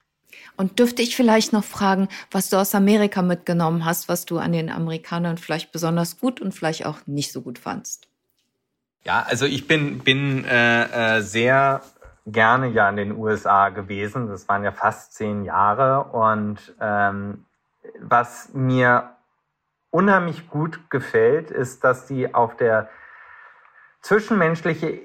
Und 0.58 0.78
dürfte 0.78 1.02
ich 1.02 1.16
vielleicht 1.16 1.54
noch 1.54 1.64
fragen, 1.64 2.10
was 2.32 2.50
du 2.50 2.58
aus 2.58 2.76
Amerika 2.76 3.22
mitgenommen 3.22 3.86
hast, 3.86 4.10
was 4.10 4.26
du 4.26 4.40
an 4.40 4.52
den 4.52 4.70
Amerikanern 4.70 5.38
vielleicht 5.38 5.72
besonders 5.72 6.20
gut 6.20 6.42
und 6.42 6.52
vielleicht 6.52 6.86
auch 6.86 6.98
nicht 7.06 7.32
so 7.32 7.42
gut 7.42 7.60
fandst? 7.60 8.10
Ja, 9.06 9.24
also 9.26 9.46
ich 9.46 9.68
bin, 9.68 10.00
bin 10.00 10.44
äh, 10.44 11.20
äh, 11.20 11.22
sehr 11.22 11.82
gerne 12.28 12.68
ja 12.68 12.90
in 12.90 12.98
den 12.98 13.16
USA 13.16 13.70
gewesen. 13.70 14.28
Das 14.28 14.50
waren 14.50 14.66
ja 14.66 14.74
fast 14.74 15.14
zehn 15.14 15.46
Jahre. 15.46 16.04
Und 16.12 16.76
ähm, 16.82 17.46
was 18.02 18.54
mir 18.54 19.16
unheimlich 19.92 20.50
gut 20.50 20.90
gefällt, 20.90 21.52
ist, 21.52 21.84
dass 21.84 22.06
die 22.06 22.34
auf 22.34 22.56
der 22.56 22.90
zwischenmenschliche, 24.02 25.00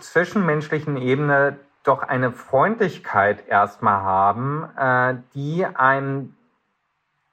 zwischenmenschlichen 0.00 0.96
Ebene 0.96 1.58
doch 1.84 2.02
eine 2.02 2.32
Freundlichkeit 2.32 3.46
erstmal 3.48 4.02
haben, 4.02 4.68
äh, 4.76 5.22
die 5.34 5.64
ein, 5.64 6.34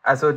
also 0.03 0.33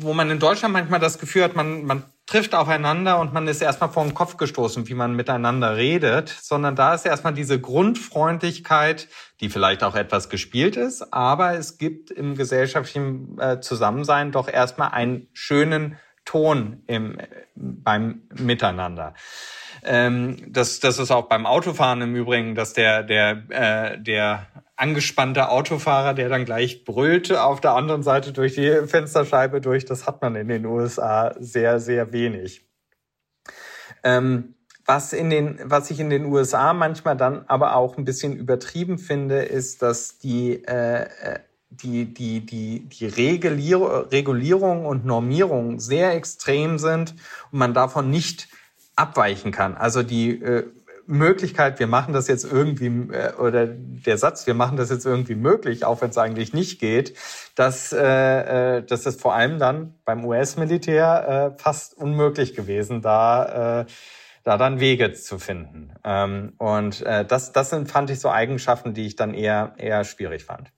wo 0.00 0.12
man 0.12 0.30
in 0.30 0.40
Deutschland 0.40 0.72
manchmal 0.72 1.00
das 1.00 1.18
Gefühl 1.18 1.44
hat, 1.44 1.54
man, 1.54 1.84
man 1.84 2.04
trifft 2.28 2.54
aufeinander 2.54 3.18
und 3.18 3.32
man 3.32 3.48
ist 3.48 3.62
erstmal 3.62 3.88
vor 3.88 4.04
den 4.04 4.12
Kopf 4.12 4.36
gestoßen, 4.36 4.86
wie 4.86 4.94
man 4.94 5.14
miteinander 5.14 5.76
redet, 5.76 6.28
sondern 6.28 6.76
da 6.76 6.94
ist 6.94 7.06
erstmal 7.06 7.32
diese 7.32 7.58
Grundfreundlichkeit, 7.58 9.08
die 9.40 9.48
vielleicht 9.48 9.82
auch 9.82 9.94
etwas 9.94 10.28
gespielt 10.28 10.76
ist, 10.76 11.12
aber 11.12 11.54
es 11.54 11.78
gibt 11.78 12.10
im 12.10 12.36
gesellschaftlichen 12.36 13.38
äh, 13.40 13.60
Zusammensein 13.60 14.30
doch 14.30 14.46
erstmal 14.46 14.90
einen 14.90 15.28
schönen 15.32 15.96
Ton 16.26 16.82
im, 16.86 17.16
beim 17.54 18.20
Miteinander. 18.34 19.14
Ähm, 19.82 20.36
das, 20.52 20.80
das 20.80 20.98
ist 20.98 21.10
auch 21.10 21.28
beim 21.28 21.46
Autofahren 21.46 22.02
im 22.02 22.14
Übrigen, 22.14 22.54
dass 22.54 22.74
der, 22.74 23.04
der, 23.04 23.42
äh, 23.48 23.98
der 23.98 24.46
angespannte 24.78 25.48
Autofahrer, 25.50 26.14
der 26.14 26.28
dann 26.28 26.44
gleich 26.44 26.84
brüllt 26.84 27.32
auf 27.32 27.60
der 27.60 27.72
anderen 27.72 28.02
Seite 28.02 28.32
durch 28.32 28.54
die 28.54 28.86
Fensterscheibe 28.86 29.60
durch, 29.60 29.84
das 29.84 30.06
hat 30.06 30.22
man 30.22 30.36
in 30.36 30.48
den 30.48 30.64
USA 30.66 31.34
sehr, 31.38 31.80
sehr 31.80 32.12
wenig. 32.12 32.64
Ähm, 34.04 34.54
was 34.86 35.12
in 35.12 35.30
den, 35.30 35.58
was 35.64 35.90
ich 35.90 36.00
in 36.00 36.10
den 36.10 36.26
USA 36.26 36.72
manchmal 36.72 37.16
dann 37.16 37.44
aber 37.48 37.74
auch 37.74 37.98
ein 37.98 38.04
bisschen 38.04 38.36
übertrieben 38.36 38.98
finde, 38.98 39.42
ist, 39.42 39.82
dass 39.82 40.18
die, 40.18 40.64
äh, 40.64 41.02
äh 41.02 41.38
die, 41.70 42.06
die, 42.06 42.40
die, 42.40 42.88
die 42.88 43.06
Regulierung 43.06 44.86
und 44.86 45.04
Normierung 45.04 45.80
sehr 45.80 46.14
extrem 46.14 46.78
sind 46.78 47.14
und 47.52 47.58
man 47.58 47.74
davon 47.74 48.08
nicht 48.08 48.48
abweichen 48.96 49.52
kann. 49.52 49.76
Also 49.76 50.02
die 50.02 50.40
äh, 50.40 50.66
Möglichkeit, 51.08 51.78
wir 51.78 51.86
machen 51.86 52.12
das 52.12 52.28
jetzt 52.28 52.44
irgendwie, 52.44 52.86
äh, 53.12 53.32
oder 53.34 53.66
der 53.66 54.18
Satz, 54.18 54.46
wir 54.46 54.54
machen 54.54 54.76
das 54.76 54.90
jetzt 54.90 55.06
irgendwie 55.06 55.34
möglich, 55.34 55.84
auch 55.84 56.02
wenn 56.02 56.10
es 56.10 56.18
eigentlich 56.18 56.52
nicht 56.52 56.80
geht, 56.80 57.14
dass, 57.54 57.92
äh, 57.92 58.76
äh, 58.78 58.82
das 58.82 59.06
ist 59.06 59.20
vor 59.20 59.34
allem 59.34 59.58
dann 59.58 59.94
beim 60.04 60.24
US-Militär 60.24 61.54
äh, 61.56 61.62
fast 61.62 61.94
unmöglich 61.94 62.54
gewesen, 62.54 63.00
da, 63.00 63.80
äh, 63.80 63.86
da 64.44 64.58
dann 64.58 64.80
Wege 64.80 65.12
zu 65.12 65.38
finden. 65.38 65.94
Ähm, 66.04 66.52
und 66.58 67.00
äh, 67.02 67.24
das, 67.24 67.52
das 67.52 67.70
sind, 67.70 67.90
fand 67.90 68.10
ich 68.10 68.20
so 68.20 68.30
Eigenschaften, 68.30 68.92
die 68.92 69.06
ich 69.06 69.16
dann 69.16 69.32
eher, 69.32 69.74
eher 69.78 70.04
schwierig 70.04 70.44
fand. 70.44 70.70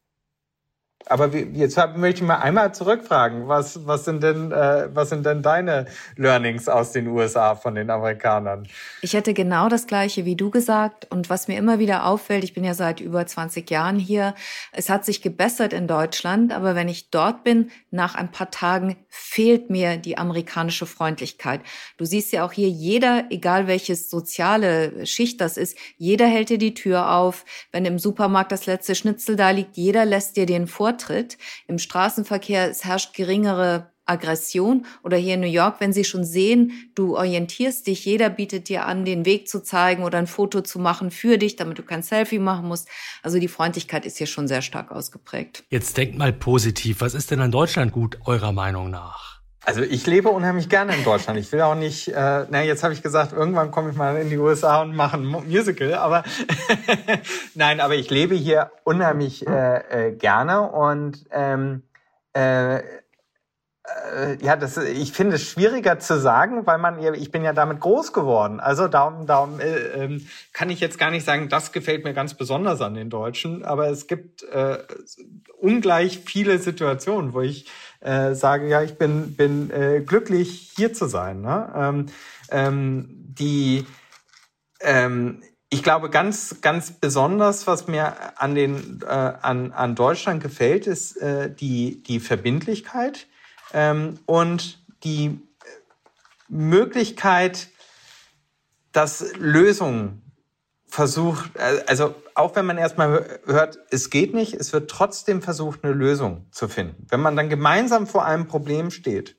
Aber 1.10 1.36
jetzt 1.36 1.76
möchte 1.96 2.22
ich 2.22 2.26
mal 2.26 2.36
einmal 2.36 2.72
zurückfragen, 2.72 3.48
was, 3.48 3.84
was, 3.84 4.04
sind 4.04 4.22
denn, 4.22 4.52
äh, 4.52 4.88
was 4.94 5.08
sind 5.08 5.26
denn 5.26 5.42
deine 5.42 5.86
Learnings 6.14 6.68
aus 6.68 6.92
den 6.92 7.08
USA 7.08 7.56
von 7.56 7.74
den 7.74 7.90
Amerikanern? 7.90 8.68
Ich 9.02 9.14
hätte 9.14 9.34
genau 9.34 9.68
das 9.68 9.88
Gleiche 9.88 10.24
wie 10.24 10.36
du 10.36 10.50
gesagt. 10.50 11.08
Und 11.10 11.28
was 11.28 11.48
mir 11.48 11.58
immer 11.58 11.80
wieder 11.80 12.06
auffällt, 12.06 12.44
ich 12.44 12.54
bin 12.54 12.62
ja 12.62 12.74
seit 12.74 13.00
über 13.00 13.26
20 13.26 13.68
Jahren 13.68 13.98
hier, 13.98 14.36
es 14.70 14.88
hat 14.88 15.04
sich 15.04 15.20
gebessert 15.20 15.72
in 15.72 15.88
Deutschland, 15.88 16.52
aber 16.52 16.76
wenn 16.76 16.88
ich 16.88 17.10
dort 17.10 17.42
bin, 17.42 17.72
nach 17.90 18.14
ein 18.14 18.30
paar 18.30 18.52
Tagen 18.52 18.94
fehlt 19.08 19.68
mir 19.68 19.96
die 19.96 20.16
amerikanische 20.16 20.86
Freundlichkeit. 20.86 21.60
Du 21.96 22.04
siehst 22.04 22.32
ja 22.32 22.46
auch 22.46 22.52
hier, 22.52 22.68
jeder, 22.68 23.24
egal 23.30 23.66
welches 23.66 24.10
soziale 24.10 25.04
Schicht 25.06 25.40
das 25.40 25.56
ist, 25.56 25.76
jeder 25.98 26.28
hält 26.28 26.50
dir 26.50 26.58
die 26.58 26.74
Tür 26.74 27.10
auf. 27.16 27.44
Wenn 27.72 27.84
im 27.84 27.98
Supermarkt 27.98 28.52
das 28.52 28.66
letzte 28.66 28.94
Schnitzel 28.94 29.34
da 29.34 29.50
liegt, 29.50 29.76
jeder 29.76 30.04
lässt 30.04 30.36
dir 30.36 30.46
den 30.46 30.68
Vorteil 30.68 30.99
vortritt. 31.00 31.38
Im 31.66 31.78
Straßenverkehr 31.78 32.70
es 32.70 32.84
herrscht 32.84 33.14
geringere 33.14 33.90
Aggression 34.06 34.86
oder 35.04 35.16
hier 35.16 35.34
in 35.34 35.40
New 35.40 35.46
York, 35.46 35.76
wenn 35.78 35.92
sie 35.92 36.04
schon 36.04 36.24
sehen, 36.24 36.90
du 36.96 37.16
orientierst 37.16 37.86
dich, 37.86 38.04
jeder 38.04 38.28
bietet 38.28 38.68
dir 38.68 38.86
an, 38.86 39.04
den 39.04 39.24
Weg 39.24 39.48
zu 39.48 39.62
zeigen 39.62 40.02
oder 40.02 40.18
ein 40.18 40.26
Foto 40.26 40.62
zu 40.62 40.80
machen 40.80 41.12
für 41.12 41.38
dich, 41.38 41.54
damit 41.54 41.78
du 41.78 41.84
kein 41.84 42.02
Selfie 42.02 42.40
machen 42.40 42.66
musst. 42.66 42.88
Also 43.22 43.38
die 43.38 43.46
Freundlichkeit 43.46 44.04
ist 44.04 44.18
hier 44.18 44.26
schon 44.26 44.48
sehr 44.48 44.62
stark 44.62 44.90
ausgeprägt. 44.90 45.62
Jetzt 45.68 45.96
denkt 45.96 46.18
mal 46.18 46.32
positiv. 46.32 47.00
Was 47.00 47.14
ist 47.14 47.30
denn 47.30 47.40
an 47.40 47.52
Deutschland 47.52 47.92
gut, 47.92 48.18
eurer 48.24 48.52
Meinung 48.52 48.90
nach? 48.90 49.39
Also 49.64 49.82
ich 49.82 50.06
lebe 50.06 50.30
unheimlich 50.30 50.68
gerne 50.68 50.96
in 50.96 51.04
Deutschland. 51.04 51.38
Ich 51.38 51.52
will 51.52 51.60
auch 51.60 51.74
nicht, 51.74 52.08
äh, 52.08 52.46
na 52.48 52.62
jetzt 52.62 52.82
habe 52.82 52.94
ich 52.94 53.02
gesagt, 53.02 53.32
irgendwann 53.32 53.70
komme 53.70 53.90
ich 53.90 53.96
mal 53.96 54.16
in 54.16 54.30
die 54.30 54.38
USA 54.38 54.80
und 54.80 54.96
mache 54.96 55.18
ein 55.18 55.26
Musical, 55.26 55.94
aber 55.94 56.24
nein, 57.54 57.80
aber 57.80 57.94
ich 57.94 58.08
lebe 58.08 58.34
hier 58.34 58.70
unheimlich 58.84 59.46
äh, 59.46 60.08
äh, 60.08 60.12
gerne 60.12 60.62
und 60.62 61.26
ähm, 61.30 61.82
äh, 62.32 62.80
äh, 64.14 64.36
ja, 64.42 64.56
das, 64.56 64.76
ich 64.76 65.12
finde 65.12 65.36
es 65.36 65.42
schwieriger 65.42 65.98
zu 65.98 66.18
sagen, 66.18 66.66
weil 66.66 66.78
man, 66.78 67.02
ich 67.14 67.30
bin 67.30 67.44
ja 67.44 67.52
damit 67.52 67.80
groß 67.80 68.12
geworden. 68.12 68.60
Also 68.60 68.88
darum, 68.88 69.26
darum 69.26 69.60
äh, 69.60 69.66
äh, 69.66 70.20
kann 70.52 70.70
ich 70.70 70.80
jetzt 70.80 70.98
gar 70.98 71.10
nicht 71.10 71.24
sagen, 71.24 71.48
das 71.48 71.72
gefällt 71.72 72.04
mir 72.04 72.14
ganz 72.14 72.34
besonders 72.34 72.80
an 72.80 72.94
den 72.94 73.10
Deutschen. 73.10 73.64
Aber 73.64 73.88
es 73.88 74.06
gibt 74.06 74.42
äh, 74.44 74.78
ungleich 75.58 76.20
viele 76.24 76.58
Situationen, 76.58 77.34
wo 77.34 77.40
ich 77.40 77.66
äh, 78.00 78.34
sage, 78.34 78.68
ja, 78.68 78.82
ich 78.82 78.98
bin, 78.98 79.36
bin 79.36 79.70
äh, 79.70 80.00
glücklich, 80.00 80.72
hier 80.76 80.92
zu 80.92 81.06
sein. 81.06 81.40
Ne? 81.40 81.72
Ähm, 81.74 82.06
ähm, 82.50 83.06
die, 83.10 83.86
ähm, 84.80 85.42
ich 85.68 85.82
glaube, 85.82 86.10
ganz, 86.10 86.60
ganz 86.62 86.92
besonders, 86.92 87.66
was 87.66 87.86
mir 87.86 88.40
an, 88.40 88.54
den, 88.54 89.00
äh, 89.02 89.06
an, 89.06 89.72
an 89.72 89.94
Deutschland 89.94 90.42
gefällt, 90.42 90.86
ist 90.86 91.16
äh, 91.18 91.54
die, 91.54 92.02
die 92.02 92.20
Verbindlichkeit 92.20 93.26
ähm, 93.72 94.18
und 94.26 94.84
die 95.04 95.40
Möglichkeit, 96.48 97.68
dass 98.92 99.32
Lösungen 99.36 100.29
versucht, 100.90 101.56
äh, 101.56 101.82
also 101.86 102.14
auch 102.34 102.56
wenn 102.56 102.66
man 102.66 102.78
erstmal 102.78 103.40
hört, 103.46 103.78
es 103.90 104.10
geht 104.10 104.34
nicht, 104.34 104.54
es 104.54 104.72
wird 104.72 104.90
trotzdem 104.90 105.40
versucht, 105.40 105.84
eine 105.84 105.92
Lösung 105.92 106.46
zu 106.50 106.68
finden. 106.68 107.06
Wenn 107.08 107.20
man 107.20 107.36
dann 107.36 107.48
gemeinsam 107.48 108.06
vor 108.06 108.24
einem 108.24 108.48
Problem 108.48 108.90
steht 108.90 109.36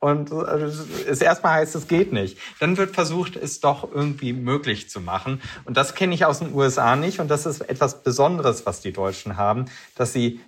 und 0.00 0.32
es 0.32 1.20
erstmal 1.20 1.54
heißt, 1.54 1.74
es 1.76 1.88
geht 1.88 2.12
nicht, 2.12 2.38
dann 2.60 2.76
wird 2.76 2.94
versucht, 2.94 3.36
es 3.36 3.60
doch 3.60 3.90
irgendwie 3.90 4.32
möglich 4.32 4.90
zu 4.90 5.00
machen. 5.00 5.40
Und 5.64 5.76
das 5.76 5.94
kenne 5.94 6.14
ich 6.14 6.24
aus 6.24 6.40
den 6.40 6.54
USA 6.54 6.96
nicht 6.96 7.20
und 7.20 7.28
das 7.28 7.46
ist 7.46 7.60
etwas 7.60 8.02
Besonderes, 8.02 8.66
was 8.66 8.80
die 8.80 8.92
Deutschen 8.92 9.36
haben, 9.36 9.66
dass 9.94 10.12
sie 10.12 10.40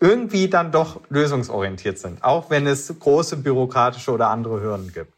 irgendwie 0.00 0.48
dann 0.48 0.70
doch 0.70 1.00
lösungsorientiert 1.08 1.98
sind, 1.98 2.22
auch 2.22 2.50
wenn 2.50 2.66
es 2.66 2.92
große 2.96 3.38
bürokratische 3.38 4.12
oder 4.12 4.28
andere 4.28 4.60
Hürden 4.60 4.92
gibt. 4.92 5.12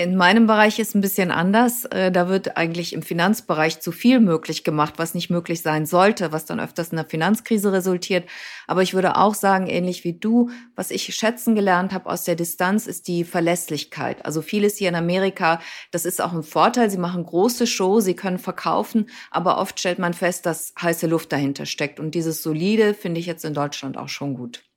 In 0.00 0.14
meinem 0.14 0.46
Bereich 0.46 0.78
ist 0.78 0.94
ein 0.94 1.00
bisschen 1.00 1.32
anders. 1.32 1.84
Äh, 1.86 2.12
da 2.12 2.28
wird 2.28 2.56
eigentlich 2.56 2.92
im 2.92 3.02
Finanzbereich 3.02 3.80
zu 3.80 3.90
viel 3.90 4.20
möglich 4.20 4.62
gemacht, 4.62 4.94
was 4.96 5.12
nicht 5.12 5.28
möglich 5.28 5.60
sein 5.60 5.86
sollte, 5.86 6.30
was 6.30 6.44
dann 6.44 6.60
öfters 6.60 6.92
in 6.92 6.98
einer 7.00 7.08
Finanzkrise 7.08 7.72
resultiert. 7.72 8.28
Aber 8.68 8.82
ich 8.82 8.94
würde 8.94 9.16
auch 9.16 9.34
sagen, 9.34 9.66
ähnlich 9.66 10.04
wie 10.04 10.12
du, 10.12 10.50
was 10.76 10.92
ich 10.92 11.12
schätzen 11.12 11.56
gelernt 11.56 11.92
habe 11.92 12.08
aus 12.08 12.22
der 12.22 12.36
Distanz, 12.36 12.86
ist 12.86 13.08
die 13.08 13.24
Verlässlichkeit. 13.24 14.24
Also 14.24 14.40
vieles 14.40 14.76
hier 14.76 14.88
in 14.88 14.94
Amerika, 14.94 15.60
das 15.90 16.04
ist 16.04 16.22
auch 16.22 16.32
ein 16.32 16.44
Vorteil. 16.44 16.90
Sie 16.90 16.96
machen 16.96 17.24
große 17.24 17.66
Show, 17.66 17.98
sie 17.98 18.14
können 18.14 18.38
verkaufen, 18.38 19.10
aber 19.32 19.58
oft 19.58 19.80
stellt 19.80 19.98
man 19.98 20.14
fest, 20.14 20.46
dass 20.46 20.74
heiße 20.80 21.08
Luft 21.08 21.32
dahinter 21.32 21.66
steckt. 21.66 21.98
Und 21.98 22.14
dieses 22.14 22.44
Solide 22.44 22.94
finde 22.94 23.18
ich 23.18 23.26
jetzt 23.26 23.44
in 23.44 23.52
Deutschland 23.52 23.98
auch 23.98 24.08
schon 24.08 24.34
gut. 24.34 24.67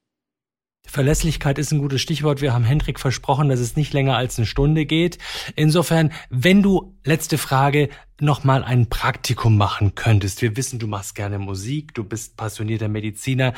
Verlässlichkeit 0.87 1.57
ist 1.57 1.71
ein 1.71 1.79
gutes 1.79 2.01
Stichwort. 2.01 2.41
Wir 2.41 2.53
haben 2.53 2.65
Hendrik 2.65 2.99
versprochen, 2.99 3.49
dass 3.49 3.59
es 3.59 3.75
nicht 3.75 3.93
länger 3.93 4.17
als 4.17 4.37
eine 4.37 4.45
Stunde 4.45 4.85
geht. 4.85 5.19
Insofern, 5.55 6.11
wenn 6.29 6.61
du, 6.61 6.97
letzte 7.05 7.37
Frage, 7.37 7.89
nochmal 8.19 8.63
ein 8.63 8.89
Praktikum 8.89 9.57
machen 9.57 9.95
könntest. 9.95 10.41
Wir 10.41 10.57
wissen, 10.57 10.79
du 10.79 10.87
machst 10.87 11.15
gerne 11.15 11.39
Musik, 11.39 11.93
du 11.93 12.03
bist 12.03 12.35
passionierter 12.35 12.89
Mediziner. 12.89 13.53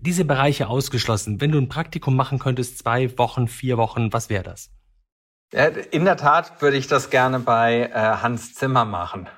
Diese 0.00 0.24
Bereiche 0.24 0.68
ausgeschlossen. 0.68 1.40
Wenn 1.40 1.52
du 1.52 1.58
ein 1.58 1.68
Praktikum 1.68 2.16
machen 2.16 2.38
könntest, 2.38 2.78
zwei 2.78 3.16
Wochen, 3.18 3.48
vier 3.48 3.78
Wochen, 3.78 4.12
was 4.12 4.28
wäre 4.28 4.42
das? 4.42 4.70
In 5.90 6.06
der 6.06 6.16
Tat 6.16 6.62
würde 6.62 6.78
ich 6.78 6.86
das 6.86 7.10
gerne 7.10 7.38
bei 7.38 7.90
äh, 7.92 7.92
Hans 7.92 8.54
Zimmer 8.54 8.86
machen. 8.86 9.28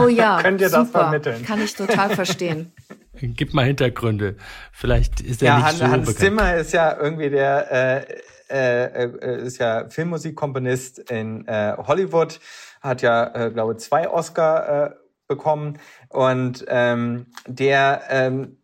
Oh 0.00 0.06
ja, 0.06 0.38
Könnt 0.42 0.60
ihr 0.60 0.68
super. 0.68 0.82
das 0.82 0.90
vermitteln? 0.90 1.44
Kann 1.44 1.60
ich 1.60 1.74
total 1.74 2.10
verstehen. 2.10 2.72
Gib 3.20 3.52
mal 3.52 3.64
Hintergründe. 3.64 4.36
Vielleicht 4.70 5.20
ist 5.20 5.42
er 5.42 5.46
ja, 5.48 5.56
nicht 5.56 5.66
Hans, 5.66 5.78
so 5.78 5.84
Hans 5.86 6.06
bekannt. 6.06 6.18
Zimmer 6.18 6.54
ist 6.54 6.72
ja 6.72 6.96
irgendwie 6.96 7.30
der 7.30 7.72
äh, 7.72 8.22
äh, 8.48 9.04
äh, 9.04 9.42
ist 9.42 9.58
ja 9.58 9.88
Filmmusikkomponist 9.88 10.98
in 11.10 11.46
äh, 11.48 11.76
Hollywood, 11.76 12.38
hat 12.80 13.02
ja 13.02 13.34
äh, 13.34 13.50
glaube 13.50 13.76
zwei 13.76 14.08
Oscar 14.08 14.86
äh, 14.86 14.90
bekommen 15.26 15.78
und 16.10 16.64
ähm, 16.68 17.26
der 17.46 18.02
ähm, 18.08 18.58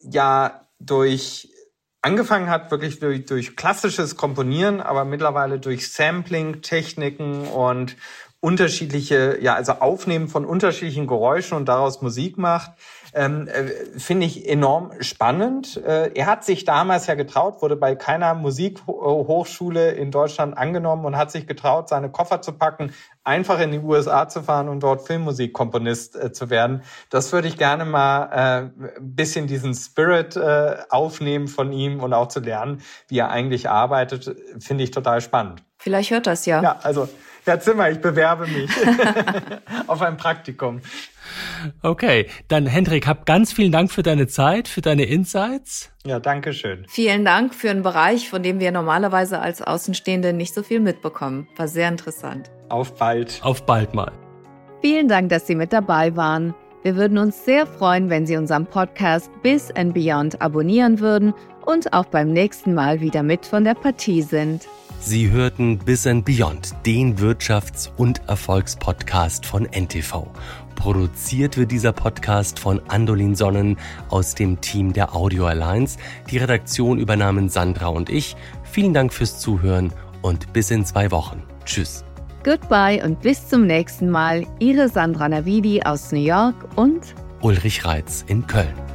ja 0.00 0.68
durch 0.78 1.48
angefangen 2.02 2.50
hat 2.50 2.70
wirklich 2.70 3.00
durch, 3.00 3.26
durch 3.26 3.56
klassisches 3.56 4.16
Komponieren, 4.16 4.80
aber 4.80 5.04
mittlerweile 5.04 5.58
durch 5.58 5.92
Sampling-Techniken 5.92 7.48
und 7.48 7.96
unterschiedliche, 8.40 9.38
ja, 9.40 9.54
also 9.54 9.72
Aufnehmen 9.72 10.28
von 10.28 10.44
unterschiedlichen 10.44 11.06
Geräuschen 11.06 11.56
und 11.56 11.66
daraus 11.66 12.02
Musik 12.02 12.38
macht, 12.38 12.70
ähm, 13.14 13.48
äh, 13.48 13.98
finde 13.98 14.26
ich 14.26 14.48
enorm 14.48 14.92
spannend. 15.00 15.76
Äh, 15.76 16.12
er 16.14 16.26
hat 16.26 16.44
sich 16.44 16.64
damals 16.64 17.06
ja 17.06 17.14
getraut, 17.14 17.62
wurde 17.62 17.76
bei 17.76 17.94
keiner 17.94 18.34
Musikhochschule 18.34 19.92
in 19.92 20.10
Deutschland 20.10 20.56
angenommen 20.56 21.04
und 21.04 21.16
hat 21.16 21.30
sich 21.30 21.46
getraut, 21.46 21.88
seine 21.88 22.10
Koffer 22.10 22.42
zu 22.42 22.52
packen, 22.52 22.92
einfach 23.24 23.60
in 23.60 23.72
die 23.72 23.78
USA 23.78 24.28
zu 24.28 24.42
fahren 24.42 24.68
und 24.68 24.82
dort 24.82 25.06
Filmmusikkomponist 25.06 26.16
äh, 26.16 26.32
zu 26.32 26.50
werden. 26.50 26.82
Das 27.10 27.32
würde 27.32 27.48
ich 27.48 27.56
gerne 27.56 27.84
mal 27.84 28.30
äh, 28.32 28.98
ein 28.98 29.14
bisschen 29.14 29.46
diesen 29.46 29.74
Spirit 29.74 30.36
äh, 30.36 30.76
aufnehmen 30.90 31.48
von 31.48 31.72
ihm 31.72 32.00
und 32.00 32.12
auch 32.12 32.28
zu 32.28 32.40
lernen, 32.40 32.82
wie 33.08 33.18
er 33.18 33.30
eigentlich 33.30 33.68
arbeitet, 33.68 34.34
finde 34.58 34.84
ich 34.84 34.90
total 34.90 35.20
spannend. 35.20 35.62
Vielleicht 35.78 36.10
hört 36.10 36.26
das 36.26 36.44
ja. 36.46 36.62
Ja, 36.62 36.78
also 36.82 37.08
Herr 37.44 37.60
Zimmer, 37.60 37.88
ich 37.90 38.00
bewerbe 38.00 38.46
mich 38.46 38.70
auf 39.86 40.02
ein 40.02 40.18
Praktikum. 40.18 40.82
Okay, 41.80 42.28
dann 42.48 42.66
Hendrik, 42.66 43.06
hab 43.06 43.24
ganz 43.24 43.52
vielen 43.52 43.72
Dank 43.72 43.90
für 43.90 44.02
deine 44.02 44.26
Zeit, 44.26 44.68
für 44.68 44.82
deine 44.82 45.04
Insights. 45.04 45.90
Ja, 46.04 46.20
danke 46.20 46.52
schön. 46.52 46.84
Vielen 46.88 47.24
Dank 47.24 47.54
für 47.54 47.70
einen 47.70 47.82
Bereich, 47.82 48.28
von 48.28 48.42
dem 48.42 48.60
wir 48.60 48.70
normalerweise 48.70 49.40
als 49.40 49.62
Außenstehende 49.62 50.34
nicht 50.34 50.52
so 50.52 50.62
viel 50.62 50.80
mitbekommen. 50.80 51.48
War 51.56 51.68
sehr 51.68 51.88
interessant. 51.88 52.50
Auf 52.68 52.96
bald. 52.96 53.40
Auf 53.42 53.64
bald 53.64 53.94
mal. 53.94 54.12
Vielen 54.82 55.08
Dank, 55.08 55.30
dass 55.30 55.46
Sie 55.46 55.54
mit 55.54 55.72
dabei 55.72 56.16
waren. 56.16 56.54
Wir 56.82 56.96
würden 56.96 57.18
uns 57.18 57.44
sehr 57.44 57.66
freuen, 57.66 58.10
wenn 58.10 58.26
Sie 58.26 58.36
unseren 58.36 58.66
Podcast 58.66 59.30
Bis 59.42 59.70
and 59.70 59.94
Beyond 59.94 60.40
abonnieren 60.42 61.00
würden 61.00 61.34
und 61.64 61.92
auch 61.92 62.06
beim 62.06 62.30
nächsten 62.30 62.74
Mal 62.74 63.00
wieder 63.00 63.22
mit 63.22 63.46
von 63.46 63.64
der 63.64 63.74
Partie 63.74 64.22
sind. 64.22 64.68
Sie 65.00 65.30
hörten 65.30 65.78
Bis 65.78 66.06
and 66.06 66.24
Beyond, 66.24 66.74
den 66.84 67.16
Wirtschafts- 67.18 67.88
und 67.96 68.20
Erfolgspodcast 68.28 69.46
von 69.46 69.64
NTV. 69.64 70.26
Produziert 70.74 71.56
wird 71.56 71.70
dieser 71.70 71.92
Podcast 71.92 72.58
von 72.58 72.80
Andolin 72.88 73.34
Sonnen 73.34 73.78
aus 74.10 74.34
dem 74.34 74.60
Team 74.60 74.92
der 74.92 75.14
Audio 75.14 75.46
Alliance. 75.46 75.98
Die 76.30 76.38
Redaktion 76.38 76.98
übernahmen 76.98 77.48
Sandra 77.48 77.88
und 77.88 78.10
ich. 78.10 78.36
Vielen 78.64 78.92
Dank 78.92 79.12
fürs 79.12 79.38
Zuhören 79.38 79.92
und 80.22 80.52
bis 80.52 80.70
in 80.70 80.84
zwei 80.84 81.10
Wochen. 81.10 81.42
Tschüss. 81.64 82.04
Goodbye 82.44 83.02
und 83.04 83.20
bis 83.20 83.48
zum 83.48 83.66
nächsten 83.66 84.10
Mal. 84.10 84.46
Ihre 84.58 84.88
Sandra 84.88 85.28
Navidi 85.28 85.82
aus 85.82 86.12
New 86.12 86.20
York 86.20 86.54
und 86.76 87.14
Ulrich 87.40 87.84
Reitz 87.84 88.24
in 88.26 88.46
Köln. 88.46 88.87